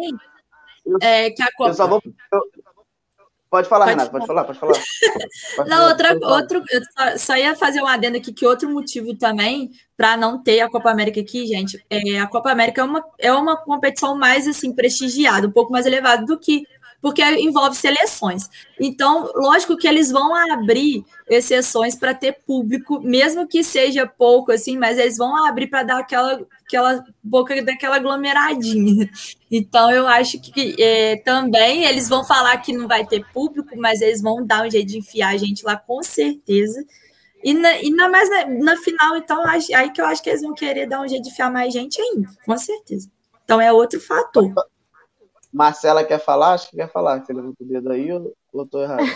[1.01, 1.71] é que a Copa.
[1.71, 2.03] Eu só vou,
[2.33, 2.41] eu,
[3.51, 4.75] Pode falar, pode Renato, pode falar, pode falar.
[5.57, 8.69] Pode não, falar, outra, outro, eu só, só, ia fazer um adendo aqui que outro
[8.69, 12.85] motivo também para não ter a Copa América aqui, gente, é a Copa América é
[12.85, 16.65] uma, é uma competição mais assim prestigiada, um pouco mais elevada do que
[17.01, 18.49] porque envolve seleções.
[18.79, 24.77] Então, lógico que eles vão abrir exceções para ter público, mesmo que seja pouco, assim,
[24.77, 29.09] mas eles vão abrir para dar aquela, aquela boca daquela aglomeradinha.
[29.51, 34.03] Então, eu acho que é, também eles vão falar que não vai ter público, mas
[34.03, 36.85] eles vão dar um jeito de enfiar a gente lá, com certeza.
[37.43, 40.43] E na, e na, mais na, na final, então, aí que eu acho que eles
[40.43, 43.11] vão querer dar um jeito de enfiar mais gente ainda, com certeza.
[43.43, 44.53] Então, é outro fator.
[45.51, 46.53] Marcela quer falar?
[46.53, 47.25] Acho que quer falar.
[47.25, 49.07] Você levanta o dedo aí ou eu tô errado?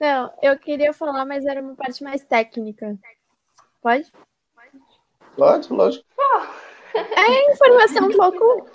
[0.00, 2.98] Não, eu queria falar, mas era uma parte mais técnica.
[3.80, 4.10] Pode?
[5.36, 6.04] Pode, lógico.
[6.94, 8.66] É informação um pouco.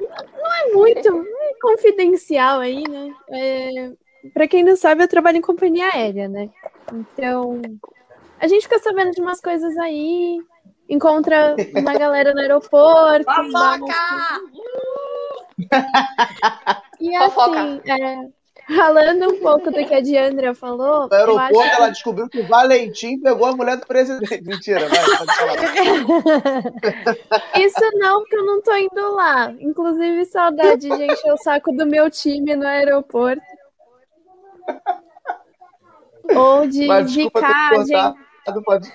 [0.00, 3.14] Não é muito é confidencial aí, né?
[3.30, 3.92] É,
[4.32, 6.50] para quem não sabe, eu trabalho em companhia aérea, né?
[6.92, 7.60] Então,
[8.38, 10.38] a gente fica sabendo de umas coisas aí,
[10.88, 13.24] encontra uma galera no aeroporto.
[13.24, 13.94] Fofoca!
[16.98, 18.28] E assim, é,
[18.66, 21.08] falando um pouco do que a Diandra falou.
[21.08, 21.76] No aeroporto, acho...
[21.76, 24.42] ela descobriu que o Valentim pegou a mulher do presidente.
[24.44, 25.54] Mentira, vai, pode falar.
[27.60, 29.52] Isso não, porque eu não tô indo lá.
[29.60, 33.42] Inclusive, saudade de encher o saco do meu time no aeroporto.
[36.34, 38.92] Ou de Mas, desculpa indicar, ter cortado, pode...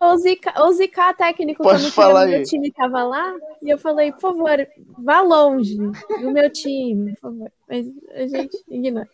[0.00, 3.34] Ou zicar, ou zicar técnico Pode quando falar o meu time tava lá.
[3.62, 4.68] E eu falei, por favor,
[4.98, 7.52] vá longe do meu time, por favor.
[7.68, 9.08] Mas a gente ignora.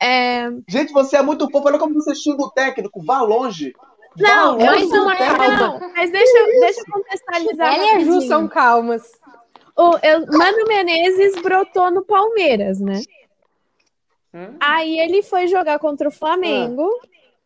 [0.00, 0.50] É...
[0.68, 1.66] Gente, você é muito fofo.
[1.68, 3.02] Olha como você xinga o técnico.
[3.04, 3.72] Vá longe.
[4.16, 5.50] Não, Vá longe uma técnico.
[5.80, 7.74] não, mas deixa, eu- deixa eu contextualizar.
[7.74, 9.02] Ela e a Ju são calmas.
[9.76, 13.00] O eu, Mano Menezes brotou no Palmeiras, né?
[14.60, 16.88] Aí ele foi jogar contra o Flamengo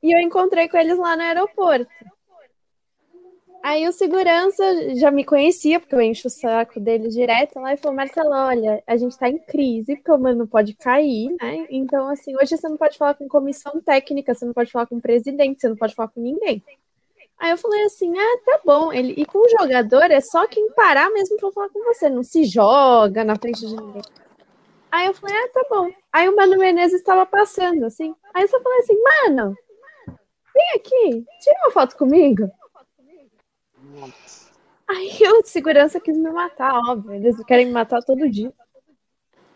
[0.03, 1.87] e eu encontrei com eles lá no aeroporto.
[3.63, 7.77] Aí o segurança já me conhecia, porque eu encho o saco dele direto lá e
[7.77, 11.67] falou: Marcelo, olha, a gente tá em crise, porque o mano pode cair, né?
[11.71, 14.99] Então, assim, hoje você não pode falar com comissão técnica, você não pode falar com
[15.01, 16.61] presidente, você não pode falar com ninguém.
[17.39, 18.93] Aí eu falei assim: ah, tá bom.
[18.93, 22.25] Ele, e com o jogador é só quem parar mesmo pra falar com você, não
[22.25, 24.03] se joga na frente de ninguém.
[24.91, 25.89] Aí eu falei: ah, tá bom.
[26.13, 28.13] Aí o Mano Menezes estava passando, assim.
[28.35, 29.57] Aí eu só falei assim: mano,
[30.53, 32.51] vem aqui, tira uma foto comigo.
[34.89, 37.15] Aí o segurança quis me matar, óbvio.
[37.15, 38.53] Eles querem me matar todo dia.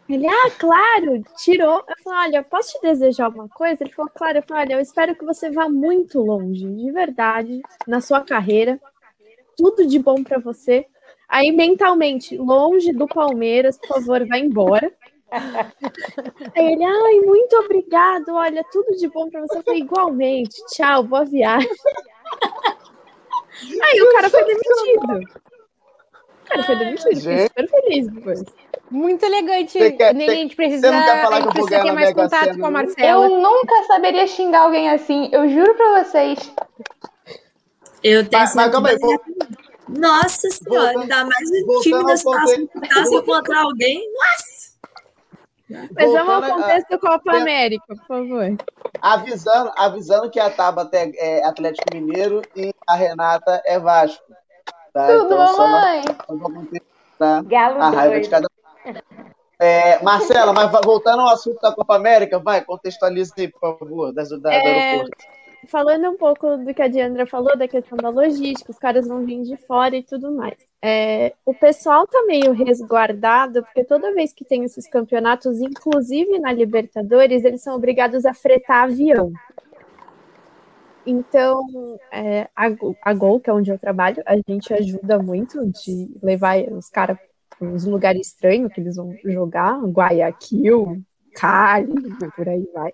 [0.09, 1.83] Ele, ah, claro, tirou.
[1.89, 3.83] Eu falei, olha, posso te desejar uma coisa?
[3.83, 4.39] Ele falou, claro.
[4.39, 8.81] Eu falei, olha, eu espero que você vá muito longe, de verdade, na sua carreira.
[9.57, 10.87] Tudo de bom pra você.
[11.29, 14.93] Aí, mentalmente, longe do Palmeiras, por favor, vá embora.
[15.33, 19.59] Aí ele, ai, muito obrigado, olha, tudo de bom pra você.
[19.59, 21.69] Eu falei, igualmente, tchau, boa viagem.
[23.83, 25.37] Aí o cara foi demitido.
[26.45, 27.49] O cara foi demitido, fiquei Gente.
[27.49, 28.45] super feliz depois.
[28.91, 29.73] Muito elegante.
[29.73, 31.83] Você quer- Nem você- a gente precisa, você não quer falar a gente eu precisa
[31.83, 32.71] ter mais contato Sena, com a não?
[32.71, 33.27] Marcela.
[33.27, 35.29] Eu nunca saberia xingar alguém assim.
[35.33, 36.39] Eu juro pra vocês.
[38.05, 39.21] Eu tenho Mas, mas calma aí, vou-
[39.89, 42.69] Nossa senhora, ainda mais o time da situação
[43.07, 44.01] se encontrar alguém.
[44.13, 44.56] Nossa!
[45.69, 48.57] Mas vamos ao a- contexto do Copa a- América, por favor.
[49.03, 54.23] avisando, avisando que a Tabata é, Atlético Mineiro e a Renata é Vasco.
[54.93, 55.07] Tá?
[55.09, 56.03] Tudo, Então, mamãe.
[56.05, 58.95] pra contextuar Galo a raiva de cada um.
[59.59, 64.29] É, Marcela, mas voltando ao assunto da Copa América, vai, contextualiza aí, por favor, das,
[64.31, 65.17] da, do É, aeroporto.
[65.69, 69.25] falando um pouco do que a Diandra falou, da questão da logística, os caras vão
[69.25, 70.57] vir de fora e tudo mais.
[70.89, 76.53] É, o pessoal tá meio resguardado, porque toda vez que tem esses campeonatos, inclusive na
[76.53, 79.33] Libertadores, eles são obrigados a fretar avião.
[81.05, 81.61] Então,
[82.13, 82.67] é, a,
[83.03, 87.19] a Gol, que é onde eu trabalho, a gente ajuda muito de levar os caras
[87.51, 91.03] para uns lugares estranhos que eles vão jogar, Guayaquil,
[91.35, 92.93] Cali, por aí vai.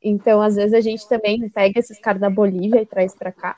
[0.00, 3.56] Então, às vezes, a gente também pega esses caras da Bolívia e traz para cá.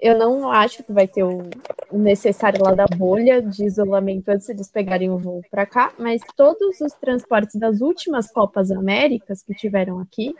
[0.00, 1.50] Eu não acho que vai ter o,
[1.90, 6.22] o necessário lá da bolha de isolamento antes deles pegarem o voo para cá, mas
[6.34, 10.34] todos os transportes das últimas Copas Américas que tiveram aqui,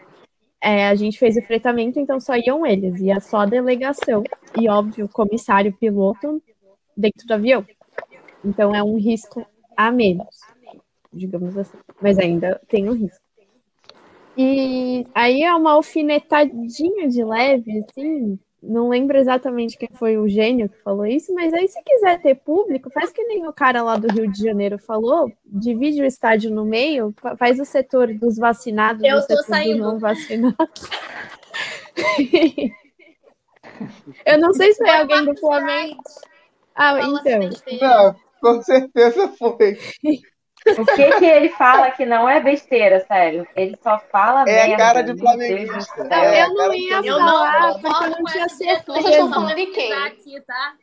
[0.62, 4.22] é, a gente fez o fretamento, então só iam eles, ia só a delegação
[4.58, 6.42] e, óbvio, o comissário, piloto
[6.96, 7.66] dentro do avião.
[8.44, 9.46] Então é um risco
[9.76, 10.36] a menos,
[11.12, 13.20] digamos assim, mas ainda tem um risco.
[14.36, 18.38] E aí é uma alfinetadinha de leve, assim.
[18.62, 22.34] Não lembro exatamente quem foi o gênio que falou isso, mas aí se quiser ter
[22.34, 26.50] público, faz que nem o cara lá do Rio de Janeiro falou, divide o estádio
[26.50, 29.78] no meio, fa- faz o setor dos vacinados Eu e tô setor dos saindo.
[29.78, 30.58] não vacinados.
[34.26, 36.02] Eu não sei se foi alguém do Flamengo.
[36.74, 37.50] Ah, então.
[37.80, 39.78] Não, com certeza foi.
[40.78, 43.46] O que que ele fala que não é besteira, sério?
[43.56, 44.76] Ele só fala É a merda.
[44.84, 46.02] cara de flamenguista.
[46.14, 48.48] É, eu não ia Eu falar, não porque eu não tinha.
[48.48, 49.28] Vocês estão certeza.
[49.30, 49.92] falando de quem?
[49.92, 50.74] Aqui, tá?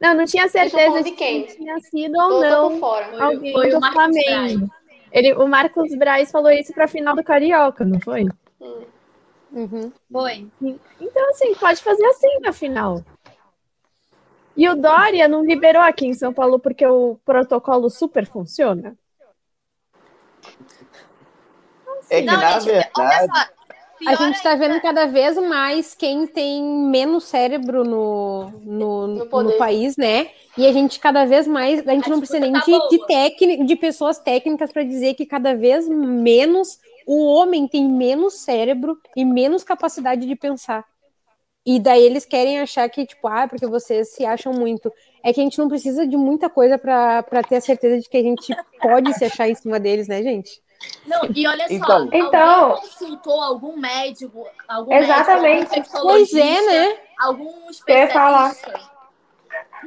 [0.00, 1.44] Não, não tinha certeza de quem?
[1.44, 3.06] quem tinha sido ou não fora.
[3.06, 4.70] Foi, alguém foi do o Marcos Flamengo.
[5.12, 8.26] Ele, o Marcos Braz falou isso para a final do Carioca, não foi?
[8.60, 8.84] Hum.
[9.52, 9.92] Uhum.
[10.10, 10.46] Foi.
[11.00, 13.04] Então, assim, pode fazer assim na final.
[14.56, 18.96] E o Dória não liberou aqui em São Paulo porque o protocolo super funciona?
[22.10, 23.50] É que, Não, na gente, verdade.
[24.06, 29.96] A gente está vendo cada vez mais quem tem menos cérebro no, no, No país,
[29.96, 30.28] né?
[30.58, 32.98] E a gente cada vez mais, a gente A não precisa nem tá de,
[33.38, 38.98] de, de pessoas técnicas para dizer que cada vez menos o homem tem menos cérebro
[39.16, 40.84] e menos capacidade de pensar.
[41.64, 44.92] E daí eles querem achar que, tipo, ah, porque vocês se acham muito.
[45.22, 48.16] É que a gente não precisa de muita coisa para ter a certeza de que
[48.16, 50.60] a gente pode se achar em cima deles, né, gente?
[51.06, 55.70] Não, e olha só, então, então consultou algum médico, algum exatamente.
[55.70, 56.98] médico, algum pois é, né?
[57.20, 58.12] Algum especialista.
[58.12, 58.52] falar.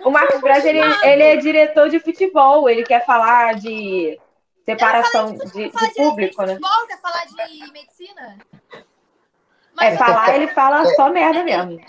[0.06, 4.20] O Marcos Braz, ele, ele, é diretor de futebol, ele quer falar de
[4.66, 6.56] separação de, de, de, público, de né?
[6.56, 8.38] Futebol, quer falar de medicina?
[9.76, 11.80] Mas, é, falar, ele fala é, só merda mesmo.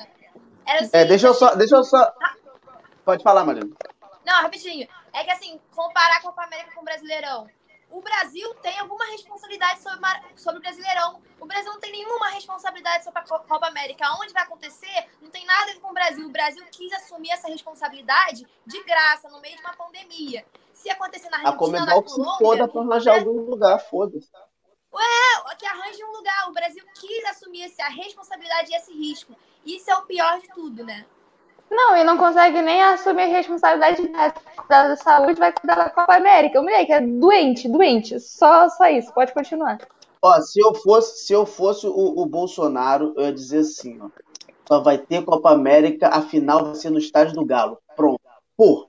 [0.66, 2.12] Assim, é, deixa eu só, deixa eu só.
[3.04, 3.70] Pode falar, Marina.
[4.24, 4.88] Não, rapidinho.
[5.12, 7.46] É que assim, comparar a Copa América com o Brasileirão.
[7.88, 10.00] O Brasil tem alguma responsabilidade sobre,
[10.34, 11.20] sobre o Brasileirão.
[11.40, 14.04] O Brasil não tem nenhuma responsabilidade sobre a Copa América.
[14.20, 16.26] Onde vai acontecer, não tem nada a ver com o Brasil.
[16.26, 20.44] O Brasil quis assumir essa responsabilidade de graça, no meio de uma pandemia.
[20.72, 22.08] Se acontecer na Argentina, a na Colômbia...
[22.08, 24.28] se foda pra arranjar algum lugar, foda-se.
[24.96, 26.48] Ué, que arranje um lugar.
[26.48, 29.34] O Brasil quis assumir essa responsabilidade e esse risco.
[29.64, 31.04] Isso é o pior de tudo, né?
[31.70, 34.08] Não, e não consegue nem assumir a responsabilidade
[34.68, 36.60] da saúde, vai cuidar da Copa América.
[36.60, 38.20] O moleque é doente, doente.
[38.20, 39.78] Só, só isso, pode continuar.
[40.22, 44.08] Ó, se eu fosse, se eu fosse o, o Bolsonaro, eu ia dizer assim, ó.
[44.68, 47.78] Só vai ter Copa América, a final vai ser no estádio do Galo.
[47.94, 48.20] Pronto.
[48.56, 48.88] Pô,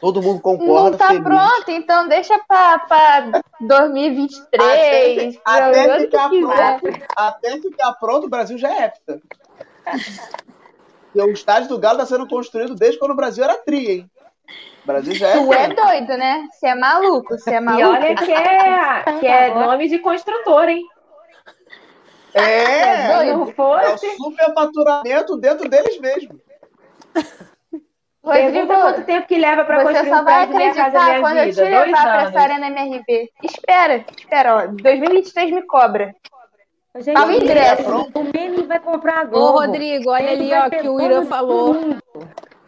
[0.00, 0.90] Todo mundo concorda.
[0.90, 1.22] Não tá feliz.
[1.22, 5.38] pronto, então deixa para 2023.
[5.44, 9.20] Até, até ficar pronto, até ficar pronto, o Brasil já é época.
[11.14, 14.10] o estádio do Galo está sendo construído desde quando o Brasil era tri, hein?
[14.84, 15.32] O Brasil já é.
[15.38, 16.46] Tu é doido, né?
[16.52, 17.82] Você é maluco, você é maluco.
[17.82, 20.84] E olha que é, que é nome de construtor, hein?
[22.34, 24.06] É, é, não fosse...
[24.06, 26.38] é o superfaturamento dentro deles mesmo.
[28.26, 32.22] Rodrigo, quanto tempo que leva para construir só vai acreditar quando eu te levar para
[32.24, 33.30] essa arena MRV.
[33.42, 34.66] Espera, espera, ó.
[34.66, 36.14] 2023 me cobra.
[36.98, 38.10] Gente, o ingresso.
[38.14, 39.44] O meme vai comprar agora.
[39.44, 41.76] Ô, Rodrigo, olha ali, ó, que o Irã falou.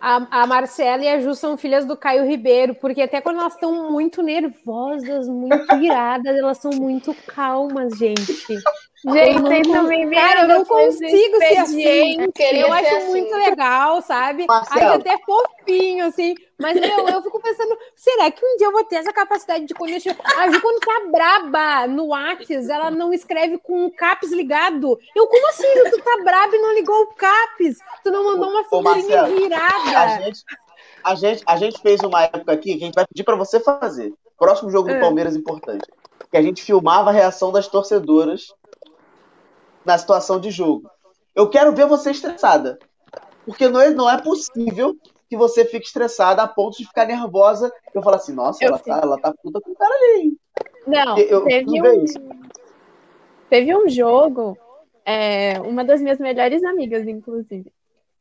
[0.00, 3.54] A, a Marcela e a Ju são filhas do Caio Ribeiro, porque até quando elas
[3.54, 8.54] estão muito nervosas, muito iradas, elas são muito calmas, gente.
[9.04, 12.16] Gente, vocês também Cara, eu não consigo ser assim.
[12.52, 13.10] Eu acho assim.
[13.10, 14.46] muito legal, sabe?
[14.70, 16.34] Aí até fofinho, assim.
[16.58, 19.72] Mas, meu, eu fico pensando, será que um dia eu vou ter essa capacidade de
[19.72, 20.16] eu...
[20.36, 24.98] A Ju, quando tá braba no Whats, ela não escreve com o caps ligado.
[25.14, 25.68] Eu, como assim?
[25.88, 27.78] Tu tá braba e não ligou o caps?
[28.02, 29.98] Tu não mandou uma figurinha virada?
[30.00, 30.44] A gente,
[31.04, 33.60] a, gente, a gente fez uma época aqui que a gente vai pedir pra você
[33.60, 34.12] fazer.
[34.36, 35.00] Próximo jogo do é.
[35.00, 35.86] Palmeiras importante.
[36.30, 38.52] Que a gente filmava a reação das torcedoras
[39.88, 40.90] na situação de jogo.
[41.34, 42.78] Eu quero ver você estressada.
[43.46, 44.94] Porque não é, não é possível
[45.30, 47.72] que você fique estressada a ponto de ficar nervosa.
[47.94, 50.36] Eu falo assim, nossa, ela tá, ela tá puta com o cara ali.
[50.86, 52.04] Não, eu, teve, um,
[53.48, 54.58] teve um jogo,
[55.06, 57.72] é, uma das minhas melhores amigas, inclusive.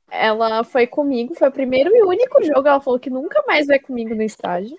[0.10, 2.66] Ela foi comigo, foi o primeiro e único jogo.
[2.66, 4.78] Ela falou que nunca mais vai comigo no estágio.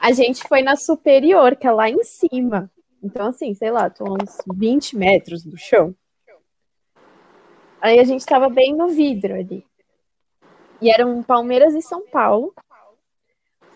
[0.00, 2.70] A gente foi na superior, que é lá em cima.
[3.02, 5.94] Então, assim, sei lá, tô uns 20 metros do chão.
[7.86, 9.64] Aí a gente tava bem no vidro ali.
[10.82, 12.52] E eram Palmeiras e São Paulo.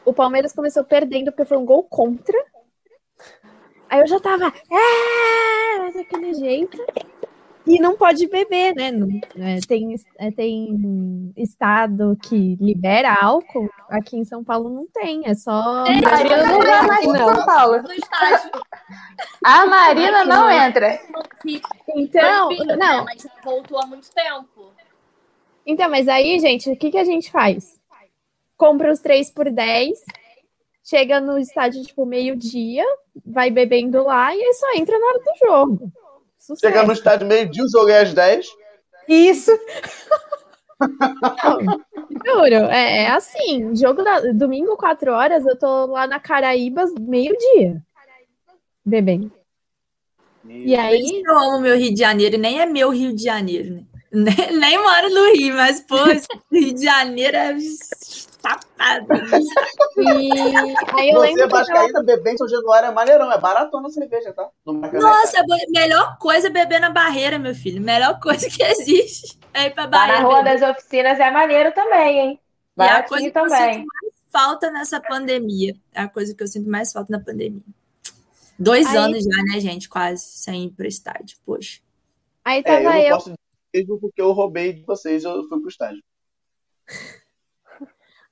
[0.04, 2.36] O Palmeiras começou perdendo porque foi um gol contra.
[3.88, 6.76] Aí eu já tava, é, daquele jeito.
[7.70, 8.90] E não pode beber, né?
[9.38, 13.70] É, tem, é, tem estado que libera álcool.
[13.88, 15.84] Aqui em São Paulo não tem, é só.
[15.86, 17.76] É, Marina não vai mais em São Paulo.
[19.44, 21.00] A Marina não entra.
[21.94, 23.04] Então, não.
[23.04, 24.72] Mas voltou há muito tempo.
[25.64, 27.78] Então, mas aí, gente, o que, que a gente faz?
[28.56, 30.04] Compra os 3 por 10,
[30.82, 32.84] chega no estádio, tipo, meio-dia,
[33.24, 35.92] vai bebendo lá e aí só entra na hora do jogo.
[36.50, 36.74] Sucesso.
[36.74, 38.46] Chega no estádio meio-dia, o jogo é às 10.
[39.08, 39.52] Isso.
[42.26, 47.80] juro, é, é, assim, jogo da, domingo, 4 horas, eu tô lá na Caraíbas, meio-dia,
[48.84, 49.30] bebendo.
[50.48, 51.22] E aí...
[51.24, 53.84] Eu amo meu Rio de Janeiro, nem é meu Rio de Janeiro, né?
[54.12, 55.96] Nem, nem moro no Rio, mas, pô,
[56.50, 57.54] Rio de Janeiro é
[58.40, 59.06] safado.
[59.96, 60.32] E
[60.98, 62.04] aí eu Você, Vascaína, tava...
[62.04, 64.48] beber em São Januário é maneirão, é baratona a cerveja, tá?
[64.66, 67.80] Nossa, a melhor coisa é beber na barreira, meu filho.
[67.80, 70.22] Melhor coisa que existe é ir pra barreira.
[70.22, 72.40] na Rua das Oficinas é maneiro também, hein?
[72.74, 73.48] Vai e a coisa também.
[73.48, 75.76] que eu sinto mais falta nessa pandemia.
[75.92, 77.62] É a coisa que eu sinto mais falta na pandemia.
[78.58, 78.96] Dois aí...
[78.96, 79.88] anos já, né, gente?
[79.88, 81.80] Quase, sem ir pro estádio, poxa.
[82.44, 82.90] Aí tava é, eu.
[82.90, 83.16] Não eu...
[83.16, 83.34] Posso
[83.72, 86.02] mesmo porque eu roubei de vocês, eu fui pro estádio.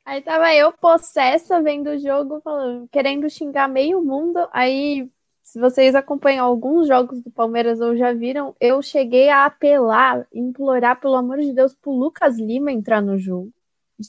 [0.08, 4.48] Aí tava eu possessa vendo o jogo, falando, querendo xingar meio mundo.
[4.50, 5.06] Aí
[5.42, 10.98] se vocês acompanham alguns jogos do Palmeiras ou já viram, eu cheguei a apelar, implorar,
[10.98, 13.50] pelo amor de Deus, pro Lucas Lima entrar no jogo.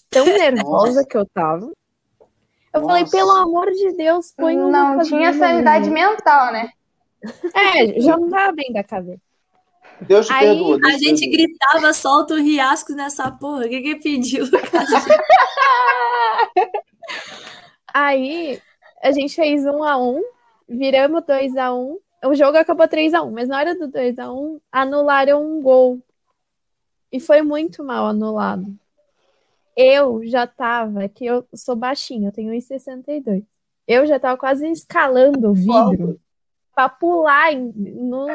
[0.09, 1.69] Tão nervosa que eu tava.
[2.73, 2.85] Eu Nossa.
[2.85, 6.69] falei, pelo amor de Deus, põe um Não Lucas tinha Lima sanidade mental, né?
[7.53, 9.28] É, já não tava bem da cabeça.
[10.01, 10.79] Deus te Aí, perdoa.
[10.79, 11.37] Deus a gente perdoa.
[11.37, 13.65] gritava, solta o riasco nessa porra.
[13.65, 14.45] O que que pediu?
[17.93, 18.61] Aí,
[19.01, 20.21] a gente fez um a um,
[20.67, 21.99] viramos 2 a 1 um.
[22.25, 25.61] O jogo acabou 3 a 1 mas na hora do 2 a 1 anularam um
[25.61, 25.99] gol.
[27.11, 28.67] E foi muito mal anulado.
[29.75, 33.45] Eu já tava, que eu sou baixinha, eu tenho 1,62.
[33.87, 36.19] Eu já tava quase escalando o vidro
[36.75, 38.27] para pular no,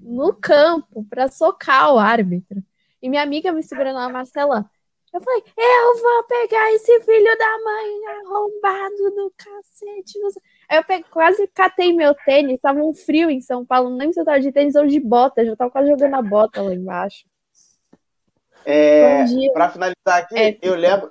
[0.00, 2.62] no campo para socar o árbitro.
[3.02, 4.68] E minha amiga me segurando lá, Marcela.
[5.12, 10.18] Eu falei, eu vou pegar esse filho da mãe arrombado do cacete.
[10.68, 14.14] Aí eu peguei, quase catei meu tênis, tava um frio em São Paulo, não lembro
[14.14, 16.72] se eu tava de tênis ou de bota, já tava quase jogando a bota lá
[16.72, 17.24] embaixo.
[18.64, 21.10] É, para finalizar aqui, é, eu lembro,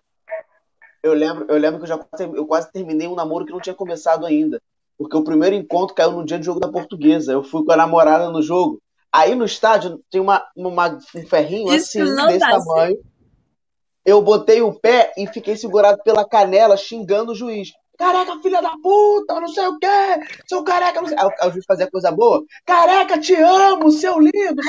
[1.04, 2.00] eu lembro, eu lembro que eu já
[2.36, 4.62] eu quase terminei um namoro que não tinha começado ainda,
[5.00, 7.32] porque o primeiro encontro caiu no dia de jogo da Portuguesa.
[7.32, 8.82] Eu fui com a namorada no jogo.
[9.10, 13.00] Aí no estádio tem uma, uma um ferrinho Isso assim desse tamanho.
[14.06, 18.72] Eu botei o pé e fiquei segurado pela canela, xingando o juiz careca, filha da
[18.82, 19.88] puta, não sei o quê,
[20.48, 21.18] seu careca, não sei.
[21.20, 24.62] Aí o juiz fazia coisa boa, careca, te amo, seu lindo.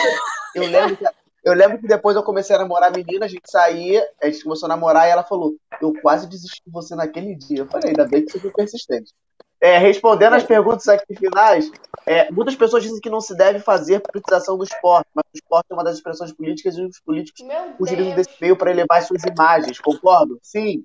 [0.52, 1.04] Eu lembro que,
[1.44, 4.42] eu lembro que depois eu comecei a namorar a menina, a gente saía, a gente
[4.42, 7.58] começou a namorar e ela falou, eu quase desisti de você naquele dia.
[7.58, 9.12] Eu falei, ainda bem que você foi persistente.
[9.60, 11.70] É, respondendo as perguntas aqui finais,
[12.06, 15.66] é, muitas pessoas dizem que não se deve fazer politização do esporte, mas o esporte
[15.70, 17.44] é uma das expressões políticas e os políticos
[17.78, 20.38] utilizam desse meio para elevar suas imagens, concordo?
[20.42, 20.82] Sim.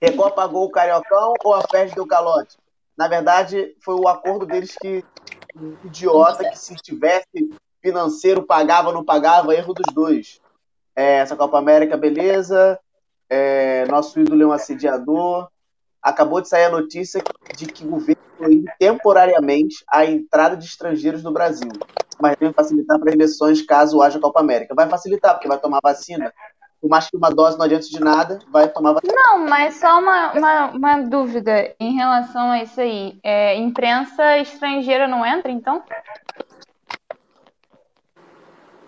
[0.00, 2.56] Record pagou o Cariocão ou a festa deu calote?
[2.96, 5.04] Na verdade, foi o acordo deles que
[5.84, 7.50] idiota que se tivesse
[7.80, 10.40] financeiro pagava ou não pagava, erro dos dois.
[10.94, 12.78] É, essa Copa América, beleza.
[13.28, 15.48] É, nosso ídolo é um assediador.
[16.02, 17.22] Acabou de sair a notícia
[17.56, 21.70] de que o governo proíbe temporariamente a entrada de estrangeiros no Brasil,
[22.20, 24.74] mas deve facilitar para eleições caso haja Copa América.
[24.74, 26.32] Vai facilitar, porque vai tomar vacina
[26.82, 29.12] por mais que uma dose não adianta de nada, vai tomar vacina.
[29.14, 33.20] Não, mas só uma, uma, uma dúvida em relação a isso aí.
[33.22, 35.84] É, imprensa estrangeira não entra, então?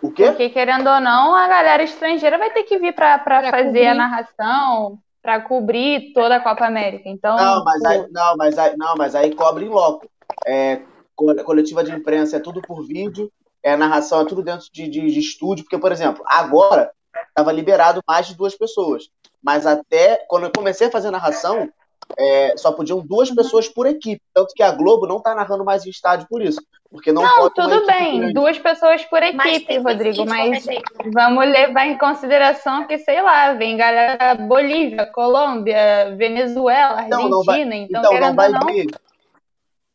[0.02, 0.26] O quê?
[0.26, 3.86] Porque, querendo ou não, a galera estrangeira vai ter que vir para fazer cobrir.
[3.86, 7.08] a narração, para cobrir toda a Copa América.
[7.08, 10.06] Então, não, mas aí, não, mas aí, não, mas aí cobre em loco.
[10.46, 10.82] É,
[11.16, 13.32] coletiva de imprensa é tudo por vídeo,
[13.62, 16.92] é, narração é tudo dentro de, de, de estúdio, porque, por exemplo, agora
[17.26, 19.08] estava liberado mais de duas pessoas.
[19.42, 21.70] Mas até quando eu comecei a fazer narração,
[22.18, 24.22] é, só podiam duas pessoas por equipe.
[24.32, 26.60] Tanto que a Globo não está narrando mais em estádio por isso.
[26.90, 30.64] Porque não, não tudo bem, duas pessoas por equipe, Rodrigo, mas
[31.12, 37.42] vamos levar em consideração que, sei lá, vem galera da Bolívia, Colômbia, Venezuela, Argentina, não,
[37.42, 38.66] vai, então, então não vai não...
[38.66, 38.86] vir.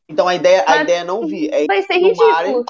[0.10, 1.50] Então a ideia, a ideia é não vir.
[1.54, 2.66] É vai ser ridículo.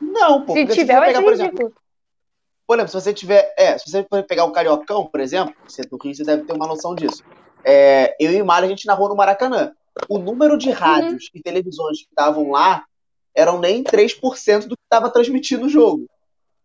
[0.00, 0.54] Não, pô.
[0.54, 1.34] Se tiver, vai ser ridículo.
[1.34, 1.74] Exemplo,
[2.66, 3.54] por exemplo, se você tiver.
[3.56, 6.52] É, se você pegar o Cariocão, por exemplo, você é do Rio, você deve ter
[6.52, 7.22] uma noção disso.
[7.64, 9.72] É, eu e o Mário, a gente narrou no Maracanã.
[10.08, 11.30] O número de rádios uhum.
[11.34, 12.84] e televisões que estavam lá
[13.34, 16.06] eram nem 3% do que estava transmitindo o jogo.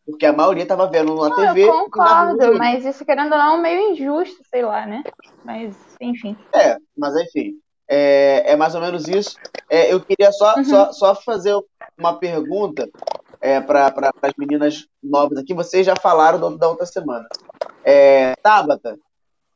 [0.06, 1.64] Porque a maioria estava vendo na não, TV.
[1.64, 5.04] Eu concordo, mas isso, querendo ou não, é meio injusto, sei lá, né?
[5.46, 6.36] Mas, enfim.
[6.54, 7.54] É, mas enfim.
[7.88, 9.36] É, é mais ou menos isso.
[9.70, 10.66] É, eu queria só, uhum.
[10.66, 11.56] só, só fazer
[11.98, 12.90] uma pergunta
[13.42, 15.54] é, para as meninas novas aqui.
[15.54, 17.28] Vocês já falaram da outra semana.
[17.84, 18.98] É, Tabata,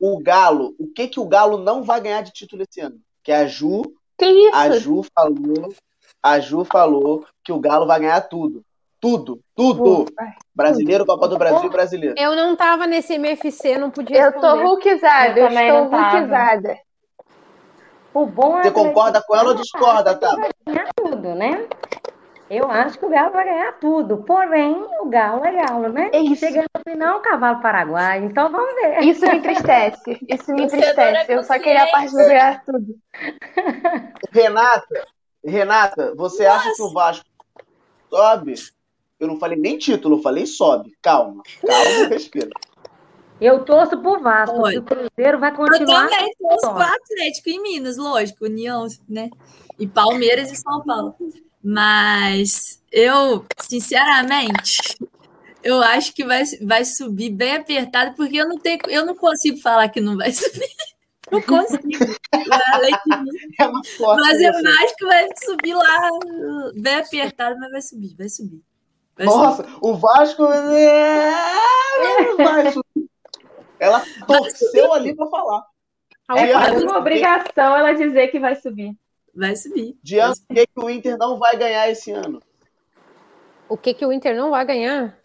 [0.06, 3.00] o Galo, o que que o Galo não vai ganhar de título esse ano?
[3.24, 3.84] Que a Ju,
[4.18, 4.54] que isso?
[4.54, 5.74] a Ju falou,
[6.22, 8.66] a Ju falou que o Galo vai ganhar tudo.
[9.00, 10.06] Tudo, tudo.
[10.54, 12.16] Brasileiro, Copa do Brasil, brasileiro.
[12.18, 16.78] Eu não tava nesse MFC, não podia Eu tô hulkizada, eu, eu estou hulkizada.
[18.14, 20.20] O bom é Você concorda com ela ou discorda?
[20.66, 21.66] Ganhar tudo, né?
[22.54, 24.18] Eu acho que o Galo vai ganhar tudo.
[24.18, 26.12] Porém, o Galo é Galo, né?
[26.14, 26.46] É isso.
[26.46, 28.24] Chega no final, o cavalo paraguai.
[28.24, 29.00] Então vamos ver.
[29.00, 30.20] Isso me entristece.
[30.30, 31.34] Isso me entristece.
[31.34, 32.96] Eu só queria a parte do ganhar tudo.
[34.32, 35.08] Renata,
[35.44, 36.58] Renata, você Nossa.
[36.58, 37.26] acha que o Vasco
[38.08, 38.54] sobe?
[39.20, 40.96] Eu não falei nem título, eu falei sobe.
[41.02, 42.50] Calma, calma, respira.
[43.42, 44.78] Eu torço pro Vasco, Oi.
[44.78, 46.04] o Cruzeiro vai continuar.
[46.04, 49.32] Eu também torço pro Atlético em Minas, lógico, União, né?
[49.80, 51.16] E Palmeiras e São Paulo.
[51.64, 54.98] Mas eu, sinceramente,
[55.64, 59.57] eu acho que vai, vai subir bem apertado, porque eu não tenho, eu não consigo
[59.60, 60.69] falar que não vai subir.
[61.31, 61.81] Não consigo.
[62.34, 63.68] é
[63.98, 66.10] mas eu acho que vai subir lá,
[66.76, 68.61] bem apertado, mas vai subir, vai subir.
[69.15, 69.77] Vai Nossa, subir.
[69.81, 71.31] o Vasco é...
[72.35, 73.10] vai subir.
[73.80, 75.64] Ela torceu ali para falar.
[76.35, 78.95] É quase uma obrigação ela dizer que vai subir.
[79.35, 79.97] Vai subir.
[80.03, 82.41] Diante do que o Inter não vai ganhar esse ano?
[83.68, 85.18] O que, que o Inter não vai ganhar?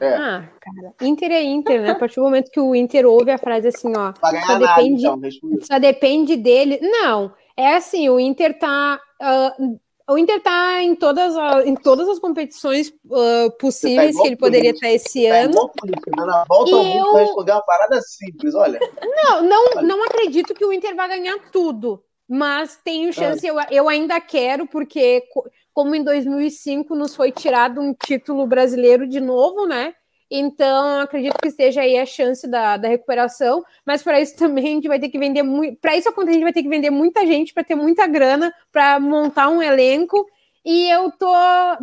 [0.00, 0.14] É.
[0.14, 1.90] Ah, cara, Inter é Inter, né?
[1.90, 5.28] A partir do momento que o Inter ouve a frase assim, ó, só depende, nada,
[5.28, 6.78] então, só depende dele.
[6.80, 8.98] Não, é assim, o Inter tá.
[9.20, 9.78] Uh,
[10.08, 14.36] o Inter tá em todas, a, em todas as competições uh, possíveis tá que ele
[14.36, 15.50] poderia estar esse tá ano.
[15.50, 17.14] Igual volta ao eu...
[17.14, 18.80] responder uma parada simples, olha.
[19.02, 22.02] Não, não, não acredito que o Inter vai ganhar tudo.
[22.32, 25.20] Mas tenho chance, eu, eu ainda quero, porque
[25.74, 29.92] como em 2005 nos foi tirado um título brasileiro de novo, né?
[30.30, 34.68] Então, acredito que esteja aí a chance da, da recuperação, mas para isso também a
[34.68, 35.80] gente vai ter que vender muito.
[35.80, 38.54] Para isso acontecer, a gente vai ter que vender muita gente para ter muita grana
[38.70, 40.24] para montar um elenco.
[40.64, 41.34] E eu tô,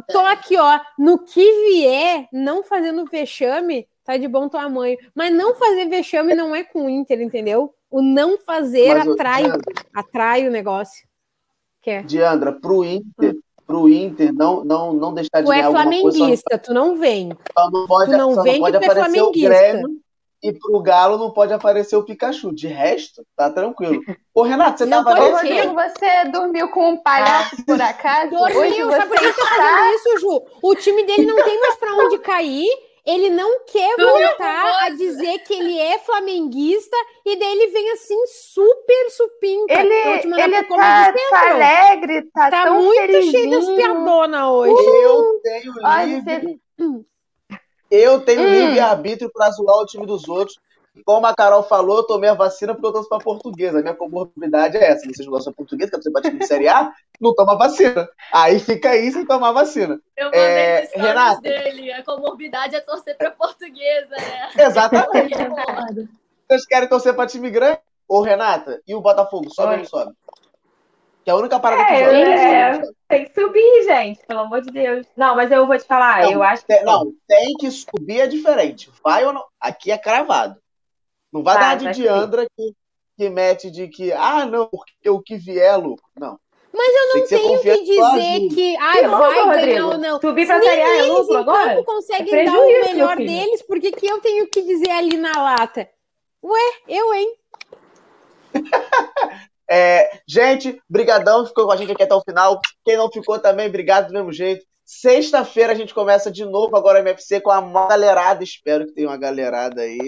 [0.07, 4.97] tô aqui, ó, no que vier, não fazendo vexame, tá de bom tamanho.
[5.13, 7.73] Mas não fazer vexame não é com o Inter, entendeu?
[7.89, 9.43] O não fazer mas, atrai,
[9.93, 11.07] atrai o negócio.
[11.81, 12.03] Quer?
[12.03, 15.67] Diandra, pro Inter, hum para o Inter não, não, não deixar de tu é ganhar
[15.67, 17.37] é flamenguista, coisa, tu não vem.
[17.51, 20.01] Só não pode, tu não só vem não pode aparecer é o Grêmio
[20.41, 22.53] e pro Galo não pode aparecer o Pikachu.
[22.53, 24.01] De resto, tá tranquilo.
[24.33, 25.19] Ô, Renato, você não tava?
[25.19, 28.29] Rodrigo, você dormiu com um palhaço por acaso?
[28.29, 30.41] Dormiu, Hoje sabe por que tá fazendo isso, Ju?
[30.61, 32.69] O time dele não tem mais para onde cair
[33.07, 38.25] ele não quer voltar a dizer que ele é flamenguista e daí ele vem assim
[38.27, 39.73] super supinta.
[39.73, 43.31] Ele, ele tá, tá, alegre, tá, tá tão muito felizinho.
[43.31, 44.73] cheio de espiadona hoje.
[44.73, 45.73] Eu tenho
[46.05, 46.61] livre,
[47.89, 48.49] eu tenho hum.
[48.49, 50.59] livre arbítrio para zoar o time dos outros.
[51.05, 53.79] Como a Carol falou, eu tomei a vacina porque eu torço pra portuguesa.
[53.79, 55.05] A minha comorbidade é essa.
[55.05, 58.09] Vocês não gostam de português, que você pra time de Série A, não toma vacina.
[58.31, 59.99] Aí fica aí sem tomar vacina.
[60.15, 61.91] Eu mandei é, Renato, dele.
[61.91, 64.65] A comorbidade é torcer pra portuguesa, né?
[64.65, 65.33] Exatamente.
[66.47, 67.79] Vocês querem torcer pra time grande?
[68.07, 69.53] Ô, Renata, e o Botafogo?
[69.53, 70.13] Sobe ou não sobe?
[71.25, 72.15] Que é a única parada é, que sobe.
[72.15, 75.05] É, tem que subir, gente, pelo amor de Deus.
[75.17, 76.79] Não, mas eu vou te falar, não, eu acho que.
[76.83, 78.89] não, tem que subir é diferente.
[79.03, 79.43] Vai ou não?
[79.59, 80.57] Aqui é cravado.
[81.31, 82.73] Não vai, dar de Diandra que,
[83.17, 86.05] que mete de que, ah, não, porque o que vier é lucro.
[86.17, 86.39] Não.
[86.73, 90.21] Mas eu não tenho que dizer que ai, que vai louco, ganhar ou não.
[90.21, 91.75] Subir pra Série A é lucro agora?
[91.75, 95.17] Não conseguem é dar o melhor deles, por que, que eu tenho que dizer ali
[95.17, 95.89] na lata?
[96.43, 97.35] Ué, eu, hein?
[99.69, 102.59] é, gente, brigadão, ficou com a gente aqui até o final.
[102.85, 104.63] Quem não ficou também, obrigado do mesmo jeito.
[104.89, 108.41] Sexta-feira a gente começa de novo agora MFC com a galerada.
[108.41, 109.99] Espero que tenha uma galerada aí.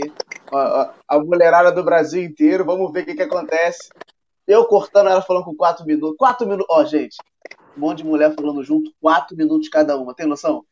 [0.53, 2.63] A, a mulherada do Brasil inteiro.
[2.63, 3.89] Vamos ver o que, que acontece.
[4.47, 6.15] Eu cortando ela falando com quatro minutos.
[6.17, 6.73] Quatro minutos.
[6.73, 7.17] Ó, gente,
[7.75, 10.15] um monte de mulher falando junto, quatro minutos cada uma.
[10.15, 10.63] Tem noção?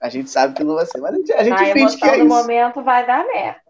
[0.00, 2.08] A gente sabe que não vai ser, mas a gente, a gente a finge que
[2.08, 3.60] é no momento vai dar merda.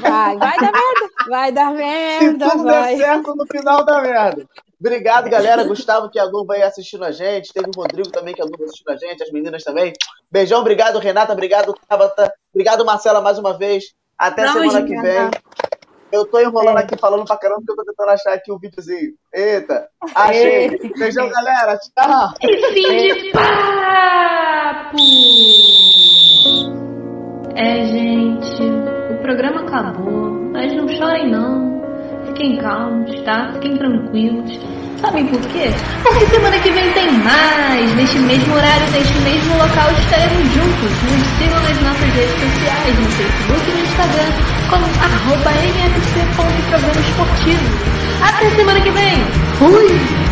[0.00, 1.10] Vai, vai dar merda.
[1.28, 2.48] Vai dar merda.
[2.48, 2.96] Se tudo vai.
[2.96, 4.48] der certo no final da merda.
[4.80, 5.64] Obrigado, galera.
[5.64, 7.52] Gustavo, que a Lu vai assistindo a gente.
[7.52, 9.22] Teve o Rodrigo também, que a Lu vai assistindo a gente.
[9.22, 9.92] As meninas também.
[10.30, 11.32] Beijão, obrigado, Renata.
[11.32, 12.32] Obrigado, Tabata.
[12.54, 13.84] Obrigado, Marcela, mais uma vez.
[14.16, 15.30] Até Não, semana que vem.
[16.10, 16.82] Eu tô enrolando é.
[16.82, 19.12] aqui falando pra caramba porque eu tô tentando achar aqui o um videozinho.
[19.32, 20.70] Eita, achei.
[20.98, 21.78] Beijão, galera.
[21.78, 22.34] Tchau.
[22.42, 24.96] E fim de papo.
[27.54, 28.62] É, gente,
[29.12, 31.67] o programa acabou, mas não chorem não.
[32.38, 33.50] Fiquem calmos, tá?
[33.54, 34.60] Fiquem tranquilos.
[35.00, 35.72] Sabem por quê?
[36.04, 37.96] Porque semana que vem tem mais!
[37.96, 40.92] Neste mesmo horário, neste mesmo local, estaremos juntos.
[41.02, 44.30] Nos sigam nas nossas redes sociais, no Facebook e no Instagram,
[44.70, 48.22] como arroba nfc.programa esportivo.
[48.22, 49.24] Até semana que vem!
[49.58, 50.27] Fui!